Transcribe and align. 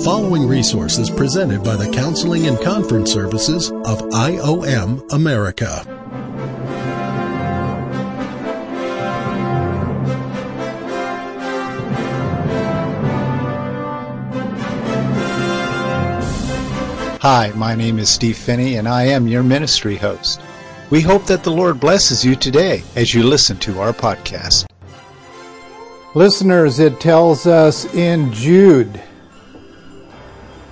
The 0.00 0.06
following 0.06 0.48
resource 0.48 0.96
is 0.96 1.10
presented 1.10 1.62
by 1.62 1.76
the 1.76 1.90
Counseling 1.90 2.46
and 2.46 2.58
Conference 2.58 3.12
Services 3.12 3.70
of 3.70 4.00
IOM 4.14 5.12
America. 5.12 5.84
Hi, 17.20 17.52
my 17.54 17.74
name 17.74 17.98
is 17.98 18.08
Steve 18.08 18.38
Phinney, 18.38 18.76
and 18.76 18.88
I 18.88 19.02
am 19.02 19.28
your 19.28 19.42
ministry 19.42 19.96
host. 19.96 20.40
We 20.88 21.02
hope 21.02 21.26
that 21.26 21.44
the 21.44 21.52
Lord 21.52 21.78
blesses 21.78 22.24
you 22.24 22.36
today 22.36 22.82
as 22.96 23.12
you 23.12 23.22
listen 23.22 23.58
to 23.58 23.80
our 23.80 23.92
podcast. 23.92 24.64
Listeners, 26.14 26.78
it 26.78 27.00
tells 27.00 27.46
us 27.46 27.84
in 27.94 28.32
Jude. 28.32 29.02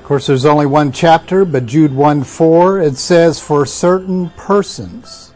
Of 0.08 0.10
course, 0.10 0.26
there's 0.26 0.46
only 0.46 0.64
one 0.64 0.90
chapter, 0.90 1.44
but 1.44 1.66
Jude 1.66 1.92
1 1.92 2.24
4, 2.24 2.80
it 2.80 2.96
says, 2.96 3.40
For 3.40 3.66
certain 3.66 4.30
persons 4.30 5.34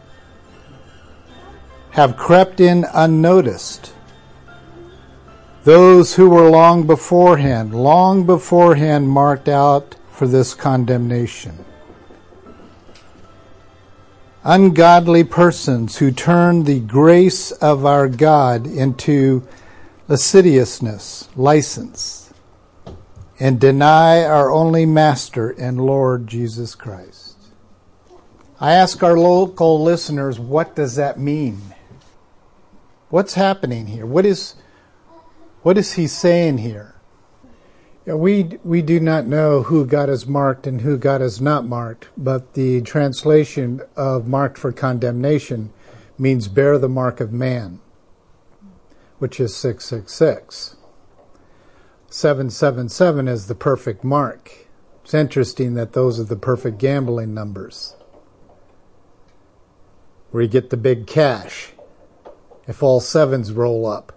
have 1.91 2.17
crept 2.17 2.59
in 2.59 2.83
unnoticed. 2.91 3.93
Those 5.63 6.15
who 6.15 6.27
were 6.27 6.49
long 6.49 6.87
beforehand, 6.87 7.75
long 7.75 8.25
beforehand 8.25 9.09
marked 9.09 9.47
out 9.47 9.93
for 10.09 10.25
this 10.25 10.55
condemnation. 10.55 11.63
Ungodly 14.43 15.23
persons 15.23 15.97
who 15.97 16.09
turn 16.09 16.63
the 16.63 16.79
grace 16.79 17.51
of 17.51 17.85
our 17.85 18.07
God 18.07 18.65
into 18.65 19.47
lasciviousness, 20.07 21.29
license, 21.35 22.22
and 23.39 23.59
deny 23.59 24.23
our 24.23 24.51
only 24.51 24.85
Master 24.85 25.49
and 25.49 25.85
Lord 25.85 26.27
Jesus 26.27 26.75
Christ. 26.75 27.37
I 28.59 28.73
ask 28.73 29.03
our 29.03 29.17
local 29.17 29.83
listeners, 29.83 30.39
what 30.39 30.75
does 30.75 30.95
that 30.95 31.19
mean? 31.19 31.61
What's 33.09 33.33
happening 33.33 33.87
here? 33.87 34.05
What 34.05 34.25
is, 34.25 34.55
what 35.61 35.77
is 35.77 35.93
he 35.93 36.07
saying 36.07 36.59
here? 36.59 36.95
We, 38.05 38.59
we 38.63 38.81
do 38.81 38.99
not 38.99 39.27
know 39.27 39.63
who 39.63 39.85
God 39.85 40.09
has 40.09 40.27
marked 40.27 40.67
and 40.67 40.81
who 40.81 40.97
God 40.97 41.21
has 41.21 41.39
not 41.39 41.65
marked, 41.65 42.09
but 42.17 42.53
the 42.53 42.81
translation 42.81 43.81
of 43.95 44.27
marked 44.27 44.57
for 44.57 44.71
condemnation 44.71 45.71
means 46.17 46.47
bear 46.47 46.77
the 46.77 46.89
mark 46.89 47.19
of 47.19 47.31
man 47.31 47.79
which 49.23 49.39
is 49.39 49.55
666. 49.55 50.75
777 52.13 53.27
is 53.27 53.47
the 53.47 53.55
perfect 53.55 54.03
mark. 54.03 54.67
It's 55.03 55.15
interesting 55.15 55.73
that 55.73 55.93
those 55.93 56.19
are 56.19 56.23
the 56.23 56.35
perfect 56.35 56.77
gambling 56.77 57.33
numbers. 57.33 57.95
Where 60.29 60.43
you 60.43 60.47
get 60.47 60.69
the 60.69 60.77
big 60.77 61.07
cash 61.07 61.71
if 62.67 62.83
all 62.83 62.99
sevens 62.99 63.51
roll 63.51 63.87
up. 63.87 64.13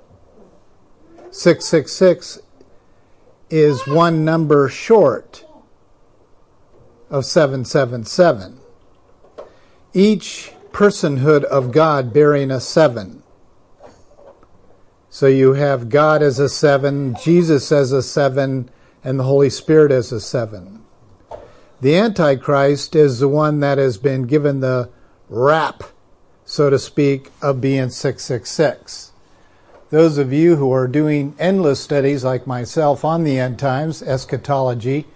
666 1.31 2.41
is 3.49 3.87
one 3.87 4.27
number 4.27 4.69
short 4.69 5.47
of 7.09 7.25
777. 7.25 8.61
Each 9.95 10.53
personhood 10.71 11.45
of 11.45 11.73
God 11.73 12.13
bearing 12.13 12.51
a 12.51 12.61
seven. 12.61 13.23
So 15.17 15.29
you 15.29 15.55
have 15.55 15.89
God 15.89 16.23
as 16.23 16.39
a 16.39 16.47
seven, 16.47 17.17
Jesus 17.25 17.73
as 17.73 17.91
a 17.91 18.03
seven, 18.03 18.69
and 19.03 19.19
the 19.19 19.25
Holy 19.25 19.49
Spirit 19.49 19.91
as 19.91 20.13
a 20.13 20.21
seven. 20.21 20.85
The 21.81 21.97
Antichrist 21.97 22.95
is 22.95 23.19
the 23.19 23.27
one 23.27 23.61
that 23.61 23.79
has 23.79 23.97
been 23.97 24.25
given 24.25 24.61
the 24.61 24.91
rap, 25.31 25.85
so 26.45 26.69
to 26.69 26.79
speak, 26.79 27.31
of 27.41 27.63
being 27.63 27.89
666. 27.89 29.13
Those 29.89 30.19
of 30.19 30.35
you 30.35 30.57
who 30.57 30.71
are 30.71 30.87
doing 30.87 31.35
endless 31.39 31.81
studies 31.81 32.23
like 32.23 32.47
myself 32.47 33.03
on 33.03 33.25
the 33.25 33.39
end 33.39 33.59
times, 33.59 34.03
eschatology, 34.03 35.07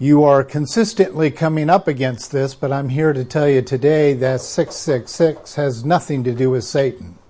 you 0.00 0.24
are 0.24 0.42
consistently 0.42 1.30
coming 1.30 1.70
up 1.70 1.86
against 1.86 2.32
this, 2.32 2.56
but 2.56 2.72
I'm 2.72 2.88
here 2.88 3.12
to 3.12 3.24
tell 3.24 3.48
you 3.48 3.62
today 3.62 4.14
that 4.14 4.40
666 4.40 5.54
has 5.54 5.84
nothing 5.84 6.24
to 6.24 6.34
do 6.34 6.50
with 6.50 6.64
Satan. 6.64 7.20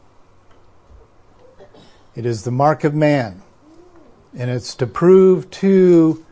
It 2.15 2.27
is 2.27 2.45
the 2.45 2.51
mark 2.51 2.85
of 2.85 2.95
man. 2.95 3.43
And 4.37 4.51
it's 4.51 4.75
to 4.77 4.87
prove 4.87 5.51
to 5.51 6.25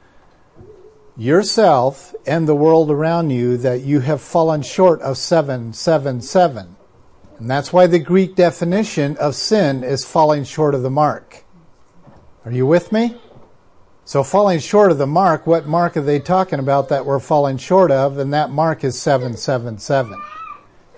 yourself 1.17 2.15
and 2.27 2.49
the 2.49 2.55
world 2.55 2.91
around 2.91 3.31
you 3.31 3.57
that 3.59 3.83
you 3.83 4.01
have 4.01 4.21
fallen 4.21 4.63
short 4.63 5.01
of 5.03 5.17
777. 5.19 6.77
And 7.39 7.51
that's 7.51 7.73
why 7.73 7.87
the 7.87 7.99
Greek 7.99 8.35
definition 8.35 9.17
of 9.17 9.35
sin 9.35 9.83
is 9.83 10.05
falling 10.05 10.45
short 10.45 10.75
of 10.75 10.83
the 10.83 10.91
mark. 10.91 11.45
Are 12.45 12.53
you 12.53 12.67
with 12.67 12.93
me? 12.93 13.17
So, 14.05 14.25
falling 14.25 14.59
short 14.59 14.91
of 14.91 14.99
the 14.99 15.07
mark, 15.07 15.47
what 15.47 15.67
mark 15.67 15.97
are 15.97 16.03
they 16.03 16.19
talking 16.19 16.59
about 16.59 16.89
that 16.89 17.07
we're 17.07 17.21
falling 17.21 17.59
short 17.59 17.91
of? 17.91 18.19
And 18.19 18.33
that 18.35 18.51
mark 18.51 18.83
is 18.83 19.01
777. 19.01 20.21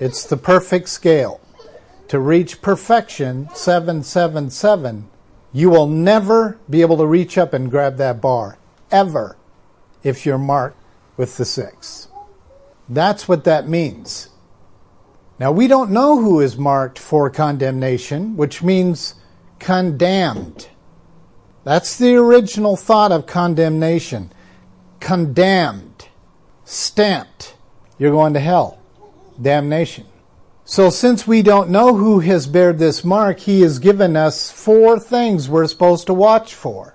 It's 0.01 0.25
the 0.25 0.37
perfect 0.37 0.89
scale 0.89 1.42
to 2.13 2.21
reach 2.21 2.61
perfection 2.61 3.49
777, 3.55 5.09
you 5.51 5.71
will 5.71 5.87
never 5.87 6.59
be 6.69 6.83
able 6.83 6.99
to 6.99 7.07
reach 7.07 7.39
up 7.39 7.55
and 7.55 7.71
grab 7.71 7.97
that 7.97 8.21
bar, 8.21 8.59
ever, 8.91 9.39
if 10.03 10.27
you're 10.27 10.37
marked 10.37 10.77
with 11.17 11.39
the 11.39 11.45
six. 11.47 12.09
That's 12.87 13.27
what 13.27 13.45
that 13.45 13.67
means. 13.67 14.29
Now, 15.39 15.53
we 15.53 15.67
don't 15.67 15.91
know 15.91 16.21
who 16.21 16.41
is 16.41 16.59
marked 16.59 16.99
for 16.99 17.31
condemnation, 17.31 18.37
which 18.37 18.63
means 18.63 19.15
condemned. 19.59 20.69
That's 21.65 21.97
the 21.97 22.15
original 22.17 22.77
thought 22.77 23.11
of 23.11 23.25
condemnation. 23.25 24.31
Condemned, 25.01 26.09
stamped. 26.67 27.55
You're 27.97 28.11
going 28.11 28.35
to 28.35 28.41
hell. 28.41 28.83
Damnation. 29.41 30.05
So, 30.73 30.89
since 30.89 31.27
we 31.27 31.43
don't 31.43 31.69
know 31.69 31.97
who 31.97 32.21
has 32.21 32.47
bared 32.47 32.79
this 32.79 33.05
mark, 33.05 33.41
he 33.41 33.61
has 33.61 33.79
given 33.79 34.17
us 34.17 34.51
four 34.51 34.99
things 34.99 35.47
we're 35.47 35.67
supposed 35.67 36.07
to 36.07 36.15
watch 36.15 36.55
for. 36.55 36.95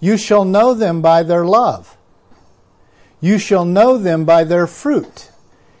You 0.00 0.16
shall 0.16 0.44
know 0.44 0.74
them 0.74 1.00
by 1.00 1.22
their 1.22 1.44
love. 1.44 1.96
You 3.20 3.38
shall 3.38 3.64
know 3.64 3.96
them 3.96 4.24
by 4.24 4.42
their 4.42 4.66
fruit. 4.66 5.30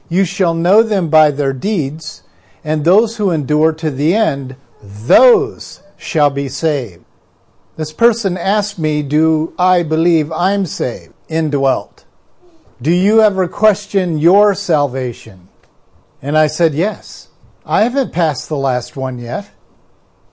You 0.08 0.24
shall 0.24 0.54
know 0.54 0.84
them 0.84 1.08
by 1.08 1.32
their 1.32 1.52
deeds. 1.52 2.22
And 2.62 2.84
those 2.84 3.16
who 3.16 3.32
endure 3.32 3.72
to 3.72 3.90
the 3.90 4.14
end, 4.14 4.54
those 4.80 5.82
shall 5.96 6.30
be 6.30 6.48
saved. 6.48 7.04
This 7.76 7.92
person 7.92 8.36
asked 8.38 8.78
me, 8.78 9.02
Do 9.02 9.52
I 9.58 9.82
believe 9.82 10.30
I'm 10.30 10.64
saved, 10.64 11.14
indwelt? 11.28 12.04
Do 12.80 12.92
you 12.92 13.20
ever 13.20 13.48
question 13.48 14.16
your 14.18 14.54
salvation? 14.54 15.48
And 16.24 16.38
I 16.38 16.46
said, 16.46 16.72
Yes. 16.74 17.28
I 17.66 17.82
haven't 17.82 18.14
passed 18.14 18.48
the 18.48 18.56
last 18.56 18.96
one 18.96 19.18
yet. 19.18 19.50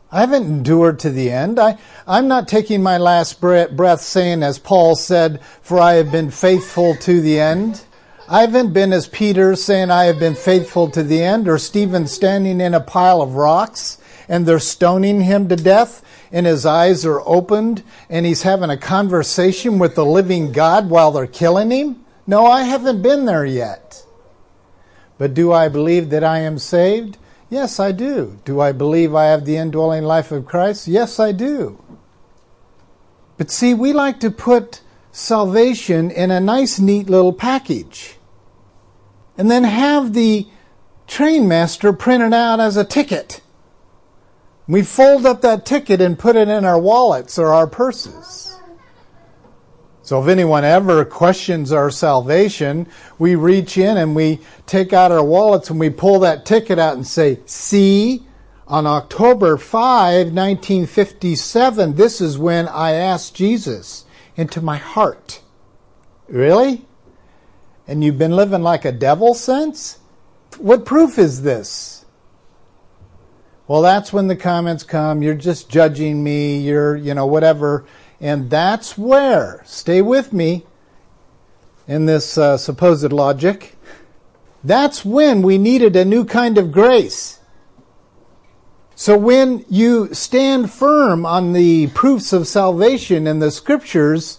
I 0.10 0.22
haven't 0.22 0.46
endured 0.46 1.00
to 1.00 1.10
the 1.10 1.30
end. 1.30 1.60
I, 1.60 1.78
I'm 2.08 2.30
not 2.30 2.48
taking 2.48 2.82
my 2.82 2.98
last 2.98 3.42
breath 3.42 4.00
saying, 4.00 4.42
as 4.42 4.58
Paul 4.58 4.96
said, 4.96 5.44
For 5.62 5.82
I 5.82 5.96
have 5.96 6.10
been 6.10 6.32
faithful 6.32 6.96
to 6.96 7.20
the 7.20 7.42
end. 7.42 7.84
I 8.30 8.40
haven't 8.40 8.72
been 8.72 8.94
as 8.94 9.08
Peter 9.08 9.54
saying, 9.58 9.92
I 9.92 10.06
have 10.06 10.18
been 10.18 10.36
faithful 10.36 10.90
to 10.92 11.04
the 11.04 11.22
end, 11.22 11.50
or 11.50 11.58
Stephen 11.58 12.08
standing 12.08 12.62
in 12.62 12.74
a 12.74 12.80
pile 12.80 13.22
of 13.22 13.36
rocks 13.36 13.98
and 14.30 14.46
they're 14.46 14.60
stoning 14.60 15.20
him 15.20 15.50
to 15.50 15.58
death 15.58 16.06
and 16.32 16.46
his 16.46 16.66
eyes 16.66 17.06
are 17.06 17.22
opened 17.28 17.84
and 18.10 18.26
he's 18.26 18.44
having 18.44 18.70
a 18.70 18.78
conversation 18.78 19.78
with 19.78 19.96
the 19.96 20.06
living 20.06 20.54
God 20.54 20.90
while 20.90 21.12
they're 21.12 21.28
killing 21.28 21.70
him. 21.70 22.06
No, 22.26 22.46
I 22.46 22.62
haven't 22.62 23.02
been 23.02 23.26
there 23.26 23.46
yet. 23.46 24.06
But 25.22 25.36
do 25.36 25.54
I 25.54 25.68
believe 25.68 26.10
that 26.10 26.24
I 26.24 26.40
am 26.40 26.58
saved? 26.58 27.20
Yes, 27.48 27.80
I 27.80 27.92
do. 27.92 28.40
Do 28.44 28.60
I 28.60 28.72
believe 28.72 29.14
I 29.14 29.26
have 29.26 29.46
the 29.46 29.56
indwelling 29.56 30.04
life 30.04 30.32
of 30.32 30.48
Christ? 30.48 30.88
Yes, 30.88 31.20
I 31.20 31.32
do. 31.32 31.80
But 33.38 33.52
see, 33.52 33.76
we 33.76 33.94
like 33.94 34.20
to 34.22 34.32
put 34.32 34.82
salvation 35.12 36.10
in 36.10 36.32
a 36.32 36.40
nice, 36.40 36.80
neat 36.80 37.08
little 37.08 37.34
package 37.34 38.16
and 39.38 39.52
then 39.52 39.64
have 39.64 40.14
the 40.14 40.48
train 41.06 41.48
master 41.48 41.94
print 41.94 42.24
it 42.24 42.34
out 42.34 42.60
as 42.60 42.76
a 42.76 42.84
ticket. 42.84 43.42
We 44.68 44.82
fold 44.82 45.28
up 45.28 45.42
that 45.42 45.68
ticket 45.68 46.02
and 46.02 46.18
put 46.18 46.36
it 46.36 46.48
in 46.48 46.66
our 46.66 46.80
wallets 46.80 47.38
or 47.38 47.54
our 47.54 47.68
purses. 47.68 48.58
So 50.04 50.22
if 50.22 50.28
anyone 50.28 50.64
ever 50.64 51.06
questions 51.06 51.72
our 51.72 51.92
salvation, 51.92 52.88
we 53.20 53.36
reach 53.36 53.78
in 53.78 53.98
and 53.98 54.16
we 54.16 54.40
take 54.66 54.94
out 54.94 55.12
our 55.12 55.24
wallets 55.24 55.70
and 55.70 55.80
we 55.80 55.90
pull 55.90 56.20
that 56.20 56.46
ticket 56.46 56.80
out 56.80 56.96
and 56.96 57.06
say, 57.06 57.40
see, 57.46 58.24
on 58.68 58.88
October 58.88 59.58
5, 59.58 60.28
1957, 60.28 61.96
this 61.96 62.22
is 62.22 62.38
when 62.38 62.68
I 62.68 62.94
asked 62.94 63.36
Jesus 63.36 64.06
into 64.36 64.62
my 64.62 64.78
heart. 64.78 65.42
Really? 66.28 66.86
And 67.88 68.04
you've 68.04 68.18
been 68.18 68.36
living 68.36 68.64
like 68.64 68.86
a 68.86 68.92
devil 68.92 69.34
since? 69.34 70.00
What 70.58 70.86
proof 70.86 71.20
is 71.20 71.42
this? 71.42 72.06
Well, 73.68 73.82
that's 73.82 74.12
when 74.12 74.28
the 74.28 74.36
comments 74.36 74.84
come. 74.84 75.22
You're 75.22 75.34
just 75.34 75.70
judging 75.70 76.24
me. 76.24 76.58
You're, 76.58 76.96
you 76.96 77.14
know, 77.14 77.26
whatever. 77.26 77.86
And 78.22 78.52
that's 78.52 79.00
where, 79.00 79.64
stay 79.66 80.02
with 80.02 80.32
me 80.32 80.64
in 81.88 82.06
this 82.06 82.38
uh, 82.38 82.56
supposed 82.56 83.12
logic, 83.12 83.76
that's 84.64 85.04
when 85.04 85.42
we 85.42 85.58
needed 85.58 85.96
a 85.96 86.06
new 86.06 86.24
kind 86.24 86.60
of 86.60 86.72
grace. 86.72 87.40
So 88.94 89.18
when 89.18 89.66
you 89.68 90.14
stand 90.14 90.72
firm 90.72 91.26
on 91.26 91.54
the 91.54 91.88
proofs 91.88 92.32
of 92.32 92.48
salvation 92.48 93.26
in 93.26 93.40
the 93.40 93.50
scriptures 93.50 94.38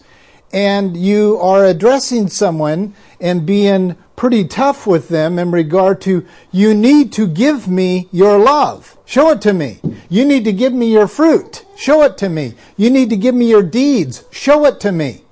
and 0.52 0.96
you 0.96 1.36
are 1.38 1.64
addressing 1.64 2.28
someone 2.28 2.94
and 3.20 3.44
being 3.44 3.96
pretty 4.22 4.44
tough 4.44 4.86
with 4.86 5.08
them 5.08 5.36
in 5.36 5.50
regard 5.50 6.00
to, 6.00 6.24
you 6.52 6.72
need 6.72 7.12
to 7.12 7.26
give 7.26 7.66
me 7.66 8.08
your 8.12 8.38
love. 8.38 8.96
Show 9.04 9.30
it 9.30 9.40
to 9.40 9.52
me. 9.52 9.80
You 10.08 10.24
need 10.24 10.44
to 10.44 10.52
give 10.52 10.72
me 10.72 10.92
your 10.92 11.08
fruit. 11.08 11.64
Show 11.76 12.04
it 12.04 12.16
to 12.18 12.28
me. 12.28 12.54
You 12.76 12.88
need 12.88 13.10
to 13.10 13.16
give 13.16 13.34
me 13.34 13.50
your 13.50 13.64
deeds. 13.64 14.22
Show 14.30 14.64
it 14.66 14.78
to 14.78 14.92
me. 14.92 15.24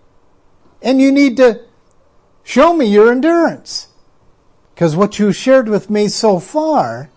And 0.82 1.00
you 1.00 1.12
need 1.12 1.36
to 1.36 1.60
show 2.42 2.74
me 2.74 2.86
your 2.86 3.12
endurance. 3.12 3.86
Because 4.74 4.96
what 4.96 5.20
you 5.20 5.30
shared 5.30 5.68
with 5.68 5.88
me 5.88 6.08
so 6.08 6.40
far 6.40 7.10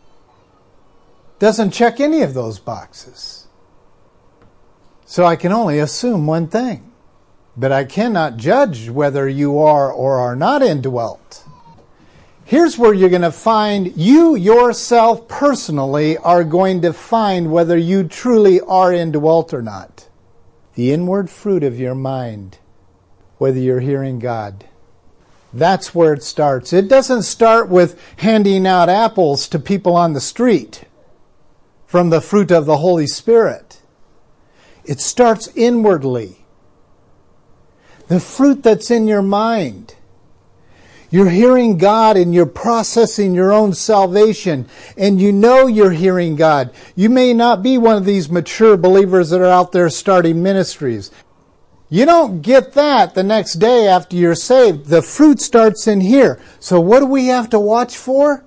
doesn't 1.39 1.71
check 1.71 1.99
any 1.99 2.21
of 2.21 2.35
those 2.35 2.59
boxes. 2.59 3.47
So 5.07 5.25
I 5.25 5.35
can 5.35 5.51
only 5.51 5.79
assume 5.79 6.27
one 6.27 6.45
thing. 6.45 6.91
But 7.57 7.71
I 7.71 7.83
cannot 7.83 8.37
judge 8.37 8.91
whether 8.91 9.27
you 9.27 9.57
are 9.57 9.91
or 9.91 10.19
are 10.19 10.35
not 10.35 10.61
indwelt. 10.61 11.42
Here's 12.45 12.77
where 12.77 12.93
you're 12.93 13.09
going 13.09 13.21
to 13.21 13.31
find 13.31 13.95
you 13.95 14.35
yourself 14.35 15.27
personally 15.27 16.17
are 16.17 16.43
going 16.43 16.81
to 16.81 16.93
find 16.93 17.51
whether 17.51 17.77
you 17.77 18.03
truly 18.03 18.59
are 18.61 18.91
indwelt 18.93 19.53
or 19.53 19.61
not. 19.61 20.09
The 20.75 20.91
inward 20.91 21.29
fruit 21.29 21.63
of 21.63 21.79
your 21.79 21.95
mind, 21.95 22.57
whether 23.37 23.59
you're 23.59 23.79
hearing 23.79 24.19
God. 24.19 24.65
That's 25.53 25.93
where 25.93 26.13
it 26.13 26.23
starts. 26.23 26.73
It 26.73 26.87
doesn't 26.87 27.23
start 27.23 27.69
with 27.69 27.99
handing 28.17 28.65
out 28.65 28.89
apples 28.89 29.47
to 29.49 29.59
people 29.59 29.95
on 29.95 30.13
the 30.13 30.21
street 30.21 30.85
from 31.85 32.09
the 32.09 32.21
fruit 32.21 32.51
of 32.51 32.65
the 32.65 32.77
Holy 32.77 33.05
Spirit. 33.05 33.79
It 34.83 34.99
starts 34.99 35.47
inwardly. 35.55 36.43
The 38.07 38.19
fruit 38.19 38.63
that's 38.63 38.89
in 38.89 39.07
your 39.07 39.21
mind. 39.21 39.95
You're 41.13 41.30
hearing 41.30 41.77
God 41.77 42.18
and 42.18 42.33
you're 42.33 42.48
processing 42.48 43.36
your 43.36 43.54
own 43.54 43.75
salvation 43.75 44.68
and 44.98 45.21
you 45.21 45.31
know 45.31 45.68
you're 45.68 45.92
hearing 45.92 46.36
God. 46.36 46.74
You 46.95 47.07
may 47.07 47.36
not 47.36 47.62
be 47.62 47.77
one 47.77 47.98
of 47.98 48.06
these 48.06 48.31
mature 48.31 48.77
believers 48.77 49.30
that 49.30 49.39
are 49.39 49.45
out 49.45 49.74
there 49.74 49.92
starting 49.92 50.42
ministries. 50.42 51.12
You 51.88 52.07
don't 52.07 52.42
get 52.42 52.74
that 52.74 53.13
the 53.13 53.21
next 53.21 53.60
day 53.60 53.88
after 53.88 54.15
you're 54.15 54.33
saved. 54.33 54.88
The 54.88 55.04
fruit 55.04 55.39
starts 55.39 55.86
in 55.86 56.01
here. 56.01 56.42
So 56.60 56.81
what 56.81 57.01
do 57.01 57.06
we 57.06 57.27
have 57.27 57.48
to 57.51 57.60
watch 57.60 57.95
for? 57.95 58.44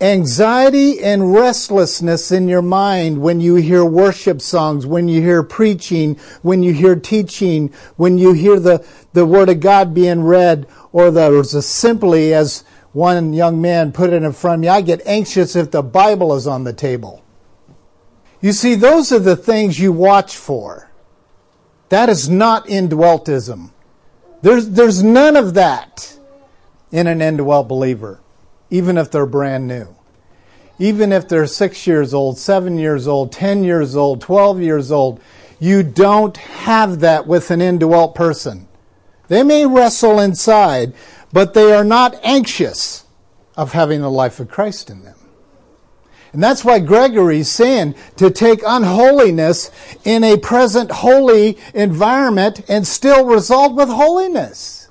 Anxiety 0.00 1.02
and 1.02 1.32
restlessness 1.32 2.30
in 2.30 2.48
your 2.48 2.62
mind 2.62 3.20
when 3.20 3.40
you 3.40 3.54
hear 3.54 3.84
worship 3.84 4.40
songs, 4.40 4.84
when 4.86 5.08
you 5.08 5.22
hear 5.22 5.42
preaching, 5.42 6.16
when 6.42 6.62
you 6.62 6.72
hear 6.72 6.96
teaching, 6.96 7.72
when 7.96 8.18
you 8.18 8.32
hear 8.32 8.60
the, 8.60 8.86
the 9.14 9.24
Word 9.24 9.48
of 9.48 9.60
God 9.60 9.94
being 9.94 10.22
read, 10.22 10.66
or 10.92 11.10
the, 11.10 11.42
simply 11.44 12.34
as 12.34 12.64
one 12.92 13.32
young 13.32 13.60
man 13.60 13.92
put 13.92 14.12
it 14.12 14.22
in 14.22 14.32
front 14.32 14.56
of 14.56 14.60
me, 14.60 14.68
I 14.68 14.80
get 14.82 15.06
anxious 15.06 15.56
if 15.56 15.70
the 15.70 15.82
Bible 15.82 16.34
is 16.34 16.46
on 16.46 16.64
the 16.64 16.72
table. 16.72 17.22
You 18.40 18.52
see, 18.52 18.74
those 18.74 19.12
are 19.12 19.18
the 19.18 19.36
things 19.36 19.78
you 19.78 19.92
watch 19.92 20.36
for. 20.36 20.90
That 21.88 22.08
is 22.08 22.28
not 22.28 22.66
indweltism. 22.66 23.70
There's, 24.42 24.68
there's 24.68 25.02
none 25.02 25.36
of 25.36 25.54
that 25.54 26.18
in 26.92 27.06
an 27.06 27.22
indwelt 27.22 27.68
believer 27.68 28.20
even 28.70 28.98
if 28.98 29.10
they're 29.10 29.26
brand 29.26 29.66
new. 29.66 29.94
Even 30.78 31.12
if 31.12 31.28
they're 31.28 31.46
six 31.46 31.86
years 31.86 32.12
old, 32.12 32.38
seven 32.38 32.78
years 32.78 33.08
old, 33.08 33.32
10 33.32 33.64
years 33.64 33.96
old, 33.96 34.20
12 34.20 34.60
years 34.60 34.92
old, 34.92 35.20
you 35.58 35.82
don't 35.82 36.36
have 36.36 37.00
that 37.00 37.26
with 37.26 37.50
an 37.50 37.62
indwelt 37.62 38.14
person. 38.14 38.68
They 39.28 39.42
may 39.42 39.66
wrestle 39.66 40.20
inside, 40.20 40.92
but 41.32 41.54
they 41.54 41.72
are 41.72 41.84
not 41.84 42.18
anxious 42.22 43.04
of 43.56 43.72
having 43.72 44.02
the 44.02 44.10
life 44.10 44.38
of 44.38 44.48
Christ 44.48 44.90
in 44.90 45.02
them. 45.02 45.16
And 46.32 46.42
that's 46.42 46.64
why 46.64 46.80
Gregory's 46.80 47.48
saying 47.48 47.94
to 48.16 48.30
take 48.30 48.60
unholiness 48.66 49.70
in 50.04 50.22
a 50.22 50.36
present 50.36 50.90
holy 50.90 51.56
environment 51.72 52.60
and 52.68 52.86
still 52.86 53.24
result 53.24 53.74
with 53.74 53.88
holiness. 53.88 54.90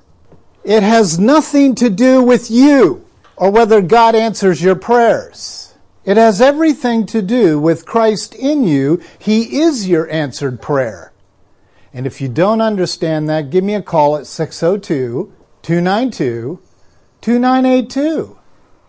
It 0.64 0.82
has 0.82 1.20
nothing 1.20 1.76
to 1.76 1.88
do 1.88 2.20
with 2.20 2.50
you 2.50 3.05
or 3.36 3.50
whether 3.50 3.80
God 3.82 4.14
answers 4.14 4.62
your 4.62 4.76
prayers. 4.76 5.74
It 6.04 6.16
has 6.16 6.40
everything 6.40 7.04
to 7.06 7.20
do 7.20 7.58
with 7.58 7.84
Christ 7.84 8.34
in 8.34 8.64
you. 8.64 9.02
He 9.18 9.58
is 9.60 9.88
your 9.88 10.10
answered 10.10 10.62
prayer. 10.62 11.12
And 11.92 12.06
if 12.06 12.20
you 12.20 12.28
don't 12.28 12.60
understand 12.60 13.28
that, 13.28 13.50
give 13.50 13.64
me 13.64 13.74
a 13.74 13.82
call 13.82 14.16
at 14.16 14.26
602 14.26 15.32
292 15.62 16.60
2982 17.20 18.38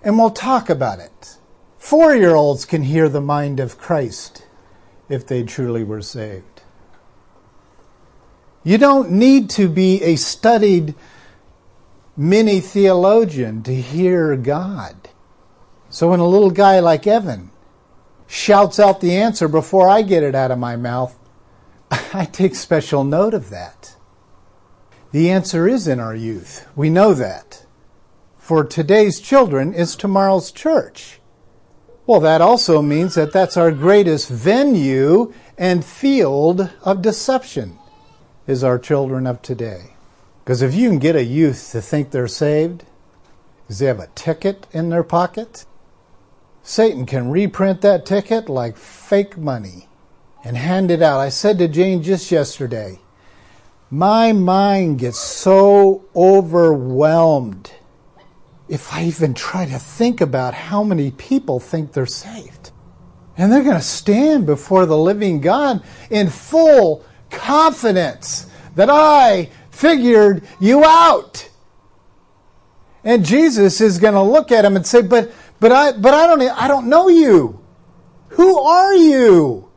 and 0.04 0.18
we'll 0.18 0.30
talk 0.30 0.70
about 0.70 1.00
it. 1.00 1.38
Four 1.78 2.16
year 2.16 2.36
olds 2.36 2.66
can 2.66 2.84
hear 2.84 3.10
the 3.10 3.22
mind 3.22 3.60
of 3.60 3.78
Christ 3.78 4.46
if 5.10 5.26
they 5.26 5.44
truly 5.44 5.84
were 5.84 6.02
saved. 6.02 6.62
You 8.64 8.78
don't 8.78 9.12
need 9.12 9.50
to 9.52 9.70
be 9.70 10.04
a 10.04 10.18
studied 10.18 10.94
mini 12.18 12.60
theologian 12.60 13.62
to 13.64 13.74
hear 13.74 14.36
God. 14.36 14.96
So 15.90 16.10
when 16.10 16.20
a 16.20 16.28
little 16.28 16.52
guy 16.52 16.80
like 16.80 17.06
Evan 17.06 17.52
shouts 18.26 18.80
out 18.80 19.00
the 19.00 19.16
answer 19.16 19.48
before 19.48 19.88
I 19.88 20.02
get 20.02 20.24
it 20.24 20.36
out 20.36 20.52
of 20.52 20.58
my 20.58 20.76
mouth, 20.76 21.18
I 22.14 22.26
take 22.26 22.56
special 22.56 23.04
note 23.04 23.34
of 23.34 23.52
that. 23.52 23.96
The 25.12 25.30
answer 25.30 25.68
is 25.68 25.88
in 25.88 26.00
our 26.00 26.16
youth. 26.16 26.68
We 26.76 26.90
know 26.90 27.14
that. 27.14 27.66
For 28.36 28.64
today's 28.64 29.22
children 29.22 29.74
is 29.74 29.96
tomorrow's 29.96 30.52
church. 30.52 31.20
Well, 32.06 32.20
that 32.22 32.42
also 32.42 32.82
means 32.82 33.16
that 33.16 33.34
that's 33.34 33.58
our 33.58 33.72
greatest 33.72 34.30
venue 34.30 35.34
and 35.58 35.84
field 35.84 36.72
of 36.84 37.02
deception 37.02 37.78
is 38.48 38.64
our 38.64 38.80
children 38.80 39.28
of 39.28 39.42
today. 39.42 39.97
Because 40.48 40.62
if 40.62 40.74
you 40.74 40.88
can 40.88 41.00
get 41.00 41.18
a 41.18 41.26
youth 41.26 41.72
to 41.74 41.82
think 41.82 42.12
they're 42.12 42.26
saved, 42.26 42.86
because 43.60 43.80
they 43.80 43.86
have 43.88 44.00
a 44.00 44.08
ticket 44.16 44.66
in 44.72 44.88
their 44.88 45.04
pocket, 45.04 45.66
Satan 46.64 47.06
can 47.06 47.30
reprint 47.30 47.82
that 47.82 48.06
ticket 48.06 48.48
like 48.48 48.78
fake 48.78 49.38
money 49.38 49.90
and 50.46 50.56
hand 50.56 50.90
it 50.90 51.02
out. 51.02 51.20
I 51.20 51.28
said 51.28 51.58
to 51.58 51.68
Jane 51.68 52.02
just 52.02 52.32
yesterday, 52.32 53.02
my 53.92 54.32
mind 54.32 55.00
gets 55.00 55.20
so 55.20 56.06
overwhelmed 56.16 57.74
if 58.70 58.94
I 58.94 59.04
even 59.04 59.34
try 59.34 59.66
to 59.66 59.78
think 59.78 60.22
about 60.22 60.54
how 60.54 60.82
many 60.82 61.12
people 61.12 61.60
think 61.60 61.92
they're 61.92 62.06
saved. 62.06 62.72
And 63.36 63.52
they're 63.52 63.64
going 63.64 63.76
to 63.76 63.82
stand 63.82 64.46
before 64.46 64.86
the 64.86 64.98
living 64.98 65.42
God 65.42 65.84
in 66.10 66.30
full 66.30 67.04
confidence 67.30 68.48
that 68.76 68.90
I 68.90 69.50
figured 69.78 70.44
you 70.60 70.84
out. 70.84 71.50
And 73.04 73.24
Jesus 73.24 73.80
is 73.80 74.00
going 74.00 74.16
to 74.16 74.22
look 74.22 74.52
at 74.52 74.66
him 74.66 74.76
and 74.76 74.86
say, 74.86 75.02
"But 75.02 75.32
but 75.60 75.72
I 75.72 75.92
but 75.94 76.14
I 76.14 76.28
don't 76.28 76.42
I 76.42 76.68
don't 76.68 76.88
know 76.88 77.08
you. 77.08 77.64
Who 78.30 78.60
are 78.60 78.94
you? 78.94 79.70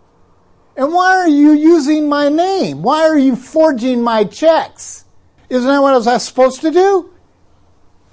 And 0.76 0.92
why 0.92 1.16
are 1.16 1.28
you 1.28 1.52
using 1.52 2.08
my 2.08 2.28
name? 2.28 2.82
Why 2.82 3.02
are 3.02 3.18
you 3.18 3.36
forging 3.36 4.02
my 4.02 4.24
checks? 4.24 5.04
Isn't 5.48 5.68
that 5.68 5.82
what 5.82 5.94
I 5.94 5.98
was 5.98 6.24
supposed 6.24 6.60
to 6.62 6.70
do?" 6.70 7.10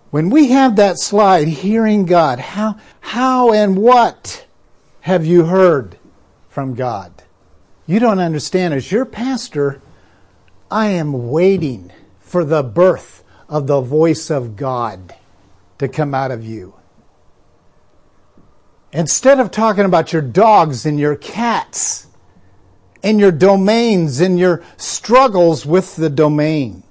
When 0.10 0.30
we 0.30 0.50
have 0.50 0.78
that 0.78 1.00
slide, 1.00 1.48
hearing 1.48 2.06
God, 2.06 2.40
how, 2.40 2.78
how 3.02 3.52
and 3.52 3.78
what 3.78 4.46
have 5.02 5.26
you 5.26 5.46
heard 5.46 5.98
from 6.48 6.76
God? 6.76 7.24
You 7.86 8.00
don't 8.00 8.20
understand. 8.20 8.74
As 8.74 8.90
your 8.90 9.06
pastor, 9.06 9.82
I 10.70 10.88
am 10.88 11.30
waiting 11.30 11.92
for 12.20 12.44
the 12.44 12.64
birth 12.64 13.24
of 13.48 13.68
the 13.68 13.82
voice 13.82 14.30
of 14.30 14.56
God 14.56 15.16
to 15.80 15.88
come 15.88 16.14
out 16.14 16.32
of 16.32 16.46
you. 16.46 16.74
Instead 18.92 19.40
of 19.40 19.52
talking 19.52 19.86
about 19.86 20.14
your 20.14 20.22
dogs 20.22 20.86
and 20.86 21.00
your 21.00 21.16
cats 21.16 22.08
and 23.04 23.20
your 23.20 23.32
domains 23.32 24.20
and 24.20 24.40
your 24.40 24.64
struggles 24.76 25.66
with 25.66 25.96
the 25.96 26.10
domain. 26.10 26.84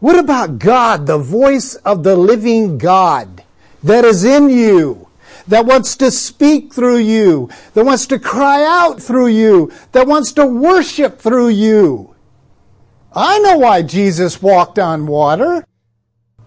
What 0.00 0.18
about 0.18 0.58
God, 0.58 1.06
the 1.06 1.18
voice 1.18 1.74
of 1.76 2.02
the 2.02 2.16
living 2.16 2.78
God 2.78 3.44
that 3.82 4.04
is 4.04 4.24
in 4.24 4.48
you, 4.48 5.07
that 5.48 5.66
wants 5.66 5.96
to 5.96 6.10
speak 6.10 6.72
through 6.72 6.98
you, 6.98 7.50
that 7.74 7.84
wants 7.84 8.06
to 8.06 8.18
cry 8.18 8.64
out 8.64 9.02
through 9.02 9.28
you, 9.28 9.72
that 9.92 10.06
wants 10.06 10.32
to 10.32 10.46
worship 10.46 11.18
through 11.18 11.48
you? 11.48 12.14
I 13.12 13.38
know 13.40 13.58
why 13.58 13.82
Jesus 13.82 14.40
walked 14.40 14.78
on 14.78 15.06
water. 15.06 15.66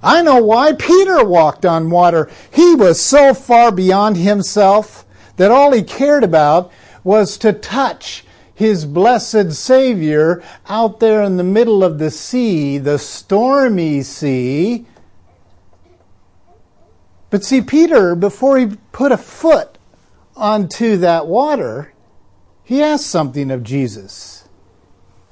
I 0.04 0.22
know 0.22 0.42
why 0.42 0.74
Peter 0.74 1.24
walked 1.24 1.66
on 1.66 1.90
water. 1.90 2.30
He 2.52 2.76
was 2.76 3.00
so 3.00 3.34
far 3.34 3.72
beyond 3.72 4.18
himself 4.18 5.06
that 5.38 5.52
all 5.52 5.72
he 5.72 5.84
cared 5.84 6.24
about 6.24 6.72
was 7.04 7.38
to 7.40 7.54
touch 7.54 8.24
his 8.54 8.86
blessed 8.86 9.54
Savior 9.54 10.44
out 10.70 11.00
there 11.00 11.24
in 11.24 11.38
the 11.38 11.44
middle 11.44 11.84
of 11.84 11.98
the 11.98 12.12
sea, 12.12 12.78
the 12.78 13.00
stormy 13.00 14.04
sea. 14.04 14.86
But 17.32 17.46
see, 17.46 17.62
Peter, 17.62 18.14
before 18.14 18.60
he 18.60 18.78
put 18.92 19.12
a 19.12 19.18
foot 19.18 19.80
onto 20.36 20.98
that 20.98 21.26
water, 21.26 21.94
he 22.64 22.84
asked 22.84 23.08
something 23.08 23.50
of 23.50 23.64
Jesus. 23.64 24.48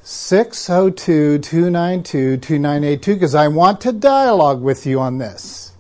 602 0.02 1.40
292 1.40 2.38
2982, 2.38 3.14
because 3.14 3.36
I 3.36 3.50
want 3.50 3.82
to 3.82 3.92
dialogue 3.92 4.62
with 4.62 4.88
you 4.88 5.00
on 5.00 5.20
this. 5.20 5.74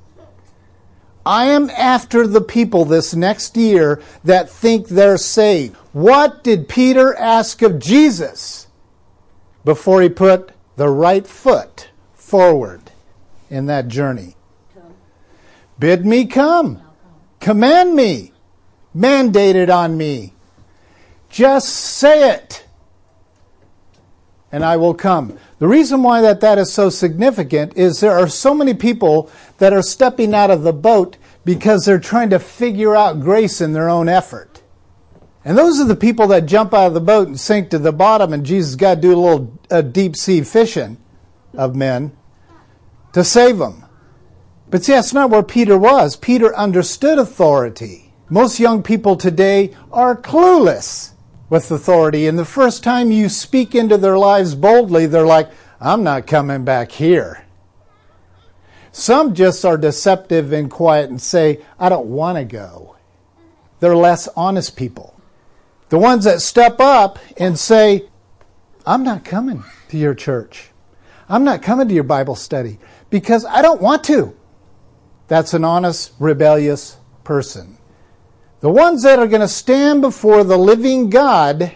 I 1.25 1.45
am 1.45 1.69
after 1.69 2.27
the 2.27 2.41
people 2.41 2.85
this 2.85 3.15
next 3.15 3.55
year 3.55 4.01
that 4.23 4.49
think 4.49 4.87
they're 4.87 5.17
saved. 5.17 5.75
What 5.93 6.43
did 6.43 6.67
Peter 6.67 7.15
ask 7.15 7.61
of 7.61 7.79
Jesus 7.79 8.67
before 9.63 10.01
he 10.01 10.09
put 10.09 10.51
the 10.75 10.89
right 10.89 11.25
foot 11.25 11.89
forward 12.13 12.91
in 13.49 13.67
that 13.67 13.87
journey? 13.87 14.35
Bid 15.79 16.05
me 16.05 16.25
come. 16.25 16.81
Command 17.39 17.95
me. 17.95 18.33
Mandate 18.93 19.55
it 19.55 19.69
on 19.69 19.97
me. 19.97 20.33
Just 21.29 21.69
say 21.69 22.31
it 22.31 22.65
and 24.51 24.63
I 24.63 24.77
will 24.77 24.93
come. 24.93 25.37
The 25.59 25.67
reason 25.67 26.03
why 26.03 26.21
that, 26.21 26.41
that 26.41 26.57
is 26.57 26.71
so 26.73 26.89
significant 26.89 27.77
is 27.77 27.99
there 27.99 28.17
are 28.17 28.27
so 28.27 28.53
many 28.53 28.73
people 28.73 29.29
that 29.57 29.73
are 29.73 29.81
stepping 29.81 30.33
out 30.33 30.51
of 30.51 30.63
the 30.63 30.73
boat 30.73 31.17
because 31.45 31.85
they're 31.85 31.99
trying 31.99 32.29
to 32.31 32.39
figure 32.39 32.95
out 32.95 33.21
grace 33.21 33.61
in 33.61 33.73
their 33.73 33.89
own 33.89 34.09
effort. 34.09 34.61
And 35.45 35.57
those 35.57 35.79
are 35.79 35.85
the 35.85 35.95
people 35.95 36.27
that 36.27 36.45
jump 36.45 36.73
out 36.73 36.87
of 36.87 36.93
the 36.93 37.01
boat 37.01 37.27
and 37.27 37.39
sink 37.39 37.69
to 37.69 37.79
the 37.79 37.93
bottom, 37.93 38.33
and 38.33 38.45
Jesus 38.45 38.75
got 38.75 38.95
to 38.95 39.01
do 39.01 39.13
a 39.13 39.19
little 39.19 39.59
uh, 39.71 39.81
deep 39.81 40.15
sea 40.15 40.41
fishing 40.41 40.97
of 41.53 41.75
men 41.75 42.15
to 43.13 43.23
save 43.23 43.57
them. 43.57 43.85
But 44.69 44.83
see, 44.83 44.93
that's 44.93 45.13
not 45.13 45.29
where 45.29 45.43
Peter 45.43 45.77
was. 45.77 46.15
Peter 46.15 46.55
understood 46.55 47.17
authority. 47.17 48.13
Most 48.29 48.59
young 48.59 48.83
people 48.83 49.15
today 49.15 49.75
are 49.91 50.15
clueless 50.15 51.13
with 51.49 51.71
authority. 51.71 52.27
And 52.27 52.37
the 52.37 52.45
first 52.45 52.83
time 52.83 53.11
you 53.11 53.29
speak 53.29 53.73
into 53.73 53.97
their 53.97 54.17
lives 54.17 54.53
boldly, 54.53 55.07
they're 55.07 55.25
like, 55.25 55.49
I'm 55.81 56.03
not 56.03 56.27
coming 56.27 56.63
back 56.63 56.91
here. 56.91 57.45
Some 58.91 59.33
just 59.33 59.65
are 59.65 59.77
deceptive 59.77 60.51
and 60.51 60.69
quiet 60.69 61.09
and 61.09 61.21
say, 61.21 61.61
I 61.79 61.89
don't 61.89 62.07
want 62.07 62.37
to 62.37 62.43
go. 62.43 62.95
They're 63.79 63.95
less 63.95 64.27
honest 64.35 64.75
people. 64.75 65.19
The 65.89 65.97
ones 65.97 66.25
that 66.25 66.41
step 66.41 66.79
up 66.79 67.17
and 67.37 67.57
say, 67.57 68.07
I'm 68.85 69.03
not 69.03 69.25
coming 69.25 69.63
to 69.89 69.97
your 69.97 70.13
church. 70.13 70.69
I'm 71.27 71.43
not 71.43 71.63
coming 71.63 71.87
to 71.87 71.93
your 71.93 72.03
Bible 72.03 72.35
study 72.35 72.77
because 73.09 73.45
I 73.45 73.61
don't 73.61 73.81
want 73.81 74.03
to. 74.05 74.35
That's 75.29 75.53
an 75.53 75.63
honest, 75.63 76.11
rebellious 76.19 76.97
person. 77.23 77.77
The 78.59 78.69
ones 78.69 79.03
that 79.03 79.19
are 79.19 79.27
going 79.27 79.41
to 79.41 79.47
stand 79.47 80.01
before 80.01 80.43
the 80.43 80.57
living 80.57 81.09
God, 81.09 81.71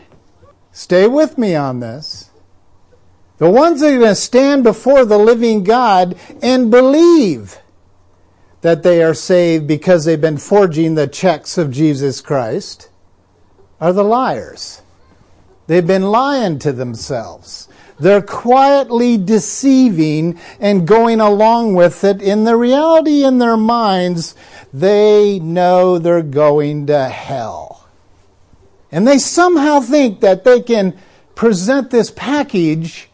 stay 0.71 1.07
with 1.07 1.37
me 1.37 1.55
on 1.55 1.79
this. 1.79 2.29
The 3.37 3.49
ones 3.49 3.79
that 3.79 3.93
are 3.93 3.99
going 3.99 4.11
to 4.11 4.15
stand 4.15 4.63
before 4.63 5.05
the 5.05 5.17
living 5.19 5.63
God 5.63 6.17
and 6.41 6.71
believe 6.71 7.59
that 8.61 8.81
they 8.81 9.03
are 9.03 9.13
saved 9.13 9.67
because 9.67 10.05
they've 10.05 10.19
been 10.19 10.37
forging 10.37 10.95
the 10.95 11.07
checks 11.07 11.57
of 11.57 11.69
Jesus 11.69 12.21
Christ 12.21 12.89
are 13.79 13.93
the 13.93 14.03
liars. 14.03 14.81
They've 15.67 15.85
been 15.85 16.03
lying 16.03 16.57
to 16.59 16.71
themselves. 16.71 17.67
They're 18.03 18.21
quietly 18.21 19.15
deceiving 19.15 20.37
and 20.59 20.85
going 20.85 21.21
along 21.21 21.75
with 21.75 22.03
it. 22.03 22.21
In 22.21 22.43
the 22.43 22.57
reality 22.57 23.23
in 23.23 23.37
their 23.37 23.55
minds, 23.55 24.35
they 24.73 25.39
know 25.39 25.97
they're 25.97 26.21
going 26.21 26.87
to 26.87 27.07
hell. 27.07 27.87
And 28.91 29.07
they 29.07 29.19
somehow 29.19 29.79
think 29.79 30.19
that 30.19 30.43
they 30.43 30.59
can 30.59 30.99
present 31.33 31.91
this 31.91 32.11
package 32.11 33.09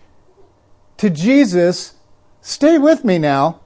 to 0.97 1.11
Jesus. 1.11 1.93
Stay 2.41 2.79
with 2.79 3.05
me 3.05 3.19
now. 3.19 3.59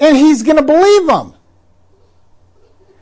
And 0.00 0.16
he's 0.16 0.42
going 0.42 0.56
to 0.56 0.62
believe 0.62 1.06
them. 1.06 1.34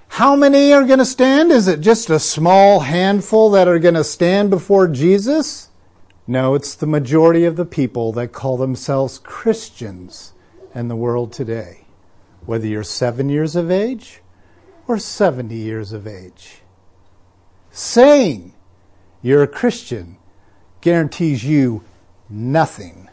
How 0.09 0.35
many 0.35 0.73
are 0.73 0.85
going 0.85 0.99
to 0.99 1.05
stand? 1.05 1.53
Is 1.53 1.69
it 1.69 1.83
just 1.83 2.11
a 2.11 2.19
small 2.19 2.81
handful 2.81 3.53
that 3.53 3.69
are 3.69 3.79
going 3.79 3.95
to 3.95 4.03
stand 4.03 4.51
before 4.51 4.89
Jesus? 4.89 5.68
No, 6.29 6.55
it's 6.55 6.77
the 6.77 6.87
majority 6.87 7.45
of 7.45 7.57
the 7.57 7.65
people 7.65 8.13
that 8.13 8.33
call 8.33 8.57
themselves 8.57 9.19
Christians 9.19 10.35
in 10.75 10.87
the 10.87 10.95
world 10.95 11.33
today 11.33 11.87
whether 12.49 12.67
you're 12.67 12.83
seven 12.83 13.29
years 13.29 13.55
of 13.55 13.71
age 13.71 14.23
or 14.87 14.99
70 14.99 15.55
years 15.55 15.93
of 15.93 16.07
age. 16.07 16.63
Saying 17.71 18.55
you're 19.21 19.43
a 19.43 19.47
Christian 19.47 20.17
guarantees 20.81 21.45
you 21.45 21.85
nothing. 22.31 23.11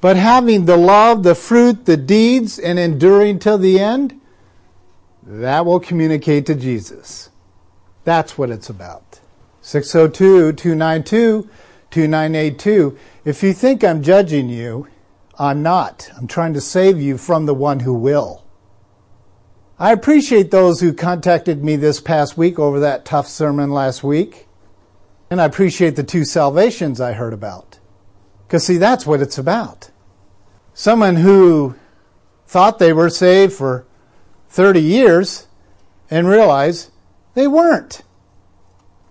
But 0.00 0.16
having 0.16 0.64
the 0.64 0.76
love, 0.76 1.22
the 1.22 1.36
fruit, 1.36 1.84
the 1.84 1.96
deeds, 1.96 2.58
and 2.58 2.76
enduring 2.76 3.38
till 3.38 3.56
the 3.56 3.78
end, 3.78 4.20
that 5.22 5.64
will 5.64 5.78
communicate 5.78 6.44
to 6.46 6.56
Jesus. 6.56 7.30
That's 8.02 8.36
what 8.36 8.50
it's 8.50 8.68
about. 8.68 9.05
602 9.66 10.52
292 10.52 11.50
2982. 11.90 12.96
If 13.24 13.42
you 13.42 13.52
think 13.52 13.82
I'm 13.82 14.00
judging 14.00 14.48
you, 14.48 14.86
I'm 15.40 15.64
not. 15.64 16.08
I'm 16.16 16.28
trying 16.28 16.54
to 16.54 16.60
save 16.60 17.00
you 17.00 17.18
from 17.18 17.46
the 17.46 17.54
one 17.54 17.80
who 17.80 17.92
will. 17.92 18.44
I 19.76 19.90
appreciate 19.90 20.52
those 20.52 20.80
who 20.80 20.92
contacted 20.92 21.64
me 21.64 21.74
this 21.74 22.00
past 22.00 22.38
week 22.38 22.60
over 22.60 22.78
that 22.78 23.04
tough 23.04 23.26
sermon 23.26 23.72
last 23.72 24.04
week. 24.04 24.46
And 25.30 25.40
I 25.40 25.46
appreciate 25.46 25.96
the 25.96 26.04
two 26.04 26.24
salvations 26.24 27.00
I 27.00 27.14
heard 27.14 27.32
about. 27.32 27.80
Because, 28.46 28.64
see, 28.64 28.76
that's 28.76 29.04
what 29.04 29.20
it's 29.20 29.36
about. 29.36 29.90
Someone 30.74 31.16
who 31.16 31.74
thought 32.46 32.78
they 32.78 32.92
were 32.92 33.10
saved 33.10 33.52
for 33.52 33.84
30 34.48 34.80
years 34.80 35.48
and 36.08 36.28
realized 36.28 36.90
they 37.34 37.48
weren't. 37.48 38.04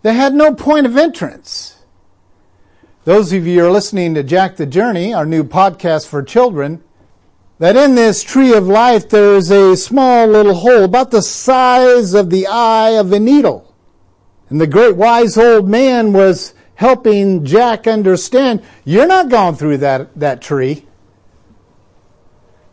They 0.05 0.13
had 0.13 0.35
no 0.35 0.53
point 0.53 0.85
of 0.85 0.97
entrance. 0.97 1.79
Those 3.05 3.33
of 3.33 3.47
you 3.47 3.61
who 3.61 3.65
are 3.65 3.71
listening 3.71 4.13
to 4.13 4.21
Jack 4.21 4.55
the 4.55 4.67
Journey, 4.67 5.15
our 5.15 5.25
new 5.25 5.43
podcast 5.43 6.05
for 6.05 6.21
children, 6.21 6.83
that 7.57 7.75
in 7.75 7.95
this 7.95 8.21
tree 8.21 8.53
of 8.53 8.67
life 8.67 9.09
there 9.09 9.33
is 9.33 9.49
a 9.49 9.75
small 9.75 10.27
little 10.27 10.53
hole 10.53 10.83
about 10.83 11.09
the 11.09 11.23
size 11.23 12.13
of 12.13 12.29
the 12.29 12.45
eye 12.45 12.91
of 12.91 13.11
a 13.13 13.19
needle. 13.19 13.73
And 14.51 14.61
the 14.61 14.67
great 14.67 14.95
wise 14.95 15.39
old 15.39 15.67
man 15.67 16.13
was 16.13 16.53
helping 16.75 17.43
Jack 17.43 17.87
understand 17.87 18.61
you're 18.83 19.07
not 19.07 19.29
going 19.29 19.55
through 19.55 19.77
that, 19.77 20.13
that 20.19 20.39
tree. 20.39 20.85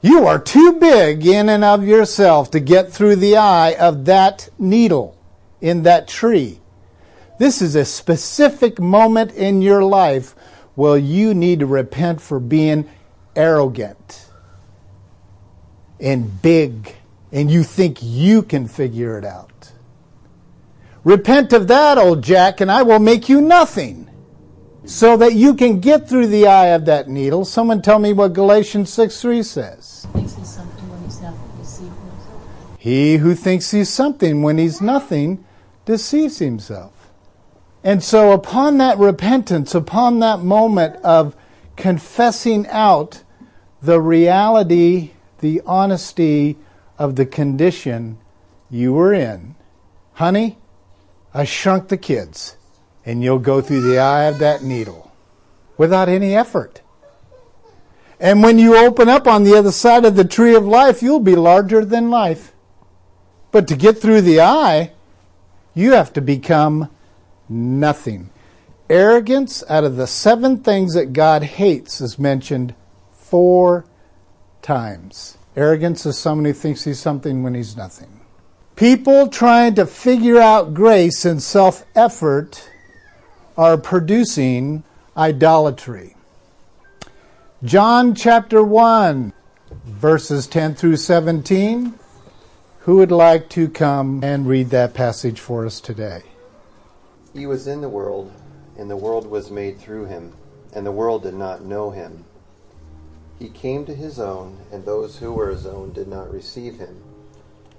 You 0.02 0.26
are 0.26 0.38
too 0.38 0.74
big 0.74 1.26
in 1.26 1.48
and 1.48 1.64
of 1.64 1.82
yourself 1.82 2.50
to 2.50 2.60
get 2.60 2.92
through 2.92 3.16
the 3.16 3.38
eye 3.38 3.74
of 3.80 4.04
that 4.04 4.50
needle 4.58 5.16
in 5.62 5.84
that 5.84 6.08
tree. 6.08 6.58
This 7.38 7.62
is 7.62 7.74
a 7.74 7.84
specific 7.84 8.78
moment 8.80 9.32
in 9.32 9.62
your 9.62 9.82
life 9.82 10.34
where 10.74 10.96
you 10.96 11.34
need 11.34 11.60
to 11.60 11.66
repent 11.66 12.20
for 12.20 12.40
being 12.40 12.88
arrogant 13.34 14.28
and 16.00 16.42
big, 16.42 16.94
and 17.30 17.50
you 17.50 17.62
think 17.62 17.98
you 18.00 18.42
can 18.42 18.66
figure 18.66 19.18
it 19.18 19.24
out. 19.24 19.72
Repent 21.04 21.52
of 21.52 21.68
that, 21.68 21.98
old 21.98 22.22
Jack, 22.22 22.60
and 22.60 22.70
I 22.70 22.82
will 22.82 22.98
make 22.98 23.28
you 23.28 23.40
nothing 23.40 24.08
so 24.84 25.16
that 25.16 25.34
you 25.34 25.54
can 25.54 25.80
get 25.80 26.08
through 26.08 26.28
the 26.28 26.46
eye 26.46 26.68
of 26.68 26.84
that 26.86 27.08
needle. 27.08 27.44
Someone 27.44 27.82
tell 27.82 27.98
me 27.98 28.12
what 28.12 28.32
Galatians 28.32 28.92
6 28.92 29.20
3 29.20 29.42
says. 29.42 30.06
He 32.78 33.16
who 33.16 33.34
thinks 33.34 33.70
he's 33.70 33.90
something 33.90 34.42
when 34.42 34.58
he's 34.58 34.80
nothing 34.80 35.44
deceives 35.84 36.38
himself. 36.38 36.91
And 37.84 38.02
so, 38.02 38.32
upon 38.32 38.78
that 38.78 38.98
repentance, 38.98 39.74
upon 39.74 40.20
that 40.20 40.40
moment 40.40 40.96
of 41.04 41.36
confessing 41.76 42.66
out 42.68 43.22
the 43.82 44.00
reality, 44.00 45.10
the 45.40 45.60
honesty 45.66 46.56
of 46.98 47.16
the 47.16 47.26
condition 47.26 48.18
you 48.70 48.92
were 48.92 49.12
in, 49.12 49.56
honey, 50.14 50.58
I 51.34 51.44
shrunk 51.44 51.88
the 51.88 51.96
kids, 51.96 52.56
and 53.04 53.22
you'll 53.22 53.40
go 53.40 53.60
through 53.60 53.82
the 53.82 53.98
eye 53.98 54.24
of 54.24 54.38
that 54.38 54.62
needle 54.62 55.10
without 55.76 56.08
any 56.08 56.36
effort. 56.36 56.82
And 58.20 58.40
when 58.40 58.60
you 58.60 58.76
open 58.76 59.08
up 59.08 59.26
on 59.26 59.42
the 59.42 59.56
other 59.56 59.72
side 59.72 60.04
of 60.04 60.14
the 60.14 60.24
tree 60.24 60.54
of 60.54 60.64
life, 60.64 61.02
you'll 61.02 61.18
be 61.18 61.34
larger 61.34 61.84
than 61.84 62.10
life. 62.10 62.52
But 63.50 63.66
to 63.66 63.76
get 63.76 63.98
through 63.98 64.20
the 64.20 64.40
eye, 64.40 64.92
you 65.74 65.92
have 65.92 66.12
to 66.12 66.20
become 66.20 66.88
nothing. 67.52 68.30
Arrogance, 68.90 69.62
out 69.68 69.84
of 69.84 69.96
the 69.96 70.06
seven 70.06 70.58
things 70.58 70.94
that 70.94 71.12
God 71.12 71.42
hates, 71.42 72.00
is 72.00 72.18
mentioned 72.18 72.74
four 73.12 73.84
times. 74.60 75.38
Arrogance 75.56 76.06
is 76.06 76.18
someone 76.18 76.44
who 76.44 76.52
thinks 76.52 76.84
he's 76.84 76.98
something 76.98 77.42
when 77.42 77.54
he's 77.54 77.76
nothing. 77.76 78.20
People 78.76 79.28
trying 79.28 79.74
to 79.74 79.86
figure 79.86 80.38
out 80.38 80.74
grace 80.74 81.24
and 81.24 81.42
self 81.42 81.84
effort 81.94 82.70
are 83.56 83.76
producing 83.76 84.82
idolatry. 85.16 86.16
John 87.62 88.14
chapter 88.14 88.62
1, 88.62 89.32
verses 89.84 90.46
10 90.46 90.74
through 90.74 90.96
17. 90.96 91.98
Who 92.80 92.96
would 92.96 93.12
like 93.12 93.48
to 93.50 93.68
come 93.68 94.24
and 94.24 94.48
read 94.48 94.70
that 94.70 94.94
passage 94.94 95.38
for 95.38 95.64
us 95.64 95.80
today? 95.80 96.22
He 97.34 97.46
was 97.46 97.66
in 97.66 97.80
the 97.80 97.88
world, 97.88 98.30
and 98.76 98.90
the 98.90 98.96
world 98.96 99.26
was 99.26 99.50
made 99.50 99.78
through 99.78 100.04
him, 100.04 100.34
and 100.74 100.84
the 100.84 100.92
world 100.92 101.22
did 101.22 101.34
not 101.34 101.64
know 101.64 101.90
him. 101.90 102.26
He 103.38 103.48
came 103.48 103.86
to 103.86 103.94
his 103.94 104.20
own, 104.20 104.58
and 104.70 104.84
those 104.84 105.18
who 105.18 105.32
were 105.32 105.50
his 105.50 105.66
own 105.66 105.92
did 105.92 106.08
not 106.08 106.30
receive 106.30 106.78
him. 106.78 107.02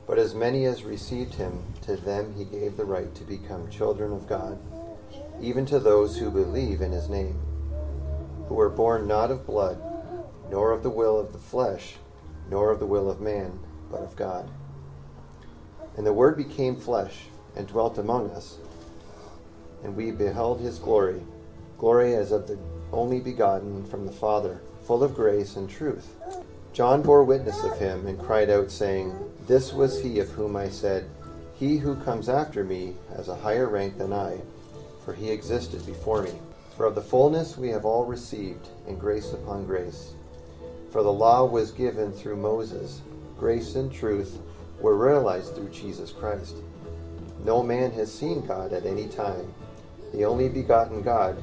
But 0.07 0.17
as 0.17 0.33
many 0.33 0.65
as 0.65 0.83
received 0.83 1.35
him, 1.35 1.63
to 1.83 1.95
them 1.95 2.33
he 2.35 2.43
gave 2.45 2.77
the 2.77 2.85
right 2.85 3.13
to 3.15 3.23
become 3.23 3.69
children 3.69 4.11
of 4.11 4.27
God, 4.27 4.57
even 5.39 5.65
to 5.67 5.79
those 5.79 6.17
who 6.17 6.31
believe 6.31 6.81
in 6.81 6.91
his 6.91 7.07
name, 7.07 7.39
who 8.47 8.55
were 8.55 8.69
born 8.69 9.07
not 9.07 9.31
of 9.31 9.45
blood, 9.45 9.81
nor 10.49 10.71
of 10.71 10.83
the 10.83 10.89
will 10.89 11.19
of 11.19 11.31
the 11.31 11.39
flesh, 11.39 11.95
nor 12.49 12.71
of 12.71 12.79
the 12.79 12.85
will 12.85 13.09
of 13.09 13.21
man, 13.21 13.59
but 13.89 14.01
of 14.01 14.15
God. 14.15 14.49
And 15.95 16.05
the 16.05 16.11
Word 16.11 16.35
became 16.35 16.75
flesh, 16.75 17.25
and 17.55 17.67
dwelt 17.67 17.97
among 17.97 18.31
us, 18.31 18.57
and 19.83 19.95
we 19.95 20.11
beheld 20.11 20.59
his 20.59 20.79
glory, 20.79 21.21
glory 21.77 22.15
as 22.15 22.31
of 22.31 22.47
the 22.47 22.57
only 22.91 23.19
begotten 23.19 23.85
from 23.85 24.05
the 24.05 24.11
Father, 24.11 24.61
full 24.85 25.03
of 25.03 25.15
grace 25.15 25.55
and 25.55 25.69
truth. 25.69 26.15
John 26.73 27.01
bore 27.01 27.23
witness 27.23 27.63
of 27.63 27.77
him, 27.77 28.07
and 28.07 28.19
cried 28.19 28.49
out, 28.49 28.71
saying, 28.71 29.13
This 29.47 29.73
was 29.73 30.01
he 30.01 30.19
of 30.19 30.29
whom 30.29 30.55
I 30.55 30.69
said, 30.69 31.09
He 31.53 31.77
who 31.77 31.95
comes 31.95 32.29
after 32.29 32.63
me 32.63 32.95
has 33.15 33.27
a 33.27 33.35
higher 33.35 33.67
rank 33.67 33.97
than 33.97 34.11
I, 34.11 34.39
for 35.05 35.13
he 35.13 35.29
existed 35.29 35.85
before 35.85 36.23
me. 36.23 36.33
For 36.75 36.87
of 36.87 36.95
the 36.95 37.01
fullness 37.01 37.57
we 37.57 37.69
have 37.69 37.85
all 37.85 38.05
received, 38.05 38.67
and 38.87 38.99
grace 38.99 39.33
upon 39.33 39.65
grace. 39.65 40.13
For 40.91 41.03
the 41.03 41.13
law 41.13 41.45
was 41.45 41.71
given 41.71 42.11
through 42.11 42.37
Moses, 42.37 43.01
grace 43.37 43.75
and 43.75 43.91
truth 43.91 44.39
were 44.79 44.95
realized 44.95 45.55
through 45.55 45.69
Jesus 45.69 46.11
Christ. 46.11 46.55
No 47.43 47.61
man 47.61 47.91
has 47.91 48.11
seen 48.11 48.45
God 48.45 48.73
at 48.73 48.85
any 48.85 49.07
time. 49.07 49.53
The 50.13 50.25
only 50.25 50.47
begotten 50.47 51.01
God, 51.01 51.41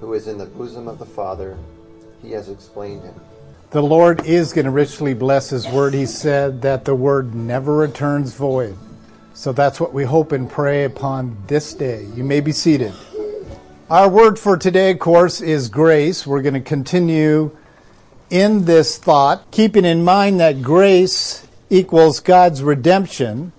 who 0.00 0.12
is 0.12 0.28
in 0.28 0.38
the 0.38 0.46
bosom 0.46 0.88
of 0.88 0.98
the 0.98 1.06
Father, 1.06 1.56
he 2.22 2.32
has 2.32 2.48
explained 2.48 3.02
him. 3.02 3.14
The 3.70 3.82
Lord 3.82 4.24
is 4.24 4.52
going 4.52 4.66
to 4.66 4.70
richly 4.70 5.14
bless 5.14 5.50
His 5.50 5.66
word. 5.66 5.94
He 5.94 6.06
said 6.06 6.62
that 6.62 6.84
the 6.84 6.94
word 6.94 7.34
never 7.34 7.74
returns 7.74 8.32
void. 8.32 8.76
So 9.32 9.52
that's 9.52 9.80
what 9.80 9.92
we 9.92 10.04
hope 10.04 10.30
and 10.30 10.48
pray 10.48 10.84
upon 10.84 11.36
this 11.48 11.74
day. 11.74 12.06
You 12.14 12.22
may 12.22 12.40
be 12.40 12.52
seated. 12.52 12.92
Our 13.90 14.08
word 14.08 14.38
for 14.38 14.56
today, 14.56 14.92
of 14.92 15.00
course, 15.00 15.40
is 15.40 15.68
grace. 15.68 16.24
We're 16.24 16.40
going 16.40 16.54
to 16.54 16.60
continue 16.60 17.50
in 18.30 18.64
this 18.64 18.96
thought, 18.96 19.50
keeping 19.50 19.84
in 19.84 20.04
mind 20.04 20.38
that 20.38 20.62
grace 20.62 21.44
equals 21.68 22.20
God's 22.20 22.62
redemption 22.62 23.52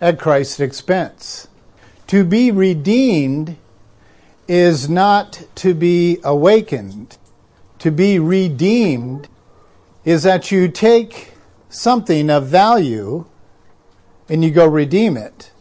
at 0.00 0.18
Christ's 0.18 0.60
expense. 0.60 1.48
To 2.08 2.24
be 2.24 2.50
redeemed 2.50 3.56
is 4.46 4.88
not 4.88 5.44
to 5.56 5.74
be 5.74 6.18
awakened 6.24 7.18
to 7.78 7.90
be 7.90 8.18
redeemed 8.18 9.28
is 10.04 10.22
that 10.24 10.50
you 10.50 10.68
take 10.68 11.34
something 11.68 12.30
of 12.30 12.46
value 12.46 13.26
and 14.28 14.44
you 14.44 14.50
go 14.50 14.66
redeem 14.66 15.16
it. 15.16 15.52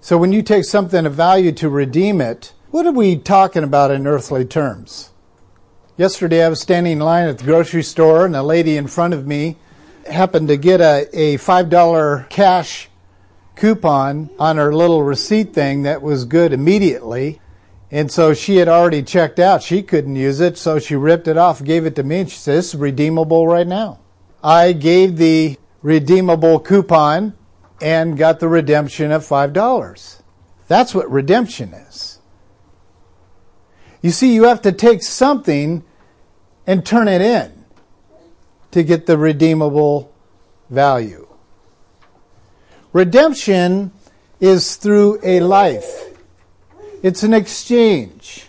So 0.00 0.16
when 0.16 0.32
you 0.32 0.42
take 0.42 0.64
something 0.64 1.04
of 1.04 1.14
value 1.14 1.52
to 1.52 1.68
redeem 1.68 2.20
it, 2.20 2.52
what 2.70 2.86
are 2.86 2.92
we 2.92 3.16
talking 3.16 3.64
about 3.64 3.90
in 3.90 4.06
earthly 4.06 4.44
terms? 4.44 5.10
Yesterday 5.96 6.44
I 6.44 6.48
was 6.48 6.60
standing 6.60 6.94
in 6.94 6.98
line 7.00 7.28
at 7.28 7.38
the 7.38 7.44
grocery 7.44 7.82
store 7.82 8.24
and 8.24 8.36
a 8.36 8.42
lady 8.42 8.76
in 8.76 8.86
front 8.86 9.14
of 9.14 9.26
me 9.26 9.56
happened 10.06 10.48
to 10.48 10.56
get 10.56 10.80
a, 10.80 11.08
a 11.12 11.38
$5 11.38 12.28
cash 12.28 12.87
coupon 13.58 14.30
on 14.38 14.56
her 14.56 14.74
little 14.74 15.02
receipt 15.02 15.52
thing 15.52 15.82
that 15.82 16.00
was 16.00 16.24
good 16.24 16.52
immediately. 16.52 17.40
And 17.90 18.10
so 18.10 18.34
she 18.34 18.56
had 18.56 18.68
already 18.68 19.02
checked 19.02 19.38
out. 19.38 19.62
She 19.62 19.82
couldn't 19.82 20.16
use 20.16 20.40
it, 20.40 20.56
so 20.56 20.78
she 20.78 20.94
ripped 20.94 21.28
it 21.28 21.36
off, 21.36 21.62
gave 21.62 21.84
it 21.84 21.96
to 21.96 22.02
me, 22.02 22.20
and 22.20 22.30
she 22.30 22.36
said, 22.36 22.56
This 22.56 22.74
is 22.74 22.80
redeemable 22.80 23.46
right 23.46 23.66
now. 23.66 24.00
I 24.42 24.72
gave 24.72 25.16
the 25.16 25.56
redeemable 25.82 26.60
coupon 26.60 27.34
and 27.80 28.16
got 28.16 28.40
the 28.40 28.48
redemption 28.48 29.12
of 29.12 29.22
$5. 29.26 30.22
That's 30.66 30.94
what 30.94 31.10
redemption 31.10 31.72
is. 31.72 32.18
You 34.02 34.10
see, 34.10 34.34
you 34.34 34.44
have 34.44 34.62
to 34.62 34.72
take 34.72 35.02
something 35.02 35.84
and 36.66 36.84
turn 36.84 37.08
it 37.08 37.20
in 37.20 37.64
to 38.70 38.82
get 38.82 39.06
the 39.06 39.16
redeemable 39.16 40.14
value. 40.68 41.27
Redemption 42.92 43.92
is 44.40 44.76
through 44.76 45.20
a 45.22 45.40
life. 45.40 46.16
It's 47.02 47.22
an 47.22 47.34
exchange. 47.34 48.46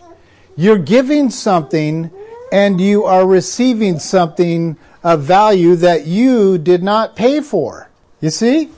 You're 0.56 0.78
giving 0.78 1.30
something 1.30 2.12
and 2.52 2.82
you 2.82 3.06
are 3.06 3.28
receiving 3.28 4.00
something 4.00 4.78
of 5.04 5.24
value 5.24 5.76
that 5.76 6.06
you 6.06 6.58
did 6.58 6.84
not 6.84 7.16
pay 7.16 7.42
for. 7.42 7.90
You 8.22 8.30
see? 8.30 8.70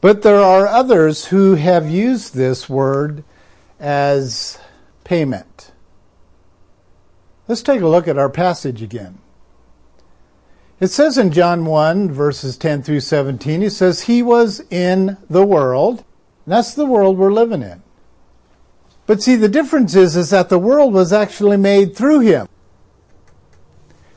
But 0.00 0.22
there 0.22 0.40
are 0.40 0.66
others 0.66 1.26
who 1.26 1.54
have 1.54 1.88
used 1.88 2.34
this 2.34 2.68
word 2.68 3.24
as 3.78 4.58
payment. 5.04 5.72
Let's 7.48 7.62
take 7.62 7.80
a 7.80 7.88
look 7.88 8.08
at 8.08 8.18
our 8.18 8.30
passage 8.30 8.82
again. 8.82 9.18
It 10.82 10.90
says 10.90 11.16
in 11.16 11.30
John 11.30 11.64
1, 11.64 12.10
verses 12.10 12.56
10 12.56 12.82
through 12.82 12.98
17, 12.98 13.62
it 13.62 13.70
says, 13.70 14.02
He 14.02 14.20
was 14.20 14.64
in 14.68 15.16
the 15.30 15.46
world. 15.46 15.98
And 16.44 16.54
that's 16.54 16.74
the 16.74 16.86
world 16.86 17.16
we're 17.16 17.32
living 17.32 17.62
in. 17.62 17.84
But 19.06 19.22
see, 19.22 19.36
the 19.36 19.48
difference 19.48 19.94
is, 19.94 20.16
is 20.16 20.30
that 20.30 20.48
the 20.48 20.58
world 20.58 20.92
was 20.92 21.12
actually 21.12 21.56
made 21.56 21.94
through 21.94 22.18
him. 22.22 22.48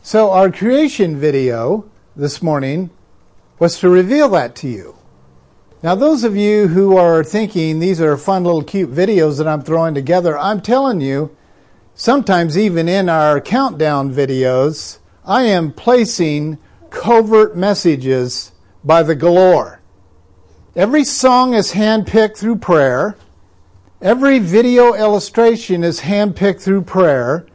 So 0.01 0.31
our 0.31 0.51
creation 0.51 1.19
video 1.19 1.87
this 2.15 2.41
morning 2.41 2.89
was 3.59 3.77
to 3.81 3.87
reveal 3.87 4.27
that 4.29 4.55
to 4.55 4.67
you. 4.67 4.95
Now, 5.83 5.93
those 5.93 6.23
of 6.23 6.35
you 6.35 6.69
who 6.69 6.97
are 6.97 7.23
thinking 7.23 7.77
these 7.77 8.01
are 8.01 8.17
fun 8.17 8.43
little 8.43 8.63
cute 8.63 8.91
videos 8.91 9.37
that 9.37 9.47
I'm 9.47 9.61
throwing 9.61 9.93
together, 9.93 10.35
I'm 10.35 10.61
telling 10.61 10.99
you, 10.99 11.29
sometimes 11.93 12.57
even 12.57 12.89
in 12.89 13.07
our 13.07 13.39
countdown 13.39 14.11
videos, 14.11 14.97
I 15.27 15.43
am 15.43 15.71
placing 15.71 16.59
covert 16.91 17.57
messages 17.57 18.51
by 18.83 19.01
the 19.01 19.15
galore. 19.15 19.81
Every 20.75 21.03
song 21.03 21.55
is 21.55 21.71
handpicked 21.71 22.37
through 22.37 22.57
prayer. 22.57 23.17
Every 24.03 24.37
video 24.37 24.93
illustration 24.93 25.83
is 25.83 26.01
handpicked 26.01 26.61
through 26.61 26.83
prayer. 26.83 27.47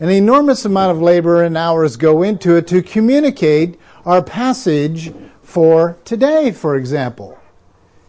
An 0.00 0.08
enormous 0.08 0.64
amount 0.64 0.92
of 0.92 1.02
labor 1.02 1.42
and 1.42 1.54
hours 1.54 1.98
go 1.98 2.22
into 2.22 2.56
it 2.56 2.66
to 2.68 2.80
communicate 2.80 3.78
our 4.06 4.22
passage 4.22 5.12
for 5.42 5.98
today, 6.06 6.50
for 6.50 6.76
example. 6.76 7.38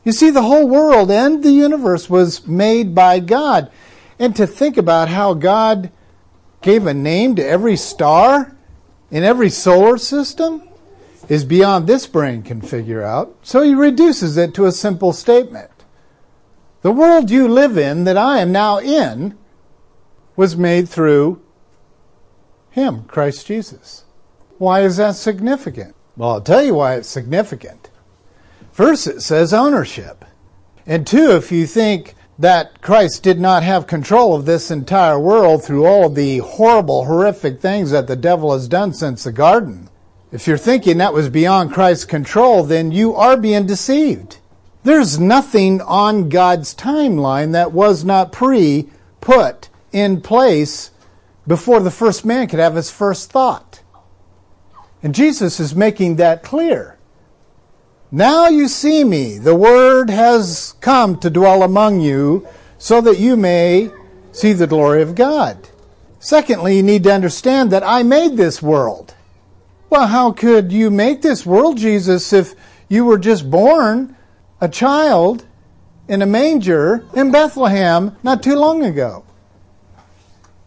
You 0.05 0.13
see, 0.13 0.29
the 0.29 0.43
whole 0.43 0.69
world 0.69 1.11
and 1.11 1.43
the 1.43 1.51
universe 1.51 2.09
was 2.09 2.47
made 2.47 2.95
by 2.95 3.19
God. 3.19 3.69
And 4.17 4.33
to 4.37 4.47
think 4.47 4.77
about 4.77 5.09
how 5.09 5.33
God 5.33 5.91
gave 6.61 6.85
a 6.85 6.93
name 6.93 7.35
to 7.35 7.45
every 7.45 7.75
star 7.75 8.55
in 9.11 9.23
every 9.23 9.49
solar 9.49 9.97
system 9.97 10.63
is 11.27 11.43
beyond 11.43 11.87
this 11.87 12.07
brain 12.07 12.41
can 12.41 12.61
figure 12.61 13.03
out. 13.03 13.35
So 13.43 13.61
he 13.61 13.73
reduces 13.75 14.37
it 14.37 14.53
to 14.55 14.65
a 14.65 14.71
simple 14.71 15.13
statement 15.13 15.69
The 16.81 16.91
world 16.91 17.29
you 17.29 17.47
live 17.47 17.77
in, 17.77 18.05
that 18.05 18.17
I 18.17 18.39
am 18.39 18.51
now 18.51 18.79
in, 18.79 19.37
was 20.35 20.55
made 20.55 20.87
through 20.87 21.41
Him, 22.71 23.03
Christ 23.03 23.45
Jesus. 23.45 24.05
Why 24.57 24.81
is 24.81 24.97
that 24.97 25.15
significant? 25.15 25.95
Well, 26.15 26.31
I'll 26.31 26.41
tell 26.41 26.63
you 26.63 26.75
why 26.75 26.95
it's 26.95 27.09
significant. 27.09 27.89
First, 28.71 29.07
it 29.07 29.21
says 29.21 29.53
ownership. 29.53 30.23
And 30.85 31.05
two, 31.05 31.31
if 31.31 31.51
you 31.51 31.67
think 31.67 32.15
that 32.39 32.81
Christ 32.81 33.21
did 33.21 33.39
not 33.39 33.61
have 33.63 33.85
control 33.85 34.33
of 34.33 34.45
this 34.45 34.71
entire 34.71 35.19
world 35.19 35.63
through 35.63 35.85
all 35.85 36.05
of 36.05 36.15
the 36.15 36.39
horrible, 36.39 37.05
horrific 37.05 37.59
things 37.59 37.91
that 37.91 38.07
the 38.07 38.15
devil 38.15 38.53
has 38.53 38.67
done 38.67 38.93
since 38.93 39.25
the 39.25 39.31
garden, 39.31 39.89
if 40.31 40.45
you're 40.45 40.57
thinking 40.57 40.99
that 40.99 41.13
was 41.13 41.27
beyond 41.29 41.73
Christ's 41.73 42.05
control, 42.05 42.63
then 42.63 42.91
you 42.91 43.15
are 43.15 43.35
being 43.35 43.65
deceived. 43.65 44.37
There's 44.83 45.19
nothing 45.19 45.81
on 45.81 46.29
God's 46.29 46.75
timeline 46.75 47.51
that 47.53 47.71
was 47.71 48.05
not 48.05 48.31
pre 48.31 48.89
put 49.21 49.69
in 49.91 50.21
place 50.21 50.91
before 51.47 51.79
the 51.79 51.91
first 51.91 52.25
man 52.25 52.47
could 52.47 52.59
have 52.59 52.75
his 52.75 52.91
first 52.91 53.31
thought. 53.31 53.81
And 55.01 55.15
Jesus 55.15 55.59
is 55.59 55.75
making 55.75 56.17
that 56.17 56.43
clear. 56.43 56.98
Now 58.11 58.47
you 58.47 58.67
see 58.67 59.03
me. 59.03 59.37
The 59.37 59.55
word 59.55 60.09
has 60.09 60.73
come 60.81 61.19
to 61.19 61.29
dwell 61.29 61.61
among 61.61 62.01
you 62.01 62.47
so 62.79 63.01
that 63.01 63.19
you 63.19 63.37
may 63.37 63.91
see 64.31 64.53
the 64.53 64.67
glory 64.67 65.01
of 65.01 65.15
God. 65.15 65.69
Secondly, 66.19 66.77
you 66.77 66.83
need 66.83 67.03
to 67.03 67.13
understand 67.13 67.71
that 67.71 67.83
I 67.83 68.03
made 68.03 68.35
this 68.35 68.61
world. 68.61 69.13
Well, 69.89 70.07
how 70.07 70.31
could 70.31 70.71
you 70.71 70.89
make 70.89 71.21
this 71.21 71.45
world, 71.45 71.77
Jesus, 71.77 72.33
if 72.33 72.55
you 72.87 73.05
were 73.05 73.17
just 73.17 73.49
born 73.49 74.15
a 74.59 74.67
child 74.67 75.45
in 76.07 76.21
a 76.21 76.25
manger 76.25 77.05
in 77.13 77.31
Bethlehem 77.31 78.17
not 78.23 78.41
too 78.41 78.55
long 78.55 78.83
ago? 78.83 79.23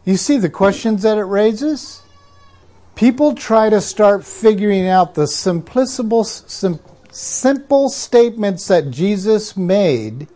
You 0.04 0.16
see 0.16 0.38
the 0.38 0.50
questions 0.50 1.02
that 1.02 1.18
it 1.18 1.24
raises? 1.24 2.02
People 2.94 3.34
try 3.34 3.70
to 3.70 3.80
start 3.80 4.24
figuring 4.24 4.86
out 4.86 5.14
the 5.14 5.26
simple, 5.26 6.24
simple 7.12 7.88
statements 7.88 8.66
that 8.68 8.90
Jesus 8.90 9.56
made, 9.56 10.28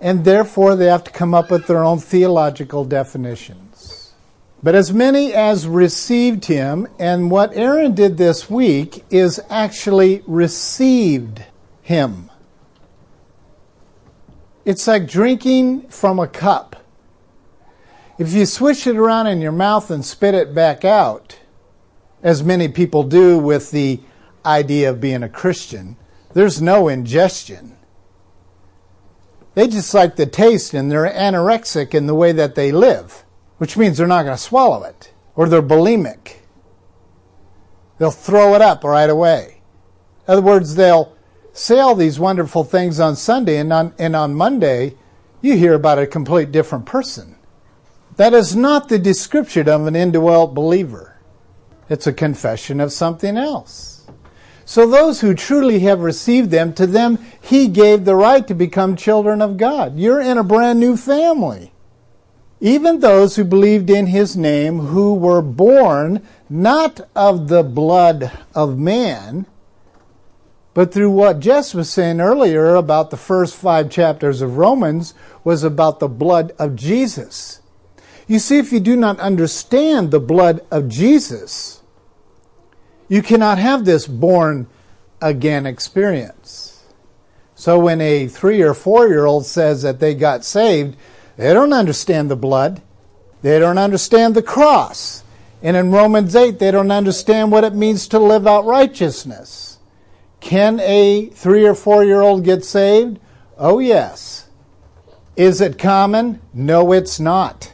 and 0.00 0.24
therefore 0.24 0.76
they 0.76 0.86
have 0.86 1.04
to 1.04 1.10
come 1.10 1.34
up 1.34 1.50
with 1.50 1.66
their 1.66 1.84
own 1.84 1.98
theological 1.98 2.84
definitions. 2.84 4.12
But 4.62 4.74
as 4.74 4.92
many 4.92 5.34
as 5.34 5.68
received 5.68 6.46
him, 6.46 6.88
and 6.98 7.30
what 7.30 7.54
Aaron 7.54 7.94
did 7.94 8.16
this 8.16 8.48
week 8.48 9.04
is 9.10 9.38
actually 9.50 10.22
received 10.26 11.44
him. 11.82 12.30
It's 14.64 14.86
like 14.86 15.06
drinking 15.06 15.88
from 15.88 16.18
a 16.18 16.26
cup. 16.26 16.76
If 18.18 18.32
you 18.32 18.46
swish 18.46 18.86
it 18.86 18.96
around 18.96 19.26
in 19.26 19.42
your 19.42 19.52
mouth 19.52 19.90
and 19.90 20.02
spit 20.02 20.34
it 20.34 20.54
back 20.54 20.82
out, 20.82 21.38
as 22.22 22.42
many 22.42 22.68
people 22.68 23.02
do 23.02 23.38
with 23.38 23.70
the 23.70 24.00
idea 24.44 24.90
of 24.90 25.00
being 25.00 25.22
a 25.22 25.28
Christian, 25.28 25.96
there's 26.32 26.60
no 26.60 26.88
ingestion. 26.88 27.76
They 29.54 29.68
just 29.68 29.94
like 29.94 30.16
the 30.16 30.26
taste 30.26 30.74
and 30.74 30.90
they're 30.90 31.08
anorexic 31.10 31.94
in 31.94 32.06
the 32.06 32.14
way 32.14 32.32
that 32.32 32.54
they 32.54 32.72
live, 32.72 33.24
which 33.58 33.76
means 33.76 33.98
they're 33.98 34.06
not 34.06 34.24
going 34.24 34.36
to 34.36 34.42
swallow 34.42 34.82
it, 34.82 35.12
or 35.36 35.48
they're 35.48 35.62
bulimic. 35.62 36.36
They'll 37.98 38.10
throw 38.10 38.54
it 38.54 38.60
up 38.60 38.82
right 38.82 39.08
away. 39.08 39.62
In 40.26 40.32
other 40.32 40.42
words, 40.42 40.74
they'll 40.74 41.16
say 41.52 41.78
all 41.78 41.94
these 41.94 42.18
wonderful 42.18 42.64
things 42.64 42.98
on 42.98 43.14
Sunday, 43.14 43.58
and 43.58 43.72
on, 43.72 43.94
and 43.98 44.16
on 44.16 44.34
Monday, 44.34 44.96
you 45.40 45.56
hear 45.56 45.74
about 45.74 46.00
a 46.00 46.06
complete 46.06 46.50
different 46.50 46.86
person. 46.86 47.36
That 48.16 48.34
is 48.34 48.56
not 48.56 48.88
the 48.88 48.98
description 48.98 49.68
of 49.68 49.86
an 49.86 49.94
indwelt 49.94 50.54
believer. 50.54 51.20
It's 51.88 52.06
a 52.06 52.12
confession 52.12 52.80
of 52.80 52.92
something 52.92 53.36
else. 53.36 53.93
So 54.66 54.86
those 54.86 55.20
who 55.20 55.34
truly 55.34 55.80
have 55.80 56.00
received 56.00 56.50
them, 56.50 56.72
to 56.74 56.86
them 56.86 57.18
he 57.40 57.68
gave 57.68 58.04
the 58.04 58.16
right 58.16 58.46
to 58.48 58.54
become 58.54 58.96
children 58.96 59.42
of 59.42 59.56
God. 59.56 59.98
You're 59.98 60.20
in 60.20 60.38
a 60.38 60.44
brand 60.44 60.80
new 60.80 60.96
family. 60.96 61.72
Even 62.60 63.00
those 63.00 63.36
who 63.36 63.44
believed 63.44 63.90
in 63.90 64.06
his 64.06 64.36
name, 64.36 64.78
who 64.78 65.14
were 65.14 65.42
born 65.42 66.26
not 66.48 67.00
of 67.14 67.48
the 67.48 67.62
blood 67.62 68.32
of 68.54 68.78
man, 68.78 69.44
but 70.72 70.92
through 70.92 71.10
what 71.10 71.40
Jess 71.40 71.74
was 71.74 71.90
saying 71.90 72.20
earlier 72.20 72.74
about 72.74 73.10
the 73.10 73.16
first 73.16 73.54
five 73.54 73.90
chapters 73.90 74.40
of 74.40 74.56
Romans, 74.56 75.14
was 75.44 75.62
about 75.62 76.00
the 76.00 76.08
blood 76.08 76.52
of 76.58 76.74
Jesus. 76.74 77.60
You 78.26 78.38
see, 78.38 78.58
if 78.58 78.72
you 78.72 78.80
do 78.80 78.96
not 78.96 79.20
understand 79.20 80.10
the 80.10 80.20
blood 80.20 80.64
of 80.70 80.88
Jesus, 80.88 81.82
you 83.08 83.22
cannot 83.22 83.58
have 83.58 83.84
this 83.84 84.06
born 84.06 84.66
again 85.20 85.66
experience. 85.66 86.84
So 87.54 87.78
when 87.78 88.00
a 88.00 88.26
three 88.26 88.62
or 88.62 88.74
four 88.74 89.08
year 89.08 89.24
old 89.24 89.46
says 89.46 89.82
that 89.82 90.00
they 90.00 90.14
got 90.14 90.44
saved, 90.44 90.96
they 91.36 91.52
don't 91.52 91.72
understand 91.72 92.30
the 92.30 92.36
blood. 92.36 92.82
They 93.42 93.58
don't 93.58 93.78
understand 93.78 94.34
the 94.34 94.42
cross. 94.42 95.22
And 95.62 95.76
in 95.76 95.92
Romans 95.92 96.36
8, 96.36 96.58
they 96.58 96.70
don't 96.70 96.90
understand 96.90 97.50
what 97.50 97.64
it 97.64 97.74
means 97.74 98.06
to 98.08 98.18
live 98.18 98.46
out 98.46 98.66
righteousness. 98.66 99.78
Can 100.40 100.78
a 100.80 101.30
three 101.30 101.66
or 101.66 101.74
four 101.74 102.04
year 102.04 102.20
old 102.20 102.44
get 102.44 102.64
saved? 102.64 103.18
Oh, 103.56 103.78
yes. 103.78 104.48
Is 105.36 105.60
it 105.60 105.78
common? 105.78 106.40
No, 106.52 106.92
it's 106.92 107.18
not. 107.18 107.72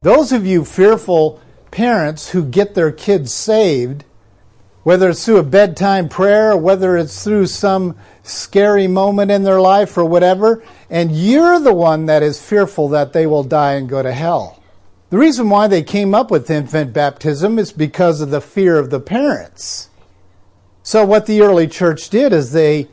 Those 0.00 0.32
of 0.32 0.46
you 0.46 0.64
fearful 0.64 1.40
parents 1.70 2.30
who 2.30 2.44
get 2.44 2.74
their 2.74 2.92
kids 2.92 3.34
saved, 3.34 4.04
whether 4.88 5.10
it's 5.10 5.22
through 5.22 5.36
a 5.36 5.42
bedtime 5.42 6.08
prayer 6.08 6.56
whether 6.56 6.96
it's 6.96 7.22
through 7.22 7.46
some 7.46 7.94
scary 8.22 8.86
moment 8.86 9.30
in 9.30 9.42
their 9.42 9.60
life 9.60 9.98
or 9.98 10.04
whatever, 10.06 10.64
and 10.88 11.14
you're 11.14 11.60
the 11.60 11.74
one 11.74 12.06
that 12.06 12.22
is 12.22 12.40
fearful 12.40 12.88
that 12.88 13.12
they 13.12 13.26
will 13.26 13.44
die 13.44 13.74
and 13.74 13.86
go 13.86 14.02
to 14.02 14.10
hell. 14.10 14.62
The 15.10 15.18
reason 15.18 15.50
why 15.50 15.66
they 15.66 15.82
came 15.82 16.14
up 16.14 16.30
with 16.30 16.50
infant 16.50 16.94
baptism 16.94 17.58
is 17.58 17.70
because 17.70 18.22
of 18.22 18.30
the 18.30 18.40
fear 18.40 18.78
of 18.78 18.88
the 18.88 18.98
parents. 18.98 19.90
So, 20.82 21.04
what 21.04 21.26
the 21.26 21.42
early 21.42 21.68
church 21.68 22.08
did 22.08 22.32
is 22.32 22.52
they 22.52 22.88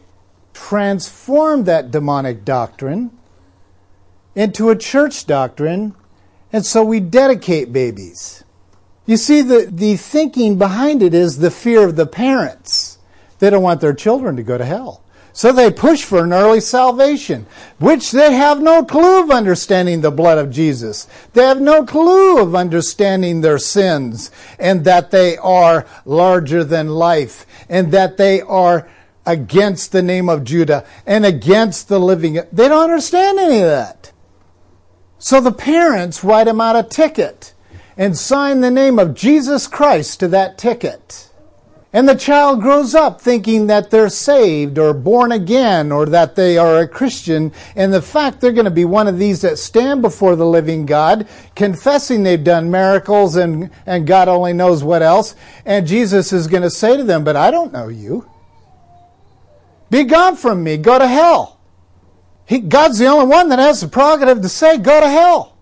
transformed 0.54 1.66
that 1.68 1.92
demonic 1.92 2.44
doctrine 2.44 3.18
into 4.36 4.70
a 4.70 4.76
church 4.76 5.26
doctrine 5.26 5.96
and 6.52 6.66
so 6.66 6.84
we 6.84 7.00
dedicate 7.00 7.72
babies. 7.72 8.45
You 9.06 9.18
see, 9.18 9.42
the, 9.42 9.70
the 9.72 9.98
thinking 9.98 10.58
behind 10.58 11.04
it 11.04 11.14
is 11.14 11.38
the 11.38 11.52
fear 11.52 11.84
of 11.84 11.96
the 11.96 12.08
parents. 12.08 12.98
They 13.40 13.50
don't 13.50 13.64
want 13.64 13.82
their 13.82 13.94
children 13.94 14.36
to 14.38 14.44
go 14.44 14.58
to 14.58 14.66
hell. 14.66 15.02
So 15.36 15.52
they 15.52 15.70
push 15.70 16.06
for 16.06 16.24
an 16.24 16.32
early 16.32 16.62
salvation, 16.62 17.46
which 17.78 18.12
they 18.12 18.34
have 18.34 18.62
no 18.62 18.86
clue 18.86 19.22
of 19.22 19.30
understanding 19.30 20.00
the 20.00 20.10
blood 20.10 20.38
of 20.38 20.50
Jesus. 20.50 21.10
They 21.34 21.44
have 21.44 21.60
no 21.60 21.86
clue 21.86 22.42
of 22.42 22.56
understanding 22.56 23.42
their 23.42 23.58
sins 23.58 24.32
and 24.58 24.86
that 24.86 25.12
they 25.12 25.36
are 25.36 25.86
larger 26.06 26.64
than 26.64 26.88
life 26.88 27.46
and 27.68 27.92
that 27.92 28.16
they 28.16 28.40
are 28.40 28.88
against 29.26 29.92
the 29.92 30.02
name 30.02 30.30
of 30.30 30.46
Judah 30.46 30.86
and 31.06 31.26
against 31.26 31.90
the 31.90 32.00
living. 32.00 32.40
They 32.54 32.70
don't 32.70 32.86
understand 32.86 33.38
any 33.38 33.60
of 33.60 33.68
that. 33.68 34.14
So 35.20 35.42
the 35.42 35.52
parents 35.52 36.24
write 36.24 36.46
them 36.46 36.62
out 36.62 36.78
a 36.78 36.84
ticket 36.84 37.55
and 37.98 38.18
sign 38.18 38.62
the 38.62 38.72
name 38.72 39.00
of 39.00 39.14
Jesus 39.14 39.68
Christ 39.68 40.20
to 40.20 40.28
that 40.30 40.58
ticket. 40.58 41.30
And 41.94 42.10
the 42.10 42.16
child 42.16 42.62
grows 42.62 42.94
up 42.94 43.22
thinking 43.22 43.68
that 43.68 43.90
they're 43.90 44.10
saved 44.10 44.78
or 44.78 44.94
born 44.94 45.32
again 45.32 45.94
or 45.94 46.06
that 46.08 46.36
they 46.36 46.58
are 46.58 46.80
a 46.80 46.88
Christian. 46.90 47.54
And 47.74 47.94
the 47.94 48.02
fact 48.02 48.42
they're 48.42 48.52
going 48.52 48.66
to 48.66 48.72
be 48.72 48.84
one 48.84 49.08
of 49.08 49.18
these 49.18 49.40
that 49.44 49.58
stand 49.58 50.02
before 50.02 50.36
the 50.36 50.46
living 50.46 50.86
God, 50.86 51.26
confessing 51.56 52.24
they've 52.24 52.44
done 52.44 52.70
miracles 52.70 53.38
and, 53.38 53.72
and 53.86 54.06
God 54.06 54.28
only 54.28 54.52
knows 54.52 54.84
what 54.84 55.02
else. 55.02 55.36
And 55.66 55.88
Jesus 55.88 56.34
is 56.34 56.48
going 56.48 56.64
to 56.64 56.70
say 56.70 56.98
to 56.98 57.04
them, 57.06 57.24
But 57.24 57.38
I 57.38 57.50
don't 57.50 57.72
know 57.72 57.88
you. 57.88 58.30
Be 59.90 60.04
gone 60.04 60.36
from 60.36 60.64
me. 60.64 60.76
Go 60.76 61.00
to 61.00 61.08
hell. 61.08 61.56
He, 62.46 62.60
God's 62.60 63.00
the 63.00 63.08
only 63.08 63.28
one 63.28 63.50
that 63.50 63.60
has 63.60 63.82
the 63.82 63.88
prerogative 63.88 64.42
to 64.42 64.50
say, 64.50 64.78
go 64.78 65.00
to 65.00 65.08
hell. 65.08 65.55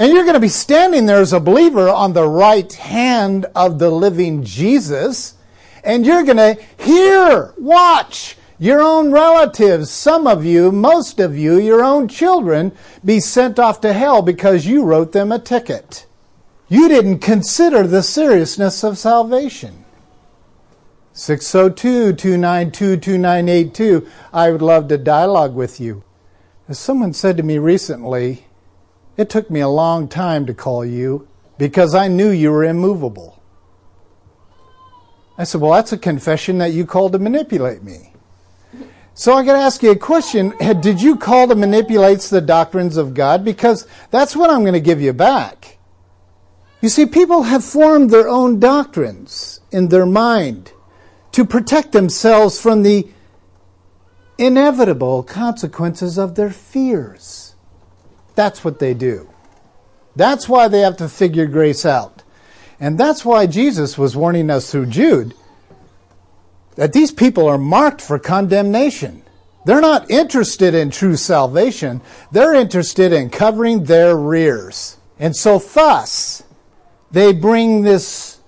And 0.00 0.14
you're 0.14 0.24
going 0.24 0.32
to 0.32 0.40
be 0.40 0.48
standing 0.48 1.04
there 1.04 1.20
as 1.20 1.34
a 1.34 1.40
believer 1.40 1.86
on 1.90 2.14
the 2.14 2.26
right 2.26 2.72
hand 2.72 3.44
of 3.54 3.78
the 3.78 3.90
living 3.90 4.42
Jesus, 4.42 5.34
and 5.84 6.06
you're 6.06 6.22
going 6.22 6.38
to 6.38 6.58
hear, 6.82 7.52
watch 7.58 8.34
your 8.58 8.80
own 8.80 9.12
relatives, 9.12 9.90
some 9.90 10.26
of 10.26 10.42
you, 10.42 10.72
most 10.72 11.20
of 11.20 11.36
you, 11.36 11.58
your 11.58 11.84
own 11.84 12.08
children, 12.08 12.72
be 13.04 13.20
sent 13.20 13.58
off 13.58 13.82
to 13.82 13.92
hell 13.92 14.22
because 14.22 14.64
you 14.64 14.84
wrote 14.84 15.12
them 15.12 15.30
a 15.30 15.38
ticket. 15.38 16.06
You 16.70 16.88
didn't 16.88 17.18
consider 17.18 17.86
the 17.86 18.02
seriousness 18.02 18.82
of 18.82 18.96
salvation. 18.96 19.84
602 21.12 22.14
292 22.14 22.96
2982. 22.96 24.08
I 24.32 24.50
would 24.50 24.62
love 24.62 24.88
to 24.88 24.96
dialogue 24.96 25.54
with 25.54 25.78
you. 25.78 26.04
As 26.70 26.78
someone 26.78 27.12
said 27.12 27.36
to 27.36 27.42
me 27.42 27.58
recently, 27.58 28.46
it 29.20 29.28
took 29.28 29.50
me 29.50 29.60
a 29.60 29.68
long 29.68 30.08
time 30.08 30.46
to 30.46 30.54
call 30.54 30.82
you 30.84 31.28
because 31.58 31.94
I 31.94 32.08
knew 32.08 32.30
you 32.30 32.50
were 32.50 32.64
immovable. 32.64 33.42
I 35.36 35.44
said, 35.44 35.60
Well, 35.60 35.72
that's 35.72 35.92
a 35.92 35.98
confession 35.98 36.56
that 36.58 36.72
you 36.72 36.86
called 36.86 37.12
to 37.12 37.18
manipulate 37.18 37.82
me. 37.82 38.14
So 39.12 39.34
I 39.34 39.44
got 39.44 39.52
to 39.52 39.58
ask 39.58 39.82
you 39.82 39.90
a 39.90 39.96
question. 39.96 40.54
Did 40.80 41.02
you 41.02 41.16
call 41.16 41.48
to 41.48 41.54
manipulate 41.54 42.20
the 42.20 42.40
doctrines 42.40 42.96
of 42.96 43.12
God? 43.12 43.44
Because 43.44 43.86
that's 44.10 44.34
what 44.34 44.48
I'm 44.48 44.62
going 44.62 44.72
to 44.72 44.80
give 44.80 45.02
you 45.02 45.12
back. 45.12 45.76
You 46.80 46.88
see, 46.88 47.04
people 47.04 47.42
have 47.42 47.62
formed 47.62 48.08
their 48.08 48.26
own 48.26 48.58
doctrines 48.58 49.60
in 49.70 49.88
their 49.88 50.06
mind 50.06 50.72
to 51.32 51.44
protect 51.44 51.92
themselves 51.92 52.58
from 52.58 52.82
the 52.82 53.06
inevitable 54.38 55.22
consequences 55.22 56.16
of 56.16 56.36
their 56.36 56.50
fears. 56.50 57.39
That's 58.40 58.64
what 58.64 58.78
they 58.78 58.94
do. 58.94 59.28
That's 60.16 60.48
why 60.48 60.68
they 60.68 60.80
have 60.80 60.96
to 60.96 61.10
figure 61.10 61.44
grace 61.44 61.84
out. 61.84 62.22
And 62.80 62.96
that's 62.96 63.22
why 63.22 63.46
Jesus 63.46 63.98
was 63.98 64.16
warning 64.16 64.48
us 64.48 64.72
through 64.72 64.86
Jude 64.86 65.34
that 66.74 66.94
these 66.94 67.12
people 67.12 67.46
are 67.46 67.58
marked 67.58 68.00
for 68.00 68.18
condemnation. 68.18 69.22
They're 69.66 69.82
not 69.82 70.10
interested 70.10 70.74
in 70.74 70.88
true 70.88 71.16
salvation. 71.16 72.00
They're 72.32 72.54
interested 72.54 73.12
in 73.12 73.28
covering 73.28 73.84
their 73.84 74.16
rears. 74.16 74.96
And 75.18 75.36
so 75.36 75.58
thus, 75.58 76.42
they 77.10 77.34
bring 77.34 77.82
this 77.82 78.40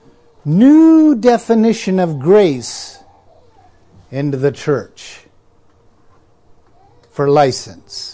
new 0.42 1.14
definition 1.16 2.00
of 2.00 2.18
grace 2.18 2.98
into 4.10 4.38
the 4.38 4.52
church 4.52 5.26
for 7.10 7.28
license 7.28 8.11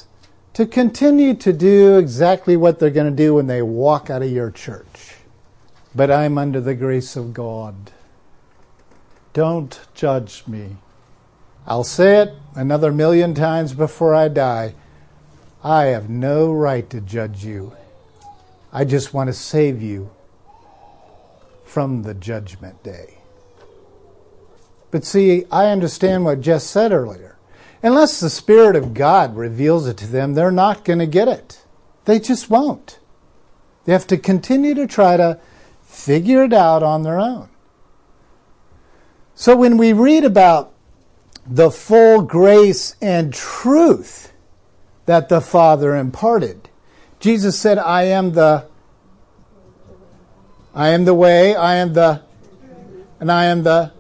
to 0.59 0.66
continue 0.66 1.35
to 1.35 1.53
do 1.53 1.99
exactly 1.99 2.57
what 2.57 2.81
they're 2.81 2.90
going 2.90 3.09
to 3.09 3.16
do 3.16 3.35
when 3.35 3.47
they 3.47 3.62
walk 3.62 4.11
out 4.11 4.23
of 4.23 4.29
your 4.29 4.51
church. 4.51 5.14
But 5.94 6.11
I'm 6.11 6.37
under 6.37 6.61
the 6.61 6.75
grace 6.75 7.14
of 7.14 7.33
God. 7.33 7.92
Don't 9.33 9.79
judge 9.94 10.49
me. 10.49 10.79
I'll 11.64 11.85
say 11.85 12.23
it 12.23 12.35
another 12.57 12.90
million 12.90 13.35
times 13.35 13.73
before 13.73 14.16
I 14.16 14.27
die. 14.27 14.75
I 15.62 15.85
have 15.85 16.11
no 16.11 16.53
right 16.53 16.90
to 16.90 17.01
judge 17.01 17.44
you. 17.44 17.77
I 18.73 18.85
just 18.85 19.14
want 19.14 19.29
to 19.29 19.35
save 19.35 19.81
you 19.81 20.11
from 21.66 22.03
the 22.03 22.14
judgment 22.14 22.83
day. 22.83 23.18
But 24.90 25.05
see, 25.05 25.44
I 25.53 25.66
understand 25.66 26.25
what 26.25 26.40
Jess 26.40 26.64
said 26.64 26.90
earlier. 26.90 27.38
Unless 27.83 28.21
the 28.21 28.31
Spirit 28.31 28.77
of 28.77 28.95
God 28.95 29.37
reveals 29.37 29.87
it 29.87 29.97
to 29.99 30.07
them, 30.07 30.35
they're 30.35 30.51
not 30.51 30.85
going 30.85 30.99
to 30.99 31.07
get 31.07 31.29
it. 31.29 31.64
They 32.05 32.19
just 32.19 32.51
won't. 32.51 32.99
They 33.85 33.93
have 33.93 34.07
to 34.09 34.17
continue 34.17 34.75
to 34.75 34.87
try 34.87 35.17
to 35.17 35.38
figure 35.83 36.43
it 36.43 36.53
out 36.53 36.83
on 36.83 37.03
their 37.03 37.19
own. 37.19 37.49
So 39.35 39.57
when 39.57 39.77
we 39.77 39.93
read 39.93 40.25
about 40.25 40.73
the 41.47 41.71
full 41.71 42.23
grace 42.23 42.97
and 43.01 43.33
truth 43.33 44.33
that 45.07 45.29
the 45.29 45.41
Father 45.41 45.95
imparted, 45.95 46.69
Jesus 47.21 47.59
said, 47.59 47.79
I 47.79 48.05
am 48.05 48.33
the 48.33 48.67
I 50.75 50.91
am 50.91 51.07
the 51.07 51.14
way, 51.14 51.57
I 51.57 51.75
am 51.77 51.93
the, 51.95 52.23
and 53.19 53.33
I 53.33 53.47
am 53.47 53.64
the. 53.64 53.98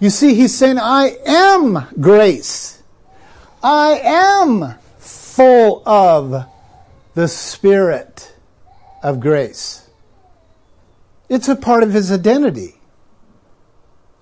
You 0.00 0.10
see, 0.10 0.34
he's 0.34 0.56
saying, 0.56 0.78
I 0.78 1.16
am 1.26 1.88
grace. 2.00 2.82
I 3.62 4.00
am 4.02 4.74
full 4.98 5.82
of 5.86 6.46
the 7.14 7.28
Spirit 7.28 8.34
of 9.02 9.20
grace. 9.20 9.88
It's 11.28 11.48
a 11.48 11.56
part 11.56 11.82
of 11.82 11.92
his 11.92 12.12
identity. 12.12 12.76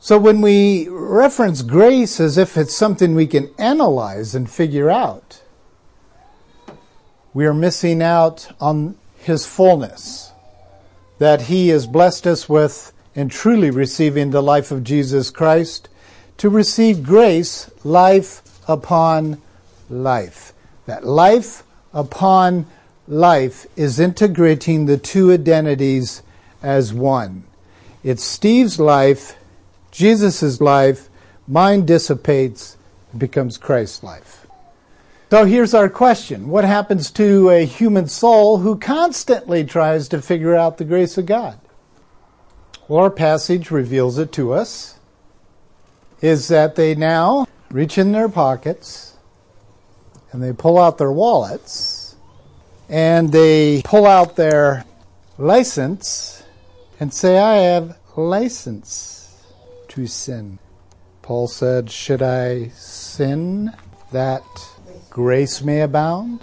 So 0.00 0.18
when 0.18 0.40
we 0.40 0.88
reference 0.88 1.62
grace 1.62 2.20
as 2.20 2.38
if 2.38 2.56
it's 2.56 2.74
something 2.74 3.14
we 3.14 3.26
can 3.26 3.50
analyze 3.58 4.34
and 4.34 4.48
figure 4.48 4.88
out, 4.88 5.42
we 7.34 7.44
are 7.44 7.54
missing 7.54 8.00
out 8.00 8.50
on 8.60 8.96
his 9.18 9.44
fullness 9.44 10.32
that 11.18 11.42
He 11.42 11.68
has 11.68 11.86
blessed 11.86 12.26
us 12.26 12.48
with 12.48 12.92
in 13.16 13.30
truly 13.30 13.70
receiving 13.70 14.30
the 14.30 14.42
life 14.42 14.70
of 14.70 14.84
Jesus 14.84 15.30
Christ, 15.30 15.88
to 16.36 16.50
receive 16.50 17.02
grace, 17.02 17.70
life 17.82 18.42
upon 18.68 19.40
life. 19.88 20.52
That 20.84 21.04
life 21.04 21.64
upon 21.94 22.66
life 23.08 23.66
is 23.74 23.98
integrating 23.98 24.84
the 24.84 24.98
two 24.98 25.32
identities 25.32 26.22
as 26.62 26.92
one. 26.92 27.44
It's 28.04 28.22
Steve's 28.22 28.78
life, 28.78 29.36
Jesus' 29.90 30.60
life, 30.60 31.08
mine 31.48 31.86
dissipates, 31.86 32.76
becomes 33.16 33.56
Christ's 33.56 34.02
life. 34.02 34.46
So 35.30 35.44
here's 35.44 35.74
our 35.74 35.88
question 35.88 36.48
What 36.48 36.64
happens 36.64 37.10
to 37.12 37.50
a 37.50 37.64
human 37.64 38.08
soul 38.08 38.58
who 38.58 38.76
constantly 38.78 39.64
tries 39.64 40.08
to 40.08 40.20
figure 40.20 40.54
out 40.54 40.76
the 40.76 40.84
grace 40.84 41.16
of 41.16 41.26
God? 41.26 41.58
Well, 42.88 43.02
our 43.02 43.10
passage 43.10 43.72
reveals 43.72 44.16
it 44.16 44.30
to 44.32 44.52
us 44.52 44.96
is 46.20 46.46
that 46.48 46.76
they 46.76 46.94
now 46.94 47.48
reach 47.68 47.98
in 47.98 48.12
their 48.12 48.28
pockets 48.28 49.16
and 50.30 50.40
they 50.40 50.52
pull 50.52 50.78
out 50.78 50.96
their 50.96 51.10
wallets 51.10 52.14
and 52.88 53.32
they 53.32 53.82
pull 53.82 54.06
out 54.06 54.36
their 54.36 54.84
license 55.36 56.44
and 57.00 57.12
say, 57.12 57.38
I 57.38 57.56
have 57.56 57.98
license 58.16 59.44
to 59.88 60.06
sin. 60.06 60.60
Paul 61.22 61.48
said, 61.48 61.90
Should 61.90 62.22
I 62.22 62.68
sin 62.68 63.72
that 64.12 64.44
grace 65.10 65.60
may 65.60 65.80
abound? 65.80 66.40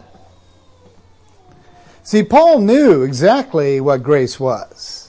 See, 2.04 2.22
Paul 2.22 2.60
knew 2.60 3.04
exactly 3.04 3.80
what 3.80 4.04
grace 4.04 4.42
was. 4.42 5.03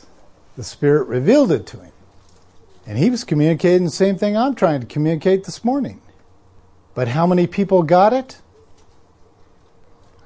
The 0.56 0.64
Spirit 0.64 1.08
revealed 1.08 1.50
it 1.50 1.66
to 1.68 1.78
him. 1.78 1.92
And 2.86 2.98
he 2.98 3.10
was 3.10 3.24
communicating 3.24 3.84
the 3.84 3.90
same 3.90 4.16
thing 4.16 4.36
I'm 4.36 4.54
trying 4.54 4.80
to 4.80 4.86
communicate 4.86 5.44
this 5.44 5.64
morning. 5.64 6.00
But 6.94 7.08
how 7.08 7.26
many 7.26 7.46
people 7.46 7.82
got 7.82 8.12
it? 8.12 8.40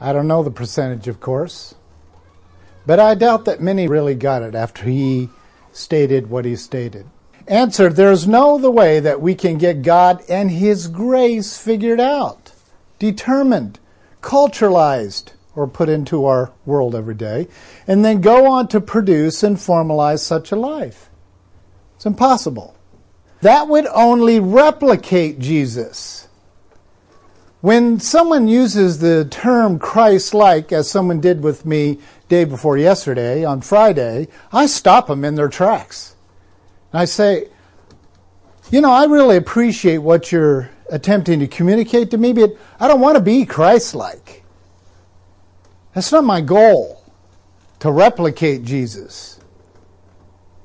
I 0.01 0.12
don't 0.12 0.29
know 0.29 0.43
the 0.43 0.51
percentage, 0.51 1.09
of 1.09 1.21
course. 1.21 1.75
But 2.87 3.01
I 3.01 3.14
doubt 3.14 3.45
that 3.45 3.61
many 3.61 3.88
really 3.88 4.14
got 4.14 4.43
it 4.43 4.55
after 4.55 4.85
he 4.85 5.31
stated 5.73 6.31
what 6.31 6.45
he 6.45 6.57
stated. 6.57 7.07
Answer 7.47 7.88
There's 7.88 8.29
no 8.29 8.57
other 8.57 8.71
way 8.71 9.01
that 9.01 9.23
we 9.23 9.35
can 9.35 9.57
get 9.57 9.83
God 9.83 10.23
and 10.29 10.51
His 10.51 10.87
grace 10.87 11.57
figured 11.57 12.01
out 12.01 12.53
determined, 12.99 13.79
culturalized, 14.21 15.33
or 15.59 15.66
put 15.66 15.88
into 15.88 16.25
our 16.25 16.53
world 16.64 16.94
every 16.94 17.16
day, 17.16 17.49
and 17.88 18.05
then 18.05 18.21
go 18.21 18.47
on 18.47 18.68
to 18.68 18.81
produce 18.81 19.42
and 19.42 19.57
formalize 19.57 20.21
such 20.21 20.53
a 20.53 20.57
life. 20.57 21.11
It's 21.97 22.07
impossible. 22.07 22.77
That 23.40 23.66
would 23.66 23.87
only 23.88 24.38
replicate 24.38 25.40
Jesus. 25.40 26.29
When 27.61 27.99
someone 27.99 28.47
uses 28.47 29.01
the 29.01 29.25
term 29.25 29.81
Christ 29.81 30.33
like, 30.33 30.71
as 30.71 30.88
someone 30.88 31.21
did 31.21 31.42
with 31.42 31.66
me 31.66 31.99
day 32.29 32.44
before 32.44 32.79
yesterday 32.79 33.44
on 33.44 33.61
Friday, 33.61 34.29
I 34.53 34.66
stop 34.66 35.09
them 35.09 35.25
in 35.25 35.35
their 35.35 35.49
tracks. 35.49 36.14
And 36.92 37.01
I 37.01 37.05
say, 37.05 37.49
you 38.71 38.81
know, 38.81 38.92
I 38.92 39.07
really 39.07 39.37
appreciate 39.37 39.99
what 39.99 40.31
you're 40.31 40.71
attempting 40.88 41.40
to 41.40 41.49
communicate 41.49 42.12
to 42.12 42.18
me, 42.18 42.33
but 42.33 42.53
I 42.79 42.87
don't 42.87 43.01
want 43.01 43.16
to 43.16 43.23
be 43.23 43.44
Christ 43.44 43.97
like. 43.97 44.38
That's 45.98 46.12
not 46.12 46.22
my 46.22 46.42
goal 46.42 47.02
to 47.80 47.90
replicate 47.90 48.62
Jesus. 48.62 49.40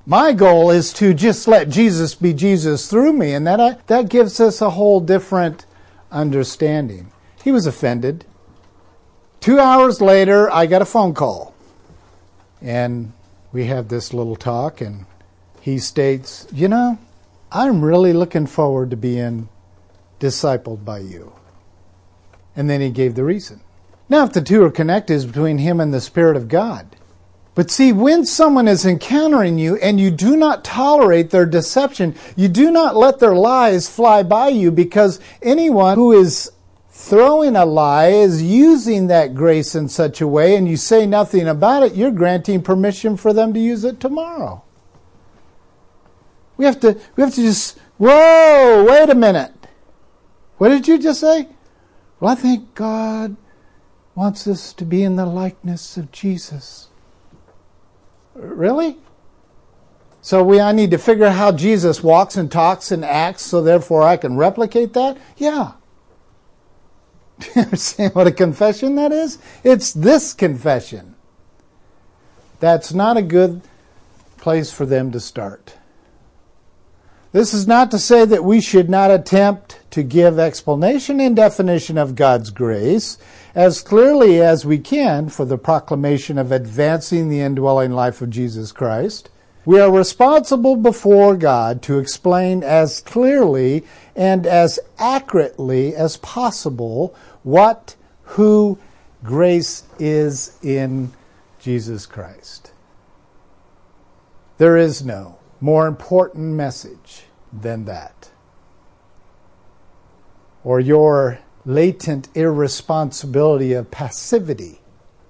My 0.06 0.32
goal 0.32 0.70
is 0.70 0.94
to 0.94 1.16
just 1.16 1.48
let 1.48 1.70
Jesus 1.70 2.14
be 2.14 2.34
Jesus 2.34 2.88
through 2.88 3.14
me, 3.14 3.34
and 3.34 3.48
that, 3.48 3.60
I, 3.60 3.78
that 3.88 4.10
gives 4.10 4.40
us 4.40 4.62
a 4.62 4.70
whole 4.70 5.00
different 5.00 5.66
understanding. 6.12 7.12
He 7.44 7.52
was 7.52 7.66
offended. 7.66 8.26
Two 9.40 9.60
hours 9.60 10.02
later, 10.02 10.52
I 10.52 10.68
got 10.68 10.84
a 10.84 10.86
phone 10.86 11.16
call. 11.16 11.56
And 12.62 13.12
we 13.52 13.66
have 13.66 13.88
this 13.88 14.14
little 14.14 14.36
talk, 14.36 14.82
and 14.82 15.08
he 15.62 15.80
states, 15.80 16.46
You 16.54 16.68
know, 16.68 17.00
I'm 17.52 17.84
really 17.84 18.14
looking 18.14 18.46
forward 18.46 18.92
to 18.92 18.98
being 18.98 19.50
discipled 20.20 20.86
by 20.86 21.00
you. 21.00 21.34
And 22.56 22.70
then 22.70 22.82
he 22.82 22.92
gave 22.92 23.16
the 23.16 23.24
reason. 23.24 23.62
Now, 24.14 24.26
if 24.26 24.34
the 24.34 24.44
two 24.44 24.64
are 24.64 24.70
connected, 24.70 25.26
between 25.26 25.58
him 25.58 25.80
and 25.80 25.92
the 25.92 26.00
Spirit 26.00 26.38
of 26.38 26.48
God. 26.48 26.86
But 27.56 27.72
see, 27.72 27.92
when 27.92 28.28
someone 28.28 28.68
is 28.68 28.86
encountering 28.86 29.58
you 29.58 29.78
and 29.78 30.00
you 30.00 30.12
do 30.12 30.38
not 30.38 30.64
tolerate 30.64 31.32
their 31.32 31.48
deception, 31.48 32.14
you 32.36 32.48
do 32.48 32.70
not 32.70 32.96
let 32.96 33.18
their 33.18 33.34
lies 33.34 33.90
fly 33.90 34.22
by 34.22 34.50
you 34.50 34.70
because 34.70 35.20
anyone 35.42 35.98
who 35.98 36.12
is 36.12 36.52
throwing 36.92 37.56
a 37.56 37.66
lie 37.66 38.10
is 38.10 38.44
using 38.44 39.08
that 39.08 39.34
grace 39.34 39.74
in 39.74 39.90
such 39.90 40.22
a 40.22 40.28
way 40.28 40.56
and 40.56 40.68
you 40.68 40.78
say 40.78 41.08
nothing 41.08 41.48
about 41.48 41.82
it, 41.82 41.96
you're 41.96 42.12
granting 42.12 42.62
permission 42.62 43.18
for 43.18 43.34
them 43.34 43.52
to 43.56 43.60
use 43.60 43.84
it 43.84 44.00
tomorrow. 44.00 44.64
We 46.56 46.66
have 46.66 46.80
to 46.82 47.02
we 47.16 47.24
have 47.24 47.34
to 47.34 47.42
just 47.42 47.80
whoa, 47.98 48.86
wait 48.88 49.10
a 49.10 49.16
minute. 49.16 49.54
What 50.60 50.70
did 50.70 50.88
you 50.88 51.00
just 51.00 51.20
say? 51.20 51.48
Well, 52.20 52.32
I 52.32 52.36
think 52.36 52.76
God 52.76 53.38
wants 54.16 54.48
us 54.48 54.74
to 54.74 54.86
be 54.86 55.04
in 55.04 55.16
the 55.16 55.26
likeness 55.26 55.98
of 55.98 56.12
Jesus. 56.12 56.90
Really? 58.36 58.98
So 60.22 60.44
we 60.44 60.60
I 60.60 60.72
need 60.72 60.92
to 60.92 60.98
figure 60.98 61.26
out 61.26 61.36
how 61.36 61.52
Jesus 61.52 62.02
walks 62.02 62.36
and 62.36 62.52
talks 62.52 62.92
and 62.92 63.04
acts 63.04 63.44
so 63.44 63.62
therefore 63.62 64.04
I 64.04 64.18
can 64.18 64.38
replicate 64.38 64.94
that? 64.94 65.18
Yeah. 65.38 65.74
Do 67.40 67.48
you 67.56 67.62
understand 67.64 68.16
what 68.16 68.28
a 68.28 68.32
confession 68.32 68.96
that 68.96 69.12
is? 69.12 69.38
It's 69.64 69.92
this 69.92 70.34
confession. 70.34 71.16
That's 72.60 72.94
not 72.94 73.18
a 73.18 73.22
good 73.22 73.62
place 74.38 74.72
for 74.72 74.86
them 74.86 75.12
to 75.12 75.20
start. 75.20 75.76
This 77.34 77.54
is 77.54 77.68
not 77.68 77.90
to 77.92 78.00
say 78.00 78.26
that 78.26 78.44
we 78.44 78.62
should 78.62 78.90
not 78.90 79.10
attempt 79.10 79.80
to 79.92 80.04
give 80.04 80.38
explanation 80.38 81.20
and 81.20 81.36
definition 81.36 81.98
of 81.98 82.16
God's 82.16 82.52
grace 82.52 83.18
as 83.56 83.82
clearly 83.82 84.42
as 84.42 84.66
we 84.66 84.80
can 84.80 85.30
for 85.30 85.46
the 85.46 85.58
proclamation 85.58 86.38
of 86.38 86.52
advancing 86.52 87.30
the 87.30 87.42
indwelling 87.42 87.92
life 87.92 88.22
of 88.22 88.30
Jesus 88.30 88.72
Christ. 88.72 89.30
We 89.66 89.80
are 89.80 89.92
responsible 89.92 90.76
before 90.76 91.38
God 91.38 91.82
to 91.84 92.00
explain 92.00 92.64
as 92.64 93.00
clearly 93.00 93.86
and 94.16 94.46
as 94.46 94.80
accurately 94.98 95.96
as 95.96 96.18
possible 96.18 97.16
what, 97.44 97.96
who 98.24 98.78
grace 99.24 99.84
is 100.00 100.58
in 100.62 101.14
Jesus 101.60 102.06
Christ. 102.06 102.74
There 104.58 104.76
is 104.76 105.06
no 105.06 105.40
more 105.62 105.88
important 105.88 106.56
message 106.56 107.24
than 107.54 107.86
that. 107.86 108.32
Or 110.64 110.80
your 110.80 111.40
latent 111.66 112.28
irresponsibility 112.36 113.74
of 113.74 113.92
passivity 113.92 114.82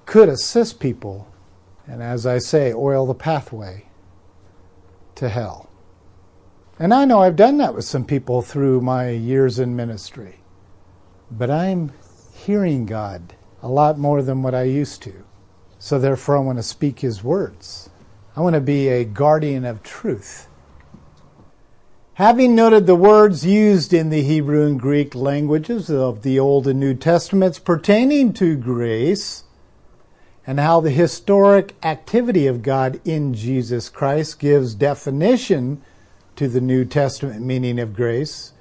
could 0.05 0.29
assist 0.29 0.79
people, 0.79 1.27
and 1.87 2.01
as 2.01 2.25
I 2.25 2.39
say, 2.39 2.73
oil 2.73 3.05
the 3.05 3.13
pathway 3.13 3.85
to 5.15 5.29
hell. 5.29 5.69
And 6.79 6.93
I 6.93 7.05
know 7.05 7.21
I've 7.21 7.35
done 7.35 7.57
that 7.57 7.75
with 7.75 7.85
some 7.85 8.03
people 8.03 8.41
through 8.41 8.81
my 8.81 9.09
years 9.09 9.59
in 9.59 9.75
ministry. 9.75 10.39
But 11.29 11.49
I'm 11.49 11.93
hearing 12.33 12.85
God 12.85 13.35
a 13.61 13.67
lot 13.67 13.97
more 13.97 14.21
than 14.21 14.41
what 14.41 14.55
I 14.55 14.63
used 14.63 15.01
to. 15.03 15.13
So 15.79 15.99
therefore, 15.99 16.37
I 16.37 16.41
want 16.41 16.57
to 16.57 16.63
speak 16.63 16.99
His 16.99 17.23
words. 17.23 17.89
I 18.35 18.41
want 18.41 18.55
to 18.55 18.61
be 18.61 18.87
a 18.87 19.05
guardian 19.05 19.65
of 19.65 19.83
truth. 19.83 20.47
Having 22.17 22.53
noted 22.53 22.85
the 22.85 22.95
words 22.95 23.43
used 23.43 23.91
in 23.91 24.11
the 24.11 24.21
Hebrew 24.21 24.67
and 24.67 24.79
Greek 24.79 25.15
languages 25.15 25.89
of 25.89 26.21
the 26.21 26.39
Old 26.39 26.67
and 26.67 26.79
New 26.79 26.93
Testaments 26.93 27.57
pertaining 27.57 28.33
to 28.33 28.55
grace, 28.55 29.45
and 30.45 30.59
how 30.59 30.79
the 30.79 30.91
historic 30.91 31.73
activity 31.81 32.45
of 32.45 32.61
God 32.61 33.01
in 33.03 33.33
Jesus 33.33 33.89
Christ 33.89 34.37
gives 34.37 34.75
definition 34.75 35.81
to 36.35 36.47
the 36.47 36.61
New 36.61 36.85
Testament 36.85 37.41
meaning 37.41 37.79
of 37.79 37.95
grace, 37.95 38.53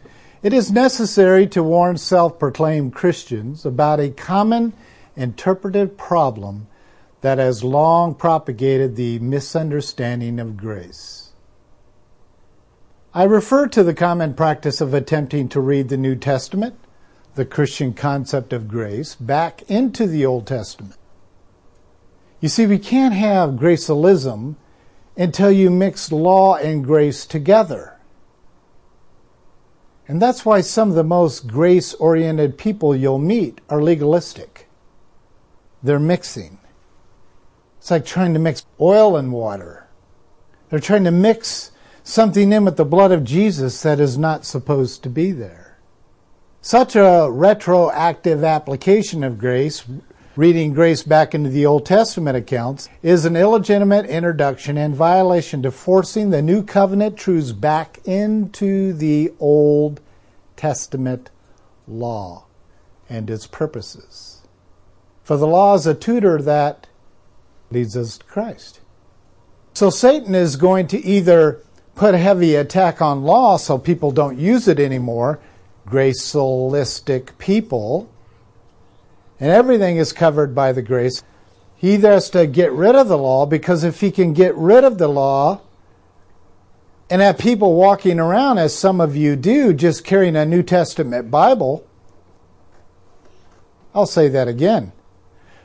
it 0.43 0.55
is 0.55 0.73
necessary 0.73 1.47
to 1.49 1.63
warn 1.63 1.99
self 1.99 2.39
proclaimed 2.39 2.95
Christians 2.95 3.67
about 3.67 4.01
a 4.01 4.09
common 4.09 4.73
interpretive 5.15 5.99
problem 5.99 6.69
that 7.21 7.37
has 7.37 7.63
long 7.63 8.15
propagated 8.15 8.97
the 8.97 9.19
misunderstanding 9.19 10.41
of 10.41 10.57
grace. 10.57 11.22
I 13.15 13.25
refer 13.25 13.67
to 13.69 13.83
the 13.83 13.93
common 13.93 14.33
practice 14.33 14.81
of 14.81 14.95
attempting 14.95 15.51
to 15.51 15.61
read 15.61 15.91
the 15.91 15.99
New 15.99 16.17
Testament, 16.17 16.77
the 17.35 17.45
Christian 17.45 17.93
concept 17.93 18.55
of 18.55 18.69
grace, 18.69 19.15
back 19.17 19.63
into 19.69 20.07
the 20.07 20.25
Old 20.25 20.47
Testament. 20.47 20.97
You 22.41 22.49
see, 22.49 22.67
we 22.67 22.79
can't 22.79 23.13
have 23.13 23.51
gracialism 23.51 24.57
until 25.15 25.51
you 25.51 25.71
mix 25.71 26.11
law 26.11 26.57
and 26.57 26.83
grace 26.83 27.27
together. 27.27 27.99
And 30.09 30.21
that's 30.21 30.47
why 30.47 30.63
some 30.63 30.89
of 30.89 30.95
the 30.95 31.05
most 31.05 31.47
grace 31.47 31.93
oriented 31.95 32.57
people 32.57 32.97
you'll 32.97 33.19
meet 33.19 33.61
are 33.69 33.83
legalistic. 33.83 34.69
They're 35.83 36.01
mixing. 36.01 36.59
It's 37.77 37.91
like 37.91 38.07
trying 38.07 38.33
to 38.33 38.41
mix 38.41 38.65
oil 38.81 39.17
and 39.17 39.33
water. 39.33 39.87
They're 40.71 40.81
trying 40.81 41.05
to 41.05 41.11
mix 41.11 41.72
something 42.05 42.53
in 42.53 42.65
with 42.65 42.77
the 42.77 42.85
blood 42.85 43.13
of 43.13 43.25
Jesus 43.25 43.81
that 43.83 44.01
is 44.01 44.19
not 44.19 44.45
supposed 44.45 45.03
to 45.03 45.09
be 45.09 45.33
there. 45.33 45.79
Such 46.61 46.95
a 46.95 47.29
retroactive 47.31 48.45
application 48.45 49.25
of 49.25 49.39
grace, 49.39 49.85
reading 50.37 50.73
grace 50.73 51.03
back 51.03 51.35
into 51.35 51.51
the 51.51 51.67
Old 51.67 51.85
Testament 51.85 52.37
accounts, 52.37 52.89
is 53.03 53.25
an 53.25 53.37
illegitimate 53.37 54.07
introduction 54.07 54.79
and 54.79 54.95
violation 54.95 55.63
to 55.63 55.71
forcing 55.71 56.31
the 56.31 56.43
new 56.43 56.63
covenant 56.63 57.17
truths 57.17 57.53
back 57.53 57.99
into 58.05 58.93
the 58.93 59.33
Old 59.41 60.01
Testament 60.57 61.31
law 61.89 62.47
and 63.09 63.29
its 63.29 63.47
purposes. 63.47 64.43
For 65.25 65.37
the 65.37 65.47
law 65.47 65.75
is 65.75 65.87
a 65.87 65.95
tutor 65.95 66.41
that 66.43 66.87
leads 67.71 67.97
us 67.97 68.19
to 68.19 68.25
Christ. 68.25 68.81
So 69.75 69.91
Satan 69.91 70.35
is 70.35 70.57
going 70.57 70.87
to 70.89 71.05
either 71.05 71.63
put 71.95 72.15
heavy 72.15 72.55
attack 72.55 73.03
on 73.03 73.23
law 73.23 73.57
so 73.57 73.79
people 73.79 74.11
don't 74.11 74.39
use 74.39 74.69
it 74.69 74.81
anymore, 74.81 75.39
gracialistic 75.87 77.37
people, 77.39 78.11
and 79.39 79.51
everything 79.51 79.97
is 79.97 80.13
covered 80.13 80.55
by 80.55 80.73
the 80.73 80.83
grace. 80.83 81.23
He 81.77 81.97
has 81.99 82.31
to 82.31 82.47
get 82.47 82.73
rid 82.73 82.95
of 82.95 83.09
the 83.09 83.19
law 83.19 83.47
because 83.47 83.85
if 83.85 84.01
he 84.01 84.11
can 84.11 84.33
get 84.33 84.55
rid 84.57 84.85
of 84.85 84.99
the 84.99 85.09
law, 85.09 85.61
and 87.13 87.21
have 87.21 87.37
people 87.37 87.75
walking 87.75 88.19
around, 88.19 88.57
as 88.57 88.75
some 88.75 88.99
of 88.99 89.15
you 89.15 89.37
do, 89.37 89.75
just 89.75 90.03
carrying 90.03 90.35
a 90.35 90.47
New 90.47 90.63
Testament 90.63 91.31
Bible. 91.31 91.87
I'll 93.95 94.07
say 94.07 94.29
that 94.29 94.49
again. 94.49 94.93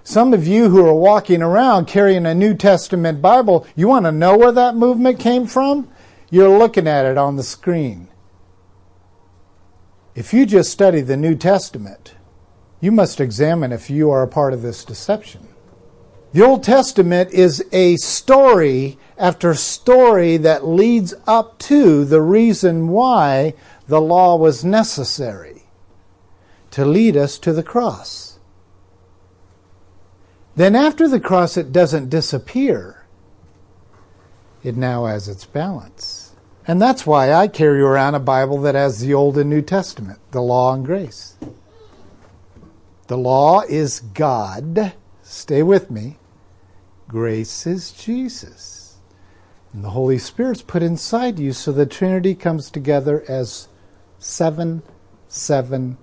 Some 0.03 0.33
of 0.33 0.45
you 0.45 0.67
who 0.67 0.85
are 0.85 0.93
walking 0.93 1.41
around 1.41 1.87
carrying 1.87 2.25
a 2.25 2.35
New 2.35 2.53
Testament 2.53 3.21
Bible, 3.21 3.65
you 3.77 3.87
want 3.87 4.03
to 4.03 4.11
know 4.11 4.37
where 4.37 4.51
that 4.51 4.75
movement 4.75 5.21
came 5.21 5.47
from? 5.47 5.89
You're 6.29 6.57
looking 6.57 6.87
at 6.87 7.05
it 7.05 7.17
on 7.17 7.35
the 7.35 7.43
screen. 7.43 8.09
If 10.13 10.33
you 10.33 10.45
just 10.45 10.71
study 10.71 11.01
the 11.01 11.15
New 11.15 11.35
Testament, 11.35 12.15
you 12.81 12.91
must 12.91 13.21
examine 13.21 13.71
if 13.71 13.89
you 13.89 14.09
are 14.11 14.23
a 14.23 14.27
part 14.27 14.53
of 14.53 14.61
this 14.61 14.83
deception. 14.83 15.47
The 16.33 16.43
Old 16.43 16.63
Testament 16.63 17.31
is 17.31 17.63
a 17.71 17.95
story 17.97 18.97
after 19.17 19.53
story 19.53 20.37
that 20.37 20.67
leads 20.67 21.13
up 21.25 21.57
to 21.59 22.03
the 22.03 22.21
reason 22.21 22.89
why 22.89 23.53
the 23.87 24.01
law 24.01 24.35
was 24.35 24.65
necessary 24.65 25.63
to 26.71 26.85
lead 26.85 27.15
us 27.15 27.39
to 27.39 27.53
the 27.53 27.63
cross. 27.63 28.39
Then, 30.55 30.75
after 30.75 31.07
the 31.07 31.19
cross, 31.19 31.55
it 31.55 31.71
doesn't 31.71 32.09
disappear, 32.09 32.96
it 34.67 34.75
now 34.75 35.05
has 35.05 35.29
its 35.29 35.45
balance. 35.45 36.33
And 36.67 36.81
that's 36.81 37.05
why 37.07 37.31
I 37.31 37.47
carry 37.47 37.79
around 37.81 38.15
a 38.15 38.19
Bible 38.19 38.59
that 38.61 38.75
has 38.75 38.99
the 38.99 39.13
Old 39.13 39.37
and 39.37 39.49
New 39.49 39.61
Testament, 39.61 40.19
the 40.31 40.41
law 40.41 40.73
and 40.73 40.85
grace. 40.85 41.37
The 43.07 43.17
law 43.17 43.61
is 43.61 44.01
God. 44.01 44.91
Stay 45.21 45.63
with 45.63 45.89
me. 45.89 46.17
Grace 47.07 47.65
is 47.65 47.93
Jesus. 47.93 48.97
And 49.71 49.85
the 49.85 49.91
Holy 49.91 50.17
Spirit's 50.17 50.61
put 50.61 50.83
inside 50.83 51.39
you 51.39 51.53
so 51.53 51.71
the 51.71 51.85
Trinity 51.85 52.35
comes 52.35 52.69
together 52.69 53.23
as 53.29 53.69
777. 54.19 55.97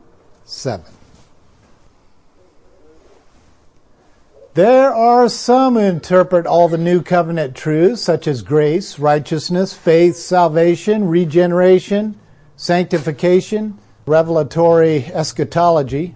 There 4.55 4.95
are 4.95 5.29
some 5.29 5.75
who 5.75 5.81
interpret 5.81 6.47
all 6.47 6.69
the 6.69 6.79
new 6.79 7.03
covenant 7.03 7.57
truths, 7.57 8.03
such 8.03 8.29
as 8.29 8.43
grace, 8.43 9.01
righteousness, 9.01 9.75
faith, 9.75 10.15
salvation, 10.15 11.09
regeneration, 11.09 12.21
sanctification, 12.55 13.79
revelatory 14.07 15.07
eschatology, 15.07 16.15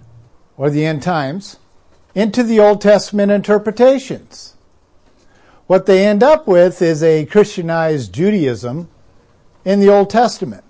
or 0.55 0.69
the 0.69 0.85
end 0.85 1.03
times, 1.03 1.57
into 2.15 2.41
the 2.41 2.61
Old 2.61 2.79
Testament 2.79 3.29
interpretations. 3.29 4.55
What 5.67 5.85
they 5.85 6.07
end 6.07 6.23
up 6.23 6.47
with 6.47 6.81
is 6.81 7.03
a 7.03 7.25
Christianized 7.25 8.13
Judaism 8.13 8.87
in 9.65 9.81
the 9.81 9.89
Old 9.89 10.09
Testament, 10.09 10.63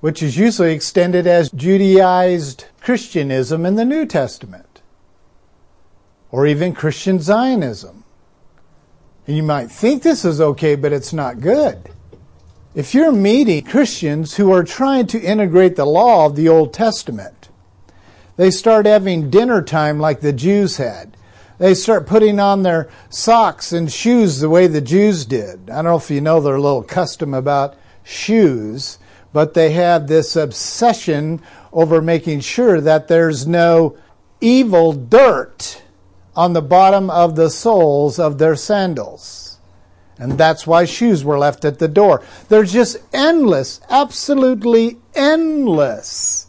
which 0.00 0.20
is 0.20 0.36
usually 0.36 0.72
extended 0.72 1.28
as 1.28 1.48
Judaized 1.52 2.64
Christianism 2.80 3.64
in 3.64 3.76
the 3.76 3.84
New 3.84 4.04
Testament, 4.04 4.67
or 6.30 6.46
even 6.46 6.74
Christian 6.74 7.20
Zionism. 7.20 8.04
And 9.26 9.36
you 9.36 9.42
might 9.42 9.70
think 9.70 10.02
this 10.02 10.24
is 10.24 10.40
okay, 10.40 10.74
but 10.74 10.92
it's 10.92 11.12
not 11.12 11.40
good. 11.40 11.90
If 12.74 12.94
you're 12.94 13.12
meeting 13.12 13.64
Christians 13.64 14.36
who 14.36 14.52
are 14.52 14.64
trying 14.64 15.06
to 15.08 15.20
integrate 15.20 15.76
the 15.76 15.84
law 15.84 16.26
of 16.26 16.36
the 16.36 16.48
Old 16.48 16.72
Testament, 16.72 17.48
they 18.36 18.50
start 18.50 18.86
having 18.86 19.30
dinner 19.30 19.62
time 19.62 19.98
like 19.98 20.20
the 20.20 20.32
Jews 20.32 20.76
had. 20.76 21.16
They 21.58 21.74
start 21.74 22.06
putting 22.06 22.38
on 22.38 22.62
their 22.62 22.88
socks 23.10 23.72
and 23.72 23.90
shoes 23.90 24.38
the 24.38 24.48
way 24.48 24.68
the 24.68 24.80
Jews 24.80 25.24
did. 25.24 25.68
I 25.68 25.76
don't 25.76 25.84
know 25.86 25.96
if 25.96 26.10
you 26.10 26.20
know 26.20 26.40
their 26.40 26.60
little 26.60 26.84
custom 26.84 27.34
about 27.34 27.76
shoes, 28.04 28.98
but 29.32 29.54
they 29.54 29.72
have 29.72 30.06
this 30.06 30.36
obsession 30.36 31.42
over 31.72 32.00
making 32.00 32.40
sure 32.40 32.80
that 32.80 33.08
there's 33.08 33.46
no 33.46 33.96
evil 34.40 34.92
dirt 34.92 35.82
on 36.38 36.52
the 36.52 36.62
bottom 36.62 37.10
of 37.10 37.34
the 37.34 37.50
soles 37.50 38.20
of 38.20 38.38
their 38.38 38.54
sandals. 38.54 39.58
And 40.20 40.38
that's 40.38 40.68
why 40.68 40.84
shoes 40.84 41.24
were 41.24 41.36
left 41.36 41.64
at 41.64 41.80
the 41.80 41.88
door. 41.88 42.22
There's 42.48 42.72
just 42.72 42.98
endless, 43.12 43.80
absolutely 43.90 44.98
endless 45.16 46.46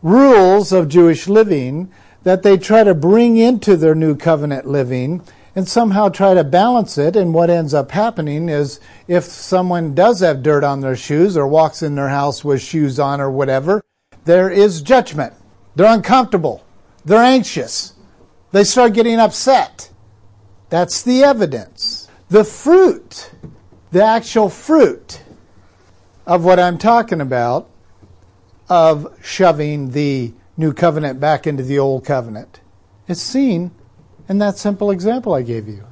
rules 0.00 0.72
of 0.72 0.88
Jewish 0.88 1.28
living 1.28 1.92
that 2.22 2.42
they 2.42 2.56
try 2.56 2.82
to 2.82 2.94
bring 2.94 3.36
into 3.36 3.76
their 3.76 3.94
new 3.94 4.16
covenant 4.16 4.66
living 4.66 5.22
and 5.54 5.68
somehow 5.68 6.08
try 6.08 6.32
to 6.32 6.42
balance 6.42 6.96
it. 6.96 7.14
And 7.14 7.34
what 7.34 7.50
ends 7.50 7.74
up 7.74 7.90
happening 7.90 8.48
is 8.48 8.80
if 9.06 9.24
someone 9.24 9.94
does 9.94 10.20
have 10.20 10.42
dirt 10.42 10.64
on 10.64 10.80
their 10.80 10.96
shoes 10.96 11.36
or 11.36 11.46
walks 11.46 11.82
in 11.82 11.94
their 11.94 12.08
house 12.08 12.42
with 12.42 12.62
shoes 12.62 12.98
on 12.98 13.20
or 13.20 13.30
whatever, 13.30 13.82
there 14.24 14.48
is 14.48 14.80
judgment. 14.80 15.34
They're 15.76 15.92
uncomfortable. 15.92 16.64
They're 17.04 17.22
anxious. 17.22 17.91
They 18.52 18.64
start 18.64 18.92
getting 18.92 19.18
upset. 19.18 19.90
That's 20.68 21.02
the 21.02 21.24
evidence 21.24 22.08
the 22.28 22.44
fruit, 22.44 23.30
the 23.90 24.02
actual 24.02 24.48
fruit 24.48 25.22
of 26.26 26.44
what 26.44 26.58
I'm 26.58 26.78
talking 26.78 27.20
about, 27.20 27.68
of 28.70 29.14
shoving 29.22 29.90
the 29.90 30.32
new 30.56 30.72
covenant 30.72 31.20
back 31.20 31.46
into 31.46 31.62
the 31.62 31.78
old 31.78 32.06
covenant, 32.06 32.60
is 33.06 33.20
seen 33.20 33.70
in 34.30 34.38
that 34.38 34.56
simple 34.56 34.90
example 34.90 35.34
I 35.34 35.42
gave 35.42 35.68
you. 35.68 35.84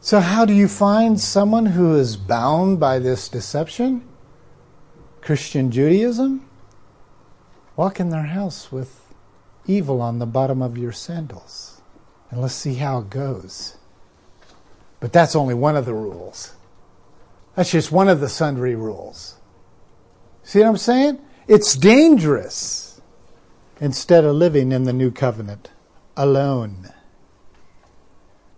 So, 0.00 0.20
how 0.20 0.46
do 0.46 0.54
you 0.54 0.68
find 0.68 1.20
someone 1.20 1.66
who 1.66 1.96
is 1.96 2.16
bound 2.16 2.80
by 2.80 2.98
this 2.98 3.28
deception? 3.28 4.02
Christian 5.20 5.70
Judaism? 5.70 6.48
Walk 7.76 8.00
in 8.00 8.08
their 8.08 8.24
house 8.24 8.72
with 8.72 9.01
evil 9.66 10.00
on 10.00 10.18
the 10.18 10.26
bottom 10.26 10.62
of 10.62 10.78
your 10.78 10.92
sandals. 10.92 11.80
And 12.30 12.40
let's 12.40 12.54
see 12.54 12.74
how 12.74 12.98
it 12.98 13.10
goes. 13.10 13.76
But 15.00 15.12
that's 15.12 15.36
only 15.36 15.54
one 15.54 15.76
of 15.76 15.84
the 15.84 15.94
rules. 15.94 16.54
That's 17.54 17.70
just 17.70 17.92
one 17.92 18.08
of 18.08 18.20
the 18.20 18.28
sundry 18.28 18.74
rules. 18.74 19.36
See 20.42 20.60
what 20.60 20.68
I'm 20.68 20.76
saying? 20.76 21.18
It's 21.46 21.74
dangerous 21.74 23.00
instead 23.80 24.24
of 24.24 24.36
living 24.36 24.72
in 24.72 24.84
the 24.84 24.92
new 24.92 25.10
covenant 25.10 25.70
alone. 26.16 26.90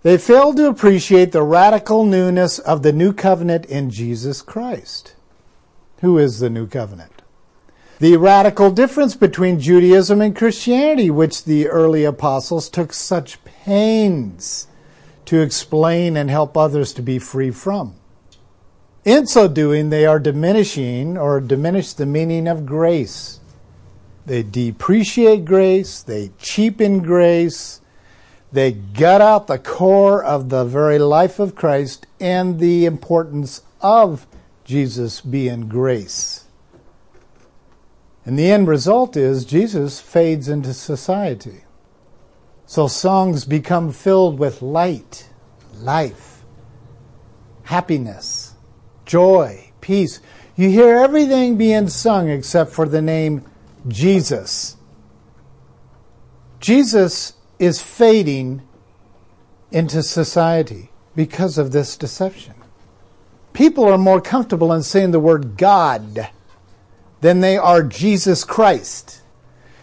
They 0.03 0.19
fail 0.19 0.53
to 0.55 0.69
appreciate 0.69 1.33
the 1.33 1.43
radical 1.43 2.05
newness 2.05 2.59
of 2.59 2.83
the 2.83 2.93
new 2.93 3.13
covenant 3.13 3.65
in 3.67 3.89
Jesus 3.89 4.43
Christ. 4.43 5.15
Who 6.01 6.19
is 6.19 6.41
the 6.41 6.51
new 6.51 6.67
covenant? 6.67 7.14
The 8.01 8.17
radical 8.17 8.73
difference 8.73 9.15
between 9.15 9.61
Judaism 9.61 10.21
and 10.21 10.35
Christianity, 10.35 11.11
which 11.11 11.45
the 11.45 11.69
early 11.69 12.05
apostles 12.05 12.69
took 12.69 12.93
such 12.93 13.43
pains 13.45 14.67
to 15.27 15.41
explain 15.41 16.17
and 16.17 16.29
help 16.29 16.57
others 16.57 16.93
to 16.95 17.03
be 17.03 17.21
free 17.21 17.53
from. 17.53 17.95
In 19.05 19.27
so 19.27 19.47
doing, 19.47 19.91
they 19.91 20.07
are 20.07 20.19
diminishing 20.19 21.17
or 21.17 21.41
diminish 21.41 21.93
the 21.93 22.07
meaning 22.07 22.49
of 22.49 22.67
grace. 22.67 23.39
They 24.27 24.43
depreciate 24.43 25.45
grace, 25.45 26.03
they 26.03 26.33
cheapen 26.39 27.01
grace, 27.01 27.81
they 28.51 28.73
gut 28.73 29.21
out 29.21 29.47
the 29.47 29.59
core 29.59 30.25
of 30.25 30.49
the 30.49 30.65
very 30.65 30.99
life 30.99 31.39
of 31.39 31.55
Christ 31.55 32.07
and 32.19 32.59
the 32.59 32.87
importance 32.87 33.63
of 33.81 34.27
Jesus 34.65 35.21
being 35.21 35.69
grace. 35.69 36.44
And 38.25 38.39
the 38.39 38.51
end 38.51 38.69
result 38.69 39.17
is 39.17 39.45
Jesus 39.45 40.01
fades 40.01 40.49
into 40.49 40.73
society. 40.73 41.65
So 42.67 42.87
songs 42.89 43.45
become 43.45 43.93
filled 43.93 44.39
with 44.39 44.63
light, 44.63 45.29
life, 45.77 46.43
happiness, 47.65 48.55
joy, 49.05 49.73
peace. 49.81 50.21
You 50.57 50.71
hear 50.71 50.97
everything 50.97 51.59
being 51.59 51.89
sung 51.89 52.29
except 52.31 52.73
for 52.73 52.89
the 52.89 53.03
name 53.03 53.45
Jesus. 53.89 54.77
Jesus 56.61 57.35
is 57.59 57.83
fading 57.83 58.63
into 59.71 60.03
society 60.03 60.91
because 61.15 61.59
of 61.59 61.73
this 61.73 61.97
deception. 61.97 62.55
People 63.53 63.85
are 63.85 63.99
more 63.99 64.21
comfortable 64.21 64.73
in 64.73 64.83
saying 64.83 65.11
the 65.11 65.21
word 65.21 65.59
God 65.59 66.31
than 67.25 67.41
they 67.41 67.57
are 67.57 67.83
Jesus 67.83 68.45
Christ. 68.45 69.23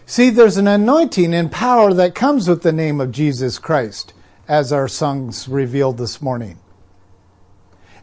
See, 0.06 0.30
there's 0.30 0.58
an 0.58 0.68
anointing 0.68 1.34
and 1.34 1.52
power 1.52 1.92
that 1.92 2.14
comes 2.14 2.48
with 2.48 2.62
the 2.62 2.72
name 2.72 3.02
of 3.02 3.12
Jesus 3.12 3.58
Christ, 3.58 4.14
as 4.48 4.72
our 4.72 4.88
songs 4.88 5.48
revealed 5.48 5.98
this 5.98 6.22
morning. 6.22 6.60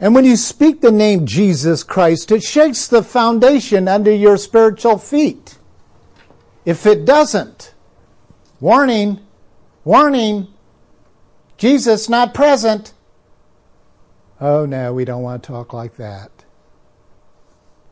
And 0.01 0.13
when 0.13 0.25
you 0.25 0.35
speak 0.35 0.81
the 0.81 0.91
name 0.91 1.25
Jesus 1.25 1.85
Christ, 1.85 2.33
it 2.33 2.43
shakes 2.43 2.89
the 2.89 3.01
foundation 3.01 3.87
under 3.87 4.13
your 4.13 4.39
spiritual 4.39 4.99
feet. 4.99 5.57
If 6.65 6.85
it 6.85 7.05
doesn't, 7.05 7.75
warning, 8.59 9.21
warning, 9.85 10.49
Jesus 11.59 12.09
not 12.09 12.35
present. 12.35 12.93
Oh 14.41 14.67
no, 14.67 14.93
we 14.93 15.05
don't 15.05 15.23
want 15.23 15.45
to 15.45 15.47
talk 15.47 15.73
like 15.73 15.97
that. 15.97 16.38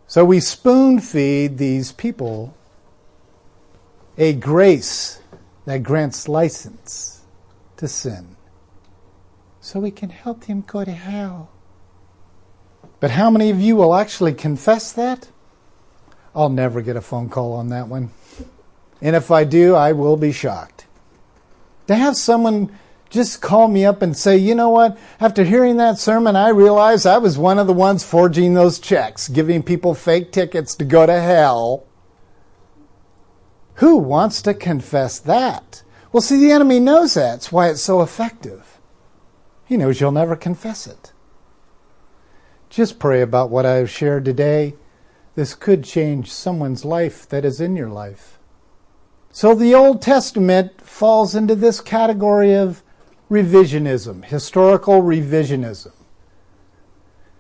So 0.07 0.25
we 0.25 0.41
spoon 0.41 1.01
feed 1.01 1.59
these 1.59 1.93
people 1.93 2.57
a 4.17 4.33
grace 4.33 5.21
that 5.65 5.83
grants 5.83 6.29
license 6.29 7.23
to 7.77 7.89
sin 7.89 8.37
so 9.61 9.81
we 9.81 9.91
can 9.91 10.11
help 10.11 10.45
him 10.45 10.63
go 10.63 10.85
to 10.85 10.93
hell. 10.93 11.51
But 13.01 13.11
how 13.11 13.31
many 13.31 13.51
of 13.51 13.61
you 13.61 13.75
will 13.75 13.95
actually 13.95 14.33
confess 14.33 14.93
that? 14.93 15.29
I'll 16.35 16.49
never 16.51 16.81
get 16.83 16.97
a 16.97 17.01
phone 17.01 17.29
call 17.29 17.53
on 17.55 17.69
that 17.71 17.89
one. 17.89 18.11
And 19.03 19.17
if 19.17 19.31
I 19.31 19.43
do, 19.43 19.75
I 19.75 19.93
will 19.93 20.17
be 20.17 20.33
shocked. 20.33 20.87
To 21.89 21.97
have 21.97 22.17
someone 22.17 22.79
just 23.11 23.41
call 23.41 23.69
me 23.69 23.85
up 23.85 24.03
and 24.03 24.17
say, 24.17 24.37
you 24.37 24.55
know 24.55 24.69
what, 24.69 24.99
after 25.21 25.45
hearing 25.45 25.77
that 25.77 25.99
sermon, 25.99 26.37
I 26.37 26.49
realized 26.49 27.07
I 27.07 27.19
was 27.19 27.39
one 27.39 27.59
of 27.59 27.67
the 27.67 27.73
ones 27.73 28.05
forging 28.05 28.55
those 28.55 28.79
checks, 28.79 29.29
giving 29.29 29.63
people 29.63 29.95
fake 29.95 30.33
tickets 30.33 30.75
to 30.77 30.85
go 30.85 31.07
to 31.07 31.21
hell. 31.21 31.87
Who 33.75 33.97
wants 33.99 34.43
to 34.43 34.55
confess 34.55 35.19
that? 35.21 35.83
Well, 36.13 36.21
see, 36.21 36.41
the 36.41 36.53
enemy 36.53 36.81
knows 36.81 37.15
that. 37.15 37.33
that's 37.33 37.53
why 37.53 37.69
it's 37.69 37.83
so 37.83 38.01
effective. 38.01 38.81
He 39.67 39.77
knows 39.77 40.01
you'll 40.01 40.13
never 40.13 40.37
confess 40.37 40.87
it. 40.87 41.13
Just 42.71 42.99
pray 42.99 43.21
about 43.21 43.51
what 43.51 43.67
I 43.67 43.75
have 43.75 43.91
shared 43.91 44.25
today. 44.25 44.75
This 45.35 45.55
could 45.55 45.85
change 45.85 46.33
someone's 46.33 46.85
life 46.85 47.29
that 47.29 47.45
is 47.45 47.61
in 47.61 47.77
your 47.77 47.91
life. 47.91 48.39
So 49.31 49.55
the 49.55 49.75
Old 49.75 50.01
Testament 50.01 50.81
falls 50.81 51.35
into 51.35 51.55
this 51.55 51.83
category 51.83 52.55
of 52.55 52.83
revisionism, 53.31 54.25
historical 54.25 55.03
revisionism. 55.03 55.93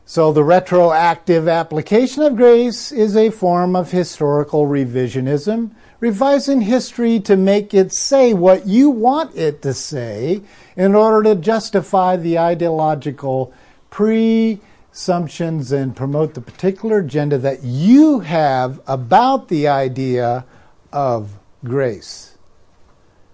So 0.05 0.33
the 0.33 0.45
retroactive 0.45 1.49
application 1.49 2.23
of 2.23 2.37
grace 2.37 2.93
is 2.93 3.17
a 3.17 3.31
form 3.31 3.75
of 3.75 3.91
historical 3.91 4.67
revisionism 4.67 5.73
revising 5.99 6.61
history 6.61 7.19
to 7.21 7.37
make 7.37 7.75
it 7.75 7.93
say 7.93 8.33
what 8.35 8.67
you 8.67 8.91
want 8.91 9.35
it 9.37 9.63
to 9.63 9.75
say 9.75 10.43
in 10.77 10.95
order 10.95 11.35
to 11.35 11.41
justify 11.41 12.17
the 12.17 12.39
ideological 12.39 13.53
presumptions 13.91 15.73
and 15.73 15.97
promote 15.97 16.35
the 16.35 16.41
particular 16.41 16.99
agenda 16.99 17.39
that 17.39 17.65
you 17.65 18.21
have 18.21 18.81
about 18.87 19.49
the 19.49 19.67
idea 19.67 20.45
of 20.93 21.39
grace, 21.65 22.37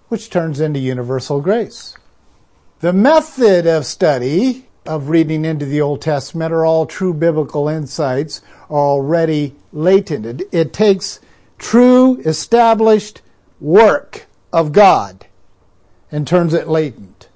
which 0.07 0.29
turns 0.29 0.59
into 0.59 0.79
universal 0.79 1.41
grace. 1.41 1.95
The 2.83 2.91
method 2.91 3.65
of 3.65 3.85
study 3.85 4.67
of 4.85 5.07
reading 5.07 5.45
into 5.45 5.65
the 5.65 5.79
Old 5.79 6.01
Testament 6.01 6.51
are 6.51 6.65
all 6.65 6.85
true 6.85 7.13
biblical 7.13 7.69
insights 7.69 8.41
are 8.69 8.75
already 8.77 9.55
latent. 9.71 10.25
It, 10.25 10.49
it 10.51 10.73
takes 10.73 11.21
true, 11.57 12.19
established 12.25 13.21
work 13.61 14.25
of 14.51 14.73
God 14.73 15.27
and 16.11 16.27
turns 16.27 16.53
it 16.53 16.67
latent. 16.67 17.29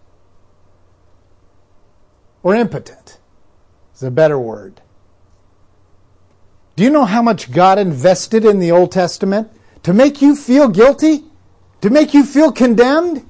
Or 2.43 2.53
impotent 2.53 3.17
is 3.95 4.03
a 4.03 4.11
better 4.11 4.37
word. 4.37 4.81
Do 6.75 6.83
you 6.83 6.89
know 6.89 7.05
how 7.05 7.21
much 7.21 7.53
God 7.53 7.79
invested 7.79 8.43
in 8.43 8.59
the 8.59 8.73
Old 8.73 8.91
Testament? 8.91 9.49
To 9.83 9.93
make 9.93 10.21
you 10.21 10.35
feel 10.35 10.67
guilty? 10.67 11.23
To 11.79 11.89
make 11.89 12.13
you 12.13 12.25
feel 12.25 12.51
condemned? 12.51 13.23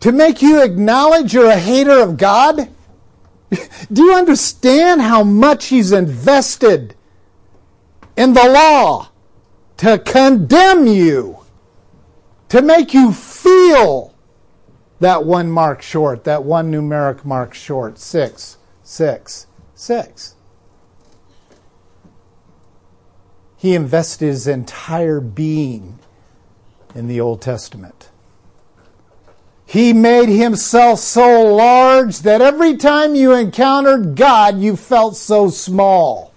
To 0.00 0.12
make 0.12 0.42
you 0.42 0.62
acknowledge 0.62 1.34
you're 1.34 1.50
a 1.50 1.58
hater 1.58 2.00
of 2.00 2.16
God? 2.16 2.68
Do 3.92 4.04
you 4.04 4.14
understand 4.14 5.02
how 5.02 5.24
much 5.24 5.66
He's 5.66 5.92
invested 5.92 6.94
in 8.16 8.34
the 8.34 8.48
law 8.48 9.10
to 9.78 9.98
condemn 9.98 10.86
you? 10.86 11.38
To 12.50 12.62
make 12.62 12.94
you 12.94 13.12
feel 13.12 14.14
that 15.00 15.24
one 15.24 15.50
mark 15.50 15.82
short, 15.82 16.24
that 16.24 16.44
one 16.44 16.72
numeric 16.72 17.24
mark 17.24 17.54
short, 17.54 17.98
six, 17.98 18.56
six, 18.82 19.46
six. 19.74 20.34
He 23.56 23.74
invested 23.74 24.26
his 24.26 24.46
entire 24.46 25.20
being 25.20 25.98
in 26.94 27.08
the 27.08 27.20
Old 27.20 27.42
Testament. 27.42 28.08
He 29.68 29.92
made 29.92 30.30
himself 30.30 30.98
so 30.98 31.44
large 31.44 32.20
that 32.20 32.40
every 32.40 32.78
time 32.78 33.14
you 33.14 33.34
encountered 33.34 34.16
God, 34.16 34.58
you 34.58 34.76
felt 34.76 35.14
so 35.14 35.50
small. 35.50 36.32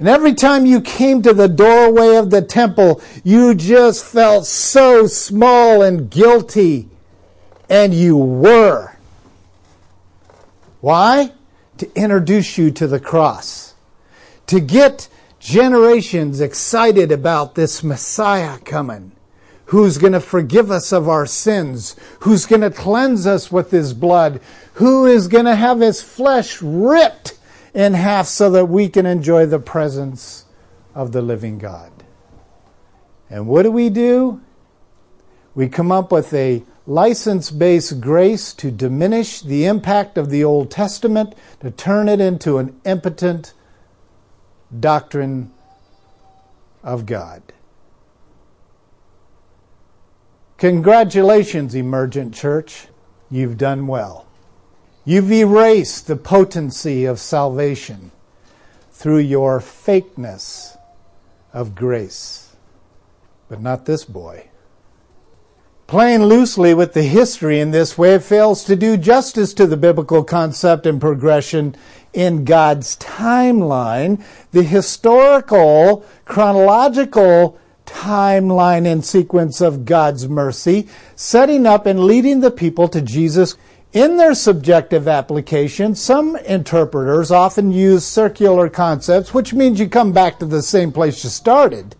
And 0.00 0.08
every 0.08 0.34
time 0.34 0.66
you 0.66 0.80
came 0.80 1.22
to 1.22 1.32
the 1.32 1.48
doorway 1.48 2.16
of 2.16 2.30
the 2.30 2.42
temple, 2.42 3.00
you 3.22 3.54
just 3.54 4.04
felt 4.04 4.46
so 4.46 5.06
small 5.06 5.80
and 5.80 6.10
guilty. 6.10 6.88
And 7.70 7.94
you 7.94 8.16
were. 8.16 8.96
Why? 10.80 11.30
To 11.78 11.88
introduce 11.94 12.58
you 12.58 12.72
to 12.72 12.88
the 12.88 12.98
cross. 12.98 13.74
To 14.48 14.58
get 14.58 15.08
generations 15.38 16.40
excited 16.40 17.12
about 17.12 17.54
this 17.54 17.84
Messiah 17.84 18.58
coming, 18.58 19.12
who's 19.66 19.98
going 19.98 20.12
to 20.12 20.20
forgive 20.20 20.70
us 20.70 20.92
of 20.92 21.08
our 21.08 21.26
sins, 21.26 21.96
who's 22.20 22.46
going 22.46 22.60
to 22.60 22.70
cleanse 22.70 23.26
us 23.26 23.50
with 23.50 23.70
his 23.70 23.94
blood, 23.94 24.40
who 24.74 25.06
is 25.06 25.28
going 25.28 25.46
to 25.46 25.54
have 25.54 25.80
his 25.80 26.02
flesh 26.02 26.60
ripped 26.60 27.38
in 27.72 27.94
half 27.94 28.26
so 28.26 28.50
that 28.50 28.66
we 28.66 28.88
can 28.88 29.06
enjoy 29.06 29.46
the 29.46 29.58
presence 29.58 30.44
of 30.94 31.12
the 31.12 31.22
living 31.22 31.58
God. 31.58 31.90
And 33.30 33.46
what 33.46 33.62
do 33.62 33.70
we 33.70 33.90
do? 33.90 34.40
We 35.54 35.68
come 35.68 35.90
up 35.90 36.12
with 36.12 36.32
a 36.34 36.62
license 36.86 37.50
based 37.50 38.00
grace 38.00 38.52
to 38.54 38.70
diminish 38.70 39.40
the 39.40 39.64
impact 39.64 40.18
of 40.18 40.30
the 40.30 40.44
Old 40.44 40.70
Testament, 40.70 41.34
to 41.60 41.70
turn 41.70 42.08
it 42.08 42.20
into 42.20 42.58
an 42.58 42.78
impotent 42.84 43.54
doctrine 44.78 45.52
of 46.82 47.06
God. 47.06 47.42
Congratulations, 50.64 51.74
Emergent 51.74 52.32
Church. 52.32 52.86
You've 53.30 53.58
done 53.58 53.86
well. 53.86 54.24
You've 55.04 55.30
erased 55.30 56.06
the 56.06 56.16
potency 56.16 57.04
of 57.04 57.20
salvation 57.20 58.12
through 58.90 59.18
your 59.18 59.60
fakeness 59.60 60.78
of 61.52 61.74
grace. 61.74 62.56
But 63.46 63.60
not 63.60 63.84
this 63.84 64.06
boy. 64.06 64.48
Playing 65.86 66.22
loosely 66.22 66.72
with 66.72 66.94
the 66.94 67.02
history 67.02 67.60
in 67.60 67.70
this 67.70 67.98
way 67.98 68.18
fails 68.18 68.64
to 68.64 68.74
do 68.74 68.96
justice 68.96 69.52
to 69.52 69.66
the 69.66 69.76
biblical 69.76 70.24
concept 70.24 70.86
and 70.86 70.98
progression 70.98 71.76
in 72.14 72.46
God's 72.46 72.96
timeline, 72.96 74.24
the 74.52 74.62
historical, 74.62 76.06
chronological 76.24 77.60
timeline 77.86 78.86
and 78.86 79.04
sequence 79.04 79.60
of 79.60 79.84
God's 79.84 80.28
mercy, 80.28 80.88
setting 81.16 81.66
up 81.66 81.86
and 81.86 82.04
leading 82.04 82.40
the 82.40 82.50
people 82.50 82.88
to 82.88 83.00
Jesus. 83.00 83.56
In 83.92 84.16
their 84.16 84.34
subjective 84.34 85.06
application, 85.06 85.94
some 85.94 86.34
interpreters 86.36 87.30
often 87.30 87.70
use 87.70 88.04
circular 88.04 88.68
concepts, 88.68 89.32
which 89.32 89.54
means 89.54 89.78
you 89.78 89.88
come 89.88 90.12
back 90.12 90.38
to 90.40 90.46
the 90.46 90.62
same 90.62 90.90
place 90.90 91.22
you 91.22 91.30
started. 91.30 91.94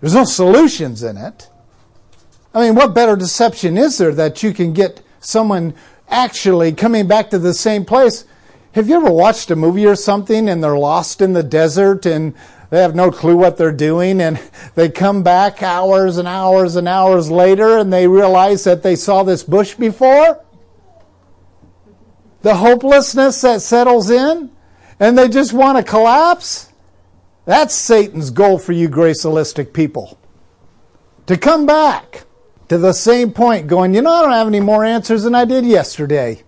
There's 0.00 0.14
no 0.14 0.24
solutions 0.24 1.02
in 1.02 1.16
it. 1.16 1.48
I 2.54 2.60
mean, 2.60 2.74
what 2.74 2.94
better 2.94 3.16
deception 3.16 3.78
is 3.78 3.98
there 3.98 4.12
that 4.14 4.42
you 4.42 4.52
can 4.52 4.72
get 4.72 5.02
someone 5.20 5.74
actually 6.08 6.72
coming 6.72 7.06
back 7.06 7.30
to 7.30 7.38
the 7.38 7.54
same 7.54 7.84
place? 7.84 8.24
Have 8.72 8.88
you 8.88 8.96
ever 8.96 9.10
watched 9.10 9.50
a 9.50 9.56
movie 9.56 9.86
or 9.86 9.96
something 9.96 10.48
and 10.48 10.62
they're 10.62 10.78
lost 10.78 11.20
in 11.20 11.32
the 11.32 11.42
desert 11.42 12.06
and 12.06 12.34
they 12.70 12.80
have 12.80 12.94
no 12.94 13.10
clue 13.10 13.36
what 13.36 13.56
they're 13.56 13.72
doing 13.72 14.20
and 14.20 14.38
they 14.74 14.90
come 14.90 15.22
back 15.22 15.62
hours 15.62 16.18
and 16.18 16.28
hours 16.28 16.76
and 16.76 16.86
hours 16.86 17.30
later 17.30 17.78
and 17.78 17.92
they 17.92 18.06
realize 18.06 18.64
that 18.64 18.82
they 18.82 18.96
saw 18.96 19.22
this 19.22 19.42
bush 19.42 19.74
before? 19.74 20.44
The 22.42 22.56
hopelessness 22.56 23.40
that 23.40 23.62
settles 23.62 24.10
in 24.10 24.50
and 25.00 25.16
they 25.16 25.28
just 25.28 25.52
want 25.52 25.78
to 25.78 25.84
collapse? 25.84 26.72
That's 27.46 27.74
Satan's 27.74 28.30
goal 28.30 28.58
for 28.58 28.72
you 28.72 28.88
gracialistic 28.90 29.72
people. 29.72 30.18
To 31.26 31.36
come 31.38 31.64
back 31.64 32.24
to 32.68 32.76
the 32.76 32.92
same 32.92 33.32
point, 33.32 33.66
going, 33.66 33.94
you 33.94 34.02
know, 34.02 34.12
I 34.12 34.22
don't 34.22 34.32
have 34.32 34.46
any 34.46 34.60
more 34.60 34.84
answers 34.84 35.22
than 35.22 35.34
I 35.34 35.46
did 35.46 35.64
yesterday. 35.64 36.42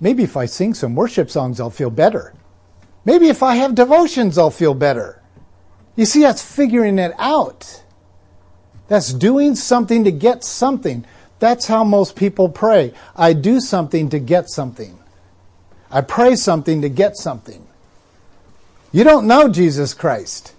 Maybe 0.00 0.24
if 0.24 0.36
I 0.36 0.46
sing 0.46 0.74
some 0.74 0.96
worship 0.96 1.30
songs, 1.30 1.60
I'll 1.60 1.70
feel 1.70 1.90
better. 1.90 2.34
Maybe 3.04 3.28
if 3.28 3.42
I 3.42 3.56
have 3.56 3.74
devotions, 3.74 4.38
I'll 4.38 4.50
feel 4.50 4.74
better. 4.74 5.20
You 5.96 6.06
see, 6.06 6.22
that's 6.22 6.42
figuring 6.42 6.98
it 6.98 7.12
out. 7.18 7.82
That's 8.88 9.12
doing 9.12 9.54
something 9.54 10.04
to 10.04 10.12
get 10.12 10.44
something. 10.44 11.04
That's 11.38 11.66
how 11.66 11.82
most 11.82 12.14
people 12.14 12.48
pray. 12.48 12.92
I 13.16 13.32
do 13.32 13.60
something 13.60 14.08
to 14.10 14.18
get 14.18 14.48
something. 14.48 14.98
I 15.90 16.00
pray 16.00 16.36
something 16.36 16.82
to 16.82 16.88
get 16.88 17.16
something. 17.16 17.66
You 18.92 19.04
don't 19.04 19.26
know 19.26 19.48
Jesus 19.48 19.94
Christ 19.94 20.54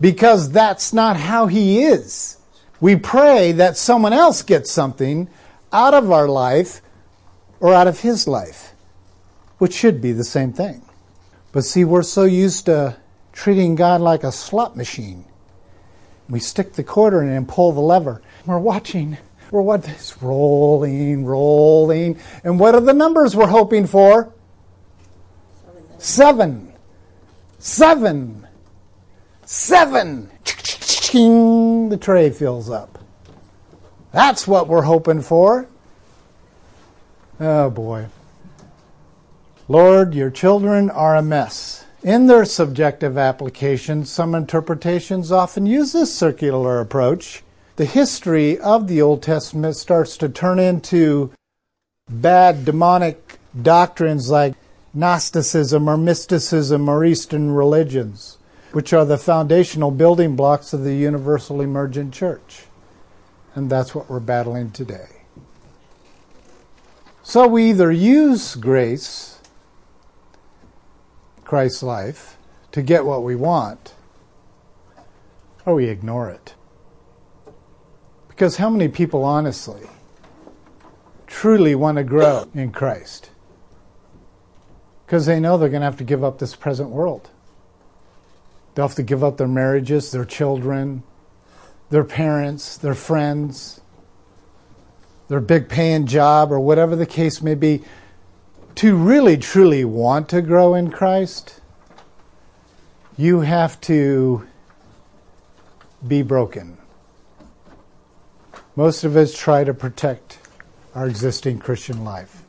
because 0.00 0.50
that's 0.50 0.92
not 0.92 1.16
how 1.16 1.46
he 1.46 1.82
is. 1.82 2.38
We 2.80 2.96
pray 2.96 3.52
that 3.52 3.76
someone 3.76 4.12
else 4.12 4.42
gets 4.42 4.70
something 4.70 5.28
out 5.72 5.94
of 5.94 6.10
our 6.10 6.28
life 6.28 6.80
or 7.60 7.74
out 7.74 7.86
of 7.86 8.00
his 8.00 8.28
life, 8.28 8.72
which 9.58 9.72
should 9.72 10.00
be 10.00 10.12
the 10.12 10.24
same 10.24 10.52
thing. 10.52 10.85
But 11.56 11.64
see, 11.64 11.84
we're 11.84 12.02
so 12.02 12.24
used 12.24 12.66
to 12.66 12.98
treating 13.32 13.76
God 13.76 14.02
like 14.02 14.24
a 14.24 14.30
slot 14.30 14.76
machine. 14.76 15.24
We 16.28 16.38
stick 16.38 16.74
the 16.74 16.84
quarter 16.84 17.22
in 17.22 17.30
and 17.30 17.48
pull 17.48 17.72
the 17.72 17.80
lever. 17.80 18.20
We're 18.44 18.58
watching. 18.58 19.16
We're 19.50 19.62
what 19.62 19.88
it's 19.88 20.20
rolling, 20.20 21.24
rolling. 21.24 22.18
And 22.44 22.60
what 22.60 22.74
are 22.74 22.82
the 22.82 22.92
numbers 22.92 23.34
we're 23.34 23.46
hoping 23.46 23.86
for? 23.86 24.34
Seven. 25.96 26.74
Seven. 27.58 28.46
Seven. 29.46 30.30
The 30.50 31.98
tray 31.98 32.28
fills 32.28 32.68
up. 32.68 32.98
That's 34.12 34.46
what 34.46 34.68
we're 34.68 34.82
hoping 34.82 35.22
for. 35.22 35.66
Oh 37.40 37.70
boy. 37.70 38.08
Lord, 39.68 40.14
your 40.14 40.30
children 40.30 40.90
are 40.90 41.16
a 41.16 41.22
mess. 41.22 41.84
In 42.04 42.28
their 42.28 42.44
subjective 42.44 43.18
application, 43.18 44.04
some 44.04 44.32
interpretations 44.32 45.32
often 45.32 45.66
use 45.66 45.92
this 45.92 46.14
circular 46.14 46.78
approach. 46.78 47.42
The 47.74 47.84
history 47.84 48.60
of 48.60 48.86
the 48.86 49.02
Old 49.02 49.24
Testament 49.24 49.74
starts 49.74 50.16
to 50.18 50.28
turn 50.28 50.60
into 50.60 51.32
bad 52.08 52.64
demonic 52.64 53.40
doctrines 53.60 54.30
like 54.30 54.54
Gnosticism 54.94 55.88
or 55.88 55.96
mysticism 55.96 56.88
or 56.88 57.04
Eastern 57.04 57.50
religions, 57.50 58.38
which 58.70 58.92
are 58.92 59.04
the 59.04 59.18
foundational 59.18 59.90
building 59.90 60.36
blocks 60.36 60.72
of 60.72 60.84
the 60.84 60.94
universal 60.94 61.60
emergent 61.60 62.14
church. 62.14 62.66
And 63.56 63.68
that's 63.68 63.96
what 63.96 64.08
we're 64.08 64.20
battling 64.20 64.70
today. 64.70 65.08
So 67.24 67.48
we 67.48 67.70
either 67.70 67.90
use 67.90 68.54
grace, 68.54 69.35
Christ's 71.46 71.82
life, 71.82 72.36
to 72.72 72.82
get 72.82 73.06
what 73.06 73.22
we 73.22 73.36
want, 73.36 73.94
or 75.64 75.76
we 75.76 75.86
ignore 75.86 76.28
it. 76.28 76.54
Because 78.28 78.56
how 78.56 78.68
many 78.68 78.88
people 78.88 79.24
honestly 79.24 79.88
truly 81.26 81.74
want 81.74 81.96
to 81.96 82.04
grow 82.04 82.48
in 82.52 82.72
Christ? 82.72 83.30
Because 85.06 85.24
they 85.24 85.38
know 85.38 85.56
they're 85.56 85.68
going 85.68 85.80
to 85.80 85.86
have 85.86 85.98
to 85.98 86.04
give 86.04 86.24
up 86.24 86.38
this 86.38 86.56
present 86.56 86.90
world. 86.90 87.30
They'll 88.74 88.88
have 88.88 88.96
to 88.96 89.02
give 89.02 89.22
up 89.22 89.36
their 89.36 89.48
marriages, 89.48 90.10
their 90.10 90.24
children, 90.24 91.04
their 91.90 92.04
parents, 92.04 92.76
their 92.76 92.94
friends, 92.94 93.80
their 95.28 95.40
big 95.40 95.68
paying 95.68 96.06
job, 96.06 96.50
or 96.52 96.58
whatever 96.58 96.96
the 96.96 97.06
case 97.06 97.40
may 97.40 97.54
be. 97.54 97.82
To 98.76 98.94
really 98.94 99.38
truly 99.38 99.86
want 99.86 100.28
to 100.28 100.42
grow 100.42 100.74
in 100.74 100.90
Christ, 100.90 101.60
you 103.16 103.40
have 103.40 103.80
to 103.82 104.46
be 106.06 106.20
broken. 106.20 106.76
Most 108.76 109.02
of 109.02 109.16
us 109.16 109.36
try 109.36 109.64
to 109.64 109.72
protect 109.72 110.38
our 110.94 111.06
existing 111.08 111.58
Christian 111.58 112.04
life. 112.04 112.42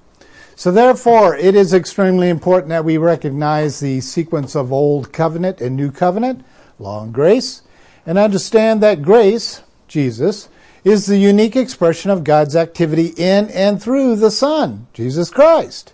So, 0.58 0.70
therefore, 0.70 1.38
it 1.38 1.56
is 1.56 1.74
extremely 1.74 2.28
important 2.28 2.70
that 2.72 2.84
we 2.84 2.98
recognize 2.98 3.80
the 3.80 4.02
sequence 4.02 4.54
of 4.54 4.74
Old 4.74 5.14
Covenant 5.14 5.62
and 5.62 5.78
New 5.78 5.92
Covenant, 5.92 6.44
law 6.78 7.04
and 7.04 7.14
grace, 7.14 7.62
and 8.06 8.18
understand 8.18 8.84
that 8.84 9.02
grace, 9.02 9.62
Jesus, 9.88 10.50
is 10.84 11.06
the 11.06 11.18
unique 11.18 11.56
expression 11.56 12.12
of 12.12 12.26
God's 12.26 12.58
activity 12.58 13.14
in 13.16 13.50
and 13.52 13.82
through 13.82 14.18
the 14.18 14.32
Son, 14.32 14.88
Jesus 14.92 15.30
Christ, 15.30 15.94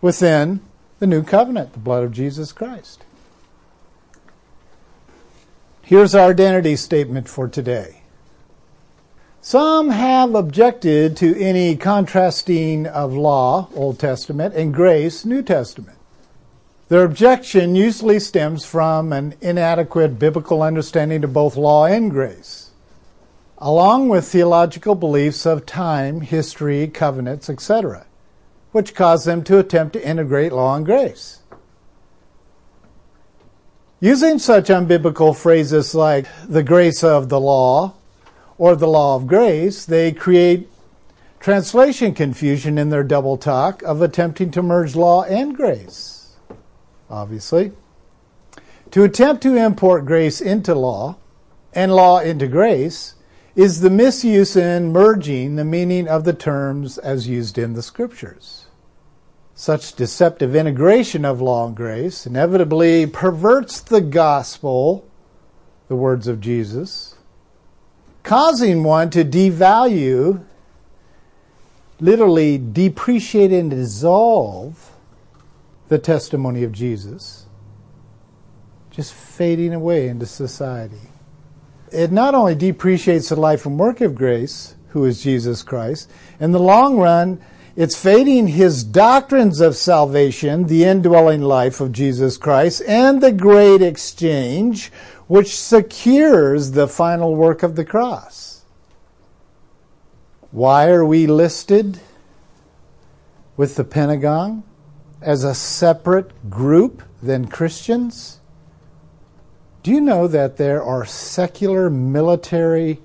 within 0.00 0.60
the 0.98 1.06
New 1.06 1.22
Covenant, 1.22 1.72
the 1.72 1.78
blood 1.78 2.04
of 2.04 2.12
Jesus 2.12 2.52
Christ. 2.52 3.04
Here's 5.82 6.14
our 6.14 6.30
identity 6.30 6.76
statement 6.76 7.28
for 7.28 7.48
today. 7.48 8.02
Some 9.40 9.88
have 9.88 10.34
objected 10.34 11.16
to 11.16 11.40
any 11.40 11.74
contrasting 11.74 12.86
of 12.86 13.14
law, 13.14 13.68
Old 13.74 13.98
Testament, 13.98 14.54
and 14.54 14.72
grace, 14.72 15.24
New 15.24 15.42
Testament. 15.42 15.96
Their 16.88 17.04
objection 17.04 17.74
usually 17.74 18.20
stems 18.20 18.64
from 18.64 19.12
an 19.12 19.34
inadequate 19.40 20.18
biblical 20.18 20.62
understanding 20.62 21.24
of 21.24 21.32
both 21.32 21.56
law 21.56 21.86
and 21.86 22.10
grace, 22.10 22.70
along 23.58 24.08
with 24.08 24.28
theological 24.28 24.94
beliefs 24.94 25.46
of 25.46 25.66
time, 25.66 26.20
history, 26.20 26.86
covenants, 26.86 27.48
etc., 27.48 28.06
which 28.72 28.94
cause 28.94 29.24
them 29.24 29.42
to 29.44 29.58
attempt 29.58 29.92
to 29.94 30.08
integrate 30.08 30.52
law 30.52 30.76
and 30.76 30.86
grace. 30.86 31.40
Using 34.00 34.38
such 34.38 34.68
unbiblical 34.68 35.36
phrases 35.36 35.94
like 35.94 36.26
the 36.48 36.62
grace 36.62 37.04
of 37.04 37.28
the 37.28 37.40
law, 37.40 37.94
or 38.60 38.76
the 38.76 38.86
law 38.86 39.16
of 39.16 39.26
grace, 39.26 39.86
they 39.86 40.12
create 40.12 40.68
translation 41.40 42.12
confusion 42.12 42.76
in 42.76 42.90
their 42.90 43.02
double 43.02 43.38
talk 43.38 43.82
of 43.82 44.02
attempting 44.02 44.50
to 44.50 44.62
merge 44.62 44.94
law 44.94 45.22
and 45.24 45.56
grace. 45.56 46.36
Obviously. 47.08 47.72
To 48.90 49.02
attempt 49.02 49.42
to 49.44 49.56
import 49.56 50.04
grace 50.04 50.42
into 50.42 50.74
law 50.74 51.16
and 51.72 51.94
law 51.94 52.18
into 52.20 52.46
grace 52.46 53.14
is 53.60 53.82
the 53.82 53.90
misuse 53.90 54.56
and 54.56 54.90
merging 54.90 55.56
the 55.56 55.64
meaning 55.66 56.08
of 56.08 56.24
the 56.24 56.32
terms 56.32 56.96
as 56.96 57.28
used 57.28 57.58
in 57.58 57.74
the 57.74 57.82
scriptures. 57.82 58.64
Such 59.54 59.92
deceptive 59.92 60.56
integration 60.56 61.26
of 61.26 61.42
law 61.42 61.66
and 61.66 61.76
grace 61.76 62.24
inevitably 62.24 63.06
perverts 63.06 63.78
the 63.82 64.00
gospel, 64.00 65.06
the 65.88 65.94
words 65.94 66.26
of 66.26 66.40
Jesus, 66.40 67.16
causing 68.22 68.82
one 68.82 69.10
to 69.10 69.26
devalue, 69.26 70.42
literally 72.00 72.56
depreciate 72.56 73.52
and 73.52 73.70
dissolve 73.70 74.90
the 75.88 75.98
testimony 75.98 76.64
of 76.64 76.72
Jesus, 76.72 77.44
just 78.90 79.12
fading 79.12 79.74
away 79.74 80.08
into 80.08 80.24
society. 80.24 81.09
It 81.92 82.12
not 82.12 82.34
only 82.34 82.54
depreciates 82.54 83.28
the 83.30 83.36
life 83.36 83.66
and 83.66 83.78
work 83.78 84.00
of 84.00 84.14
grace, 84.14 84.74
who 84.90 85.04
is 85.04 85.22
Jesus 85.22 85.62
Christ, 85.62 86.10
in 86.38 86.52
the 86.52 86.58
long 86.58 86.98
run, 86.98 87.40
it's 87.76 88.00
fading 88.00 88.48
his 88.48 88.82
doctrines 88.82 89.60
of 89.60 89.76
salvation, 89.76 90.66
the 90.66 90.84
indwelling 90.84 91.40
life 91.40 91.80
of 91.80 91.92
Jesus 91.92 92.36
Christ, 92.36 92.82
and 92.86 93.20
the 93.20 93.32
great 93.32 93.80
exchange, 93.80 94.92
which 95.28 95.56
secures 95.56 96.72
the 96.72 96.88
final 96.88 97.36
work 97.36 97.62
of 97.62 97.76
the 97.76 97.84
cross. 97.84 98.64
Why 100.50 100.88
are 100.88 101.04
we 101.04 101.28
listed 101.28 102.00
with 103.56 103.76
the 103.76 103.84
Pentagon 103.84 104.64
as 105.22 105.44
a 105.44 105.54
separate 105.54 106.50
group 106.50 107.02
than 107.22 107.46
Christians? 107.46 108.39
Do 109.82 109.90
you 109.90 110.00
know 110.00 110.28
that 110.28 110.56
there 110.58 110.82
are 110.82 111.06
secular 111.06 111.88
military 111.88 113.00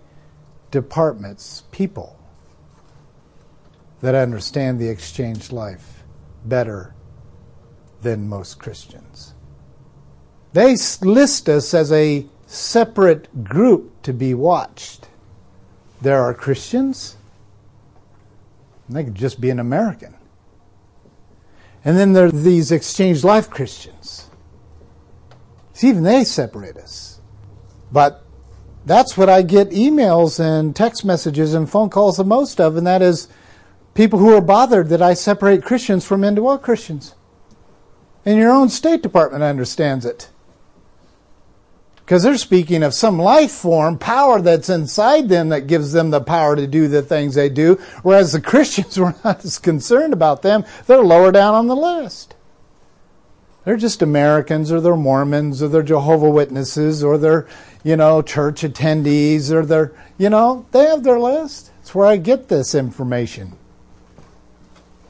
departments, 0.71 1.63
people, 1.71 2.19
that 4.01 4.13
understand 4.13 4.79
the 4.79 4.89
exchange 4.89 5.51
life 5.51 6.03
better 6.43 6.93
than 8.01 8.27
most 8.27 8.59
Christians? 8.59 9.33
They 10.51 10.75
list 11.01 11.47
us 11.47 11.73
as 11.73 11.91
a 11.91 12.25
separate 12.45 13.43
group 13.43 14.01
to 14.03 14.13
be 14.13 14.33
watched. 14.33 15.07
There 16.01 16.21
are 16.21 16.33
Christians, 16.33 17.15
they 18.89 19.03
could 19.03 19.15
just 19.15 19.41
be 19.41 19.49
an 19.49 19.59
American. 19.59 20.15
And 21.83 21.97
then 21.97 22.13
there 22.13 22.25
are 22.25 22.31
these 22.31 22.71
exchange 22.71 23.23
life 23.23 23.49
Christians. 23.49 24.24
See, 25.75 25.89
even 25.89 26.03
they 26.03 26.23
separate 26.23 26.77
us. 26.77 27.19
But 27.91 28.23
that's 28.85 29.17
what 29.17 29.27
I 29.27 29.41
get 29.41 29.71
emails 29.71 30.39
and 30.39 30.73
text 30.73 31.03
messages 31.03 31.53
and 31.53 31.69
phone 31.69 31.89
calls 31.89 32.15
the 32.15 32.23
most 32.23 32.61
of, 32.61 32.77
and 32.77 32.87
that 32.87 33.01
is 33.01 33.27
people 33.93 34.17
who 34.17 34.33
are 34.33 34.41
bothered 34.41 34.87
that 34.87 35.01
I 35.01 35.13
separate 35.13 35.65
Christians 35.65 36.05
from 36.05 36.23
indwelt 36.23 36.61
Christians. 36.61 37.13
And 38.23 38.39
your 38.39 38.51
own 38.51 38.69
State 38.69 39.03
Department 39.03 39.43
understands 39.43 40.05
it. 40.05 40.29
Because 41.97 42.23
they're 42.23 42.37
speaking 42.37 42.81
of 42.81 42.93
some 42.93 43.19
life 43.19 43.51
form, 43.51 43.97
power 43.97 44.39
that's 44.39 44.69
inside 44.69 45.27
them 45.27 45.49
that 45.49 45.67
gives 45.67 45.91
them 45.91 46.09
the 46.09 46.21
power 46.21 46.55
to 46.55 46.67
do 46.67 46.87
the 46.87 47.01
things 47.01 47.35
they 47.35 47.49
do. 47.49 47.75
Whereas 48.01 48.31
the 48.31 48.41
Christians 48.51 48.97
were 48.97 49.15
not 49.25 49.43
as 49.43 49.59
concerned 49.59 50.13
about 50.13 50.41
them. 50.41 50.63
They're 50.87 51.03
lower 51.03 51.33
down 51.33 51.53
on 51.53 51.67
the 51.67 51.75
list. 51.75 52.34
They're 53.65 53.77
just 53.77 54.03
Americans 54.03 54.71
or 54.71 54.79
they're 54.79 54.95
Mormons 54.95 55.61
or 55.61 55.67
they're 55.67 55.81
Jehovah 55.81 56.29
Witnesses 56.29 57.03
or 57.03 57.17
they're, 57.17 57.47
you 57.83 57.97
know, 57.97 58.21
church 58.21 58.61
attendees 58.61 59.51
or 59.51 59.65
they're, 59.65 59.91
you 60.19 60.29
know, 60.29 60.67
they 60.71 60.85
have 60.85 61.03
their 61.03 61.19
list. 61.19 61.71
It's 61.81 61.93
where 61.93 62.05
I 62.05 62.17
get 62.17 62.47
this 62.47 62.75
information. 62.75 63.57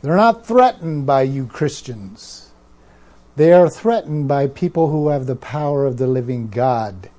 They're 0.02 0.16
not 0.16 0.48
threatened 0.48 1.06
by 1.06 1.24
you 1.24 1.48
Christians. 1.48 2.52
They 3.36 3.52
are 3.52 3.70
threatened 3.70 4.30
by 4.30 4.48
people 4.48 4.90
who 4.90 5.10
have 5.10 5.26
the 5.26 5.36
power 5.36 5.86
of 5.86 5.98
the 5.98 6.08
living 6.08 6.48
God 6.48 7.10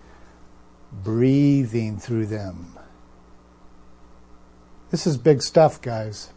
breathing 0.91 1.99
through 1.99 2.27
them. 2.27 2.79
This 4.91 5.07
is 5.07 5.19
big 5.19 5.43
stuff, 5.43 5.83
guys. 5.83 6.31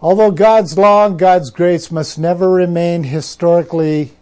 Although 0.00 0.30
God's 0.30 0.78
law 0.78 1.06
and 1.06 1.18
God's 1.18 1.50
grace 1.50 1.90
must 1.90 2.18
never 2.18 2.48
remain 2.50 3.02
historically, 3.04 4.12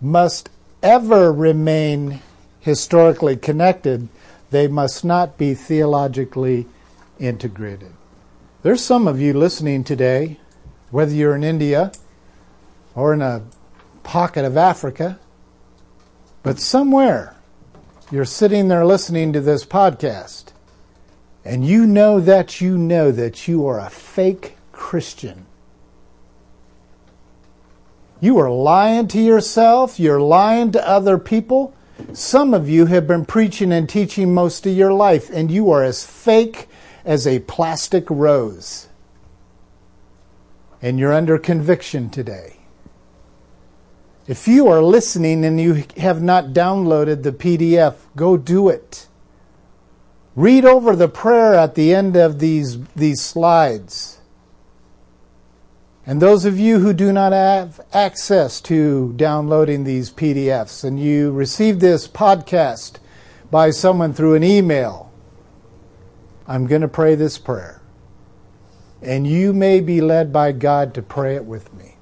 must 0.00 0.48
ever 0.82 1.30
remain 1.30 2.20
historically 2.60 3.36
connected, 3.36 4.08
they 4.50 4.66
must 4.66 5.04
not 5.04 5.36
be 5.36 5.52
theologically 5.54 6.66
integrated. 7.18 7.92
There's 8.62 8.82
some 8.82 9.06
of 9.06 9.20
you 9.20 9.34
listening 9.34 9.84
today, 9.84 10.38
whether 10.90 11.12
you're 11.12 11.36
in 11.36 11.44
India 11.44 11.92
or 12.94 13.12
in 13.12 13.20
a 13.20 13.42
pocket 14.02 14.44
of 14.44 14.56
Africa, 14.56 15.18
but 16.42 16.58
somewhere 16.58 17.36
you're 18.10 18.24
sitting 18.24 18.68
there 18.68 18.86
listening 18.86 19.32
to 19.34 19.40
this 19.40 19.64
podcast 19.64 20.46
and 21.44 21.66
you 21.66 21.86
know 21.86 22.20
that 22.20 22.60
you 22.60 22.76
know 22.76 23.12
that 23.12 23.46
you 23.46 23.66
are 23.66 23.78
a 23.78 23.90
fake 23.90 24.56
Christian. 24.80 25.46
You 28.20 28.38
are 28.38 28.50
lying 28.50 29.06
to 29.08 29.20
yourself, 29.20 30.00
you're 30.00 30.20
lying 30.20 30.72
to 30.72 30.88
other 30.88 31.18
people. 31.18 31.74
Some 32.12 32.54
of 32.54 32.68
you 32.68 32.86
have 32.86 33.06
been 33.06 33.24
preaching 33.24 33.72
and 33.72 33.88
teaching 33.88 34.34
most 34.34 34.66
of 34.66 34.74
your 34.74 34.92
life, 34.92 35.30
and 35.30 35.50
you 35.50 35.70
are 35.70 35.84
as 35.84 36.04
fake 36.04 36.66
as 37.04 37.26
a 37.26 37.40
plastic 37.40 38.04
rose. 38.08 38.88
And 40.82 40.98
you're 40.98 41.12
under 41.12 41.38
conviction 41.38 42.10
today. 42.10 42.56
If 44.26 44.48
you 44.48 44.66
are 44.68 44.82
listening 44.82 45.44
and 45.44 45.60
you 45.60 45.84
have 45.98 46.22
not 46.22 46.46
downloaded 46.46 47.22
the 47.22 47.32
PDF, 47.32 47.96
go 48.16 48.36
do 48.36 48.70
it. 48.70 49.06
Read 50.34 50.64
over 50.64 50.96
the 50.96 51.08
prayer 51.08 51.54
at 51.54 51.74
the 51.74 51.94
end 51.94 52.16
of 52.16 52.38
these, 52.38 52.82
these 52.96 53.20
slides. 53.20 54.19
And 56.06 56.20
those 56.20 56.44
of 56.44 56.58
you 56.58 56.80
who 56.80 56.92
do 56.92 57.12
not 57.12 57.32
have 57.32 57.80
access 57.92 58.60
to 58.62 59.12
downloading 59.14 59.84
these 59.84 60.10
PDFs 60.10 60.82
and 60.82 60.98
you 60.98 61.30
receive 61.30 61.80
this 61.80 62.08
podcast 62.08 62.96
by 63.50 63.70
someone 63.70 64.14
through 64.14 64.34
an 64.34 64.42
email, 64.42 65.12
I'm 66.46 66.66
going 66.66 66.80
to 66.80 66.88
pray 66.88 67.14
this 67.14 67.38
prayer. 67.38 67.82
And 69.02 69.26
you 69.26 69.52
may 69.52 69.80
be 69.80 70.00
led 70.00 70.32
by 70.32 70.52
God 70.52 70.94
to 70.94 71.02
pray 71.02 71.36
it 71.36 71.44
with 71.44 71.72
me. 71.74 71.96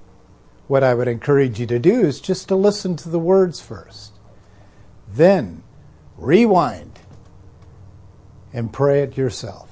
What 0.69 0.85
I 0.85 0.95
would 0.95 1.09
encourage 1.09 1.59
you 1.59 1.67
to 1.67 1.79
do 1.79 2.01
is 2.01 2.21
just 2.21 2.49
to 2.49 2.57
listen 2.57 2.97
to 2.97 3.09
the 3.09 3.19
words 3.19 3.61
first. 3.61 4.13
Then 5.09 5.63
rewind 6.17 6.99
and 8.53 8.73
pray 8.73 9.03
it 9.03 9.17
yourself. 9.17 9.68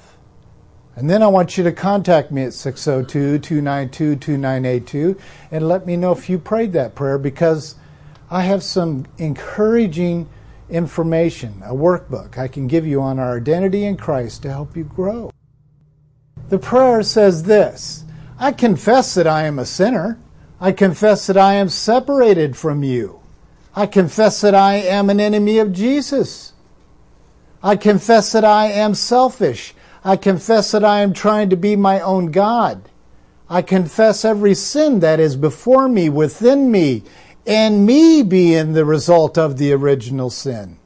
And 0.97 1.07
then 1.07 1.21
I 1.21 1.27
want 1.27 1.59
you 1.59 1.63
to 1.63 1.71
contact 1.71 2.31
me 2.31 2.41
at 2.41 2.53
602 2.53 3.37
292 3.37 4.15
2982 4.15 5.15
and 5.51 5.67
let 5.67 5.85
me 5.85 5.95
know 5.95 6.11
if 6.11 6.27
you 6.27 6.39
prayed 6.39 6.73
that 6.73 6.95
prayer 6.95 7.19
because 7.19 7.75
I 8.31 8.41
have 8.41 8.63
some 8.63 9.05
encouraging 9.19 10.27
information, 10.71 11.61
a 11.63 11.75
workbook 11.75 12.39
I 12.39 12.47
can 12.47 12.65
give 12.65 12.87
you 12.87 12.99
on 12.99 13.19
our 13.19 13.37
identity 13.37 13.85
in 13.85 13.95
Christ 13.95 14.41
to 14.41 14.49
help 14.49 14.75
you 14.75 14.85
grow. 14.85 15.31
The 16.49 16.57
prayer 16.57 17.03
says 17.03 17.43
this 17.43 18.03
I 18.39 18.51
confess 18.51 19.13
that 19.13 19.27
I 19.27 19.43
am 19.43 19.59
a 19.59 19.65
sinner. 19.67 20.17
I 20.59 20.71
confess 20.71 21.27
that 21.27 21.37
I 21.37 21.53
am 21.53 21.69
separated 21.69 22.57
from 22.57 22.83
you. 22.83 23.19
I 23.75 23.85
confess 23.85 24.41
that 24.41 24.55
I 24.55 24.77
am 24.77 25.11
an 25.11 25.19
enemy 25.19 25.59
of 25.59 25.73
Jesus. 25.73 26.53
I 27.61 27.75
confess 27.75 28.31
that 28.31 28.43
I 28.43 28.65
am 28.71 28.95
selfish 28.95 29.75
I 30.07 30.15
confess 30.15 30.71
that 30.71 30.85
I 30.85 31.01
am 31.01 31.11
trying 31.11 31.49
to 31.49 31.57
be 31.57 31.75
my 31.75 31.99
own 31.99 32.31
God. 32.31 32.87
I 33.49 33.61
confess 33.61 34.23
every 34.23 34.53
sin 34.53 35.01
that 35.01 35.19
is 35.19 35.35
before 35.35 35.89
me, 35.89 36.07
within 36.07 36.71
me, 36.71 37.03
and 37.45 37.85
me 37.85 38.23
being 38.23 38.71
the 38.71 38.85
result 38.85 39.37
of 39.37 39.57
the 39.57 39.73
original 39.73 40.29
sin. 40.29 40.77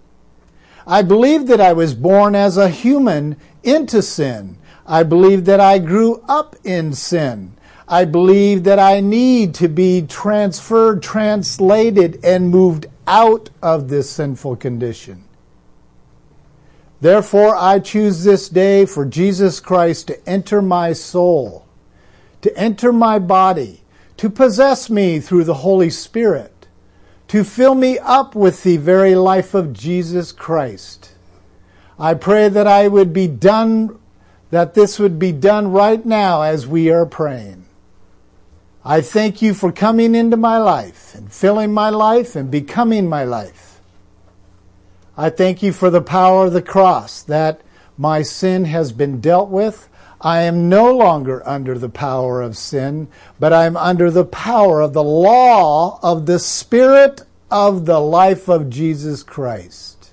I 0.88 1.04
believe 1.04 1.46
that 1.46 1.62
I 1.62 1.72
was 1.72 1.94
born 1.94 2.34
as 2.34 2.58
a 2.58 2.70
human 2.70 3.38
into 3.62 4.02
sin. 4.02 4.58
I 4.88 5.04
believe 5.04 5.46
that 5.46 5.60
I 5.60 5.78
grew 5.78 6.24
up 6.28 6.56
in 6.64 6.94
sin. 6.94 7.54
I 7.88 8.06
believe 8.06 8.64
that 8.64 8.80
I 8.80 9.02
need 9.02 9.54
to 9.56 9.68
be 9.68 10.02
transferred, 10.02 11.04
translated, 11.04 12.20
and 12.24 12.50
moved 12.50 12.88
out 13.06 13.52
of 13.62 13.88
this 13.88 14.10
sinful 14.10 14.56
condition. 14.56 15.26
Therefore, 17.02 17.56
I 17.56 17.80
choose 17.80 18.24
this 18.24 18.48
day 18.48 18.86
for 18.86 19.06
Jesus 19.06 19.60
Christ 19.60 20.08
to 20.08 20.30
enter 20.30 20.62
my 20.62 20.94
soul, 20.94 21.66
to 22.42 22.56
enter 22.56 22.94
my 22.94 23.18
body, 23.18 23.82
to 24.18 24.30
possess 24.30 24.88
me 24.88 25.20
through 25.20 25.46
the 25.46 25.56
Holy 25.56 25.90
Spirit, 25.90 26.68
to 27.28 27.44
fill 27.44 27.74
me 27.74 27.98
up 27.98 28.36
with 28.36 28.62
the 28.62 28.78
very 28.78 29.16
life 29.16 29.56
of 29.56 29.74
Jesus 29.74 30.32
Christ. 30.32 31.16
I 31.98 32.14
pray 32.14 32.50
that 32.50 32.68
I 32.68 32.88
would 32.88 33.14
be 33.14 33.28
done, 33.28 33.98
that 34.52 34.76
this 34.76 35.00
would 35.00 35.18
be 35.18 35.32
done 35.32 35.72
right 35.72 36.06
now 36.06 36.44
as 36.44 36.68
we 36.68 36.92
are 36.92 37.08
praying. 37.08 37.66
I 38.86 39.02
thank 39.02 39.42
you 39.42 39.56
for 39.56 39.72
coming 39.72 40.14
into 40.14 40.38
my 40.38 40.58
life 40.58 41.16
and 41.16 41.32
filling 41.32 41.74
my 41.74 41.90
life 41.90 42.36
and 42.36 42.52
becoming 42.52 43.08
my 43.08 43.24
life. 43.24 43.71
I 45.22 45.30
thank 45.30 45.62
you 45.62 45.72
for 45.72 45.92
the 45.92 46.02
power 46.02 46.48
of 46.48 46.54
the 46.54 46.64
cross 46.64 47.22
that 47.22 47.62
my 47.96 48.24
sin 48.24 48.66
has 48.66 48.92
been 48.92 49.22
dealt 49.22 49.50
with. 49.50 49.88
I 50.20 50.42
am 50.42 50.68
no 50.68 50.98
longer 50.98 51.48
under 51.48 51.78
the 51.78 51.90
power 51.90 52.42
of 52.42 52.58
sin, 52.58 53.08
but 53.40 53.54
I 53.54 53.66
am 53.66 53.78
under 53.78 54.10
the 54.10 54.26
power 54.26 54.82
of 54.82 54.94
the 54.94 55.04
law 55.04 56.00
of 56.02 56.26
the 56.26 56.40
Spirit 56.40 57.22
of 57.52 57.86
the 57.86 58.00
life 58.00 58.50
of 58.50 58.72
Jesus 58.72 59.22
Christ. 59.22 60.10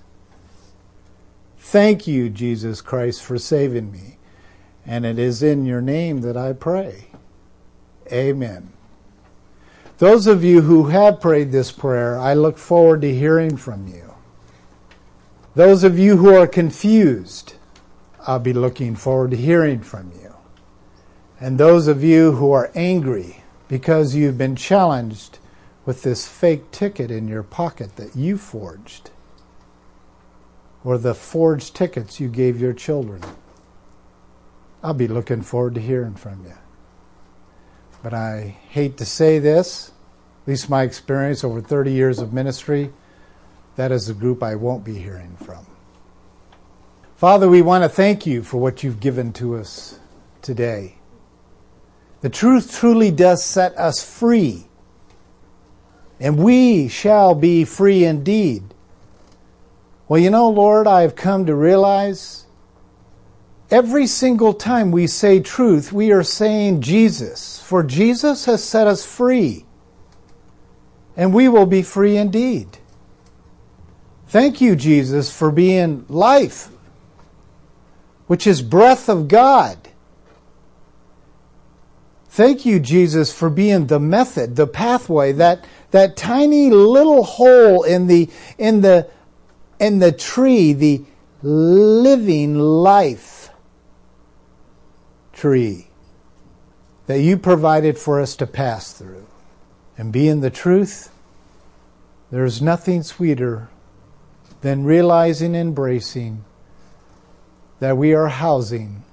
Thank 1.57 2.07
you, 2.07 2.29
Jesus 2.29 2.83
Christ, 2.83 3.23
for 3.23 3.39
saving 3.39 3.91
me. 3.91 4.19
And 4.85 5.07
it 5.07 5.19
is 5.19 5.43
in 5.43 5.65
your 5.65 5.81
name 5.81 6.21
that 6.21 6.37
I 6.37 6.53
pray. 6.53 7.07
Amen. 8.13 8.75
Those 9.97 10.27
of 10.27 10.45
you 10.45 10.61
who 10.61 10.89
have 10.89 11.19
prayed 11.19 11.51
this 11.51 11.73
prayer, 11.73 12.19
I 12.19 12.35
look 12.35 12.59
forward 12.59 13.01
to 13.01 13.15
hearing 13.15 13.57
from 13.57 13.89
you. 13.89 14.09
Those 15.59 15.83
of 15.83 15.99
you 15.99 16.19
who 16.19 16.33
are 16.37 16.47
confused, 16.47 17.55
I'll 18.29 18.39
be 18.39 18.53
looking 18.53 18.95
forward 18.95 19.33
to 19.33 19.37
hearing 19.37 19.81
from 19.81 20.13
you. 20.13 20.37
And 21.41 21.59
those 21.59 21.89
of 21.89 22.05
you 22.05 22.31
who 22.31 22.53
are 22.53 22.71
angry 22.77 23.43
because 23.67 24.15
you've 24.15 24.39
been 24.39 24.55
challenged 24.55 25.41
with 25.85 26.05
this 26.05 26.29
fake 26.29 26.71
ticket 26.71 27.11
in 27.11 27.27
your 27.27 27.43
pocket 27.43 27.97
that 27.97 28.15
you 28.15 28.39
forged, 28.39 29.11
or 30.85 30.97
the 30.97 31.13
forged 31.13 31.75
tickets 31.75 32.21
you 32.21 32.29
gave 32.29 32.61
your 32.61 32.73
children, 32.73 33.21
I'll 34.81 34.95
be 34.95 35.09
looking 35.09 35.43
forward 35.43 35.75
to 35.75 35.81
hearing 35.81 36.15
from 36.15 36.45
you. 36.45 36.55
But 38.01 38.15
I 38.15 38.57
hate 38.69 38.97
to 38.99 39.05
say 39.05 39.41
this, 39.41 39.91
at 40.43 40.51
least 40.51 40.71
my 40.71 40.85
experience 40.85 41.43
over 41.43 41.61
30 41.61 41.91
years 41.91 42.21
of 42.21 42.33
ministry 42.33 42.93
that 43.79 43.93
is 43.93 44.09
a 44.09 44.15
group 44.15 44.43
I 44.43 44.57
won't 44.57 44.83
be 44.83 44.99
hearing 44.99 45.37
from. 45.37 45.65
Father, 47.15 47.49
we 47.49 47.63
want 47.63 47.85
to 47.85 47.89
thank 47.89 48.27
you 48.27 48.43
for 48.43 48.59
what 48.59 48.83
you've 48.83 48.99
given 48.99 49.33
to 49.35 49.55
us 49.55 50.01
today. 50.43 50.97
The 52.21 52.29
truth 52.29 52.77
truly 52.77 53.13
does 53.13 53.45
set 53.45 53.79
us 53.79 54.03
free, 54.03 54.67
and 56.19 56.43
we 56.43 56.89
shall 56.89 57.37
be 57.37 57.65
free 57.65 58.05
indeed. 58.05 58.75
Well, 60.09 60.21
you 60.21 60.31
know, 60.31 60.51
Lord, 60.51 60.89
I've 60.89 61.15
come 61.15 61.47
to 61.47 61.55
realize 61.55 62.47
every 63.71 64.09
single 64.09 64.55
time 64.55 64.91
we 64.91 65.07
say 65.07 65.39
truth, 65.39 65.93
we 65.93 66.11
are 66.11 66.25
saying 66.25 66.81
Jesus, 66.81 67.61
for 67.61 67.85
Jesus 67.85 68.47
has 68.47 68.65
set 68.65 68.89
us 68.89 69.07
free, 69.07 69.67
and 71.17 71.33
we 71.33 71.47
will 71.47 71.67
be 71.67 71.83
free 71.83 72.17
indeed. 72.17 72.79
Thank 74.29 74.61
you, 74.61 74.77
Jesus, 74.77 75.35
for 75.35 75.51
being 75.51 76.05
life, 76.09 76.69
which 78.27 78.47
is 78.47 78.61
breath 78.61 79.09
of 79.09 79.27
God. 79.27 79.79
Thank 82.29 82.67
you, 82.67 82.79
Jesus, 82.79 83.33
for 83.33 83.49
being 83.49 83.87
the 83.87 83.99
method, 83.99 84.57
the 84.57 84.67
pathway, 84.67 85.33
that, 85.33 85.65
that 85.93 86.15
tiny 86.17 86.71
little 86.71 87.25
hole 87.25 87.83
in 87.83 88.07
the, 88.07 88.29
in 88.59 88.83
the, 88.83 89.09
in 89.81 89.99
the 89.99 90.13
tree, 90.13 90.75
the 90.75 91.05
living 91.43 92.59
life 92.59 93.49
tree 95.33 95.87
that 97.07 97.21
you 97.21 97.39
provided 97.39 97.97
for 97.97 98.21
us 98.21 98.37
to 98.37 98.47
pass 98.47 98.93
through. 98.93 99.27
And 99.97 100.13
being 100.13 100.41
the 100.41 100.51
truth, 100.51 101.11
there's 102.31 102.61
nothing 102.61 103.03
sweeter 103.03 103.71
then 104.61 104.85
realizing 104.85 105.55
and 105.55 105.69
embracing 105.69 106.45
that 107.81 107.97
we 107.97 108.13
are 108.13 108.29
housing 108.29 109.05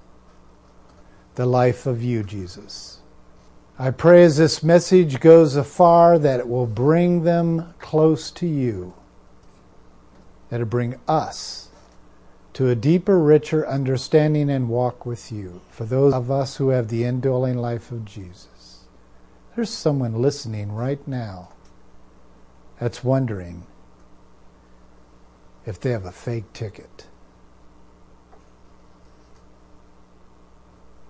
the 1.35 1.45
life 1.45 1.85
of 1.85 2.03
you, 2.03 2.23
Jesus. 2.23 2.99
I 3.77 3.91
pray 3.91 4.23
as 4.23 4.37
this 4.37 4.63
message 4.63 5.19
goes 5.19 5.55
afar 5.55 6.17
that 6.19 6.39
it 6.39 6.47
will 6.47 6.65
bring 6.65 7.23
them 7.23 7.73
close 7.79 8.31
to 8.31 8.47
you, 8.47 8.93
that 10.49 10.61
it 10.61 10.69
bring 10.69 10.95
us 11.07 11.69
to 12.53 12.69
a 12.69 12.75
deeper, 12.75 13.19
richer 13.19 13.67
understanding 13.67 14.49
and 14.49 14.69
walk 14.69 15.05
with 15.05 15.29
you 15.29 15.59
for 15.69 15.83
those 15.83 16.13
of 16.13 16.31
us 16.31 16.55
who 16.55 16.69
have 16.69 16.87
the 16.87 17.03
indwelling 17.03 17.57
life 17.57 17.91
of 17.91 18.05
Jesus. 18.05 18.85
There's 19.55 19.69
someone 19.69 20.21
listening 20.21 20.71
right 20.71 21.05
now 21.05 21.49
that's 22.79 23.03
wondering 23.03 23.63
if 25.65 25.79
they 25.79 25.91
have 25.91 26.05
a 26.05 26.11
fake 26.11 26.51
ticket. 26.53 27.07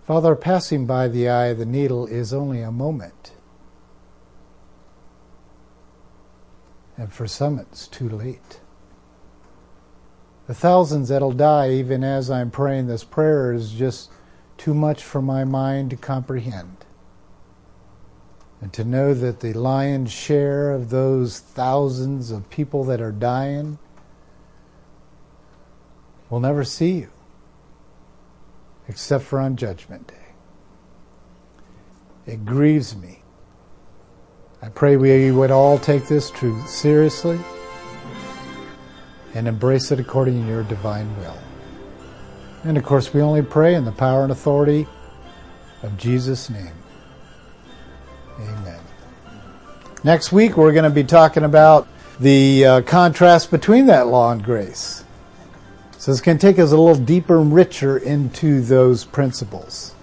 Father, 0.05 0.35
passing 0.35 0.85
by 0.85 1.07
the 1.07 1.27
eye 1.27 1.47
of 1.47 1.57
the 1.57 1.65
needle 1.65 2.05
is 2.05 2.31
only 2.33 2.61
a 2.61 2.71
moment. 2.71 3.33
And 6.95 7.11
for 7.11 7.27
some, 7.27 7.59
it's 7.59 7.87
too 7.87 8.07
late. 8.07 8.59
The 10.47 10.53
thousands 10.53 11.09
that'll 11.09 11.31
die 11.31 11.71
even 11.71 12.03
as 12.03 12.29
I'm 12.29 12.51
praying 12.51 12.87
this 12.87 13.03
prayer 13.03 13.51
is 13.51 13.71
just 13.71 14.11
too 14.57 14.75
much 14.75 15.03
for 15.03 15.21
my 15.21 15.43
mind 15.43 15.89
to 15.89 15.95
comprehend. 15.95 16.85
And 18.61 18.71
to 18.73 18.83
know 18.83 19.13
that 19.15 19.39
the 19.39 19.53
lion's 19.53 20.11
share 20.11 20.71
of 20.71 20.91
those 20.91 21.39
thousands 21.39 22.29
of 22.29 22.49
people 22.49 22.83
that 22.85 23.01
are 23.01 23.11
dying 23.11 23.79
will 26.29 26.39
never 26.39 26.63
see 26.63 26.91
you 26.91 27.09
except 28.87 29.23
for 29.23 29.39
on 29.39 29.55
Judgment 29.55 30.07
Day. 30.07 30.13
It 32.25 32.45
grieves 32.45 32.95
me. 32.95 33.21
I 34.61 34.69
pray 34.69 34.97
we 34.97 35.31
would 35.31 35.51
all 35.51 35.77
take 35.77 36.07
this 36.07 36.31
truth 36.31 36.67
seriously 36.67 37.39
and 39.35 39.47
embrace 39.47 39.91
it 39.91 39.99
according 39.99 40.41
to 40.41 40.47
your 40.47 40.63
divine 40.63 41.15
will. 41.17 41.37
And 42.63 42.77
of 42.77 42.83
course, 42.83 43.13
we 43.13 43.21
only 43.21 43.43
pray 43.43 43.75
in 43.75 43.85
the 43.85 43.91
power 43.91 44.23
and 44.23 44.31
authority 44.31 44.87
of 45.83 45.95
Jesus' 45.97 46.49
name. 46.49 46.73
Amen. 48.39 48.79
Next 50.03 50.31
week, 50.31 50.57
we're 50.57 50.71
going 50.71 50.83
to 50.83 50.89
be 50.89 51.03
talking 51.03 51.43
about 51.43 51.87
the 52.19 52.65
uh, 52.65 52.81
contrast 52.81 53.51
between 53.51 53.85
that 53.87 54.07
law 54.07 54.31
and 54.31 54.43
grace. 54.43 55.04
So 56.05 56.11
it's 56.11 56.21
going 56.21 56.37
to 56.37 56.47
take 56.47 56.59
us 56.59 56.71
a 56.71 56.77
little 56.77 57.03
deeper 57.03 57.41
and 57.41 57.51
richer 57.51 57.97
into 57.97 58.61
those 58.61 59.03
principles. 59.03 59.95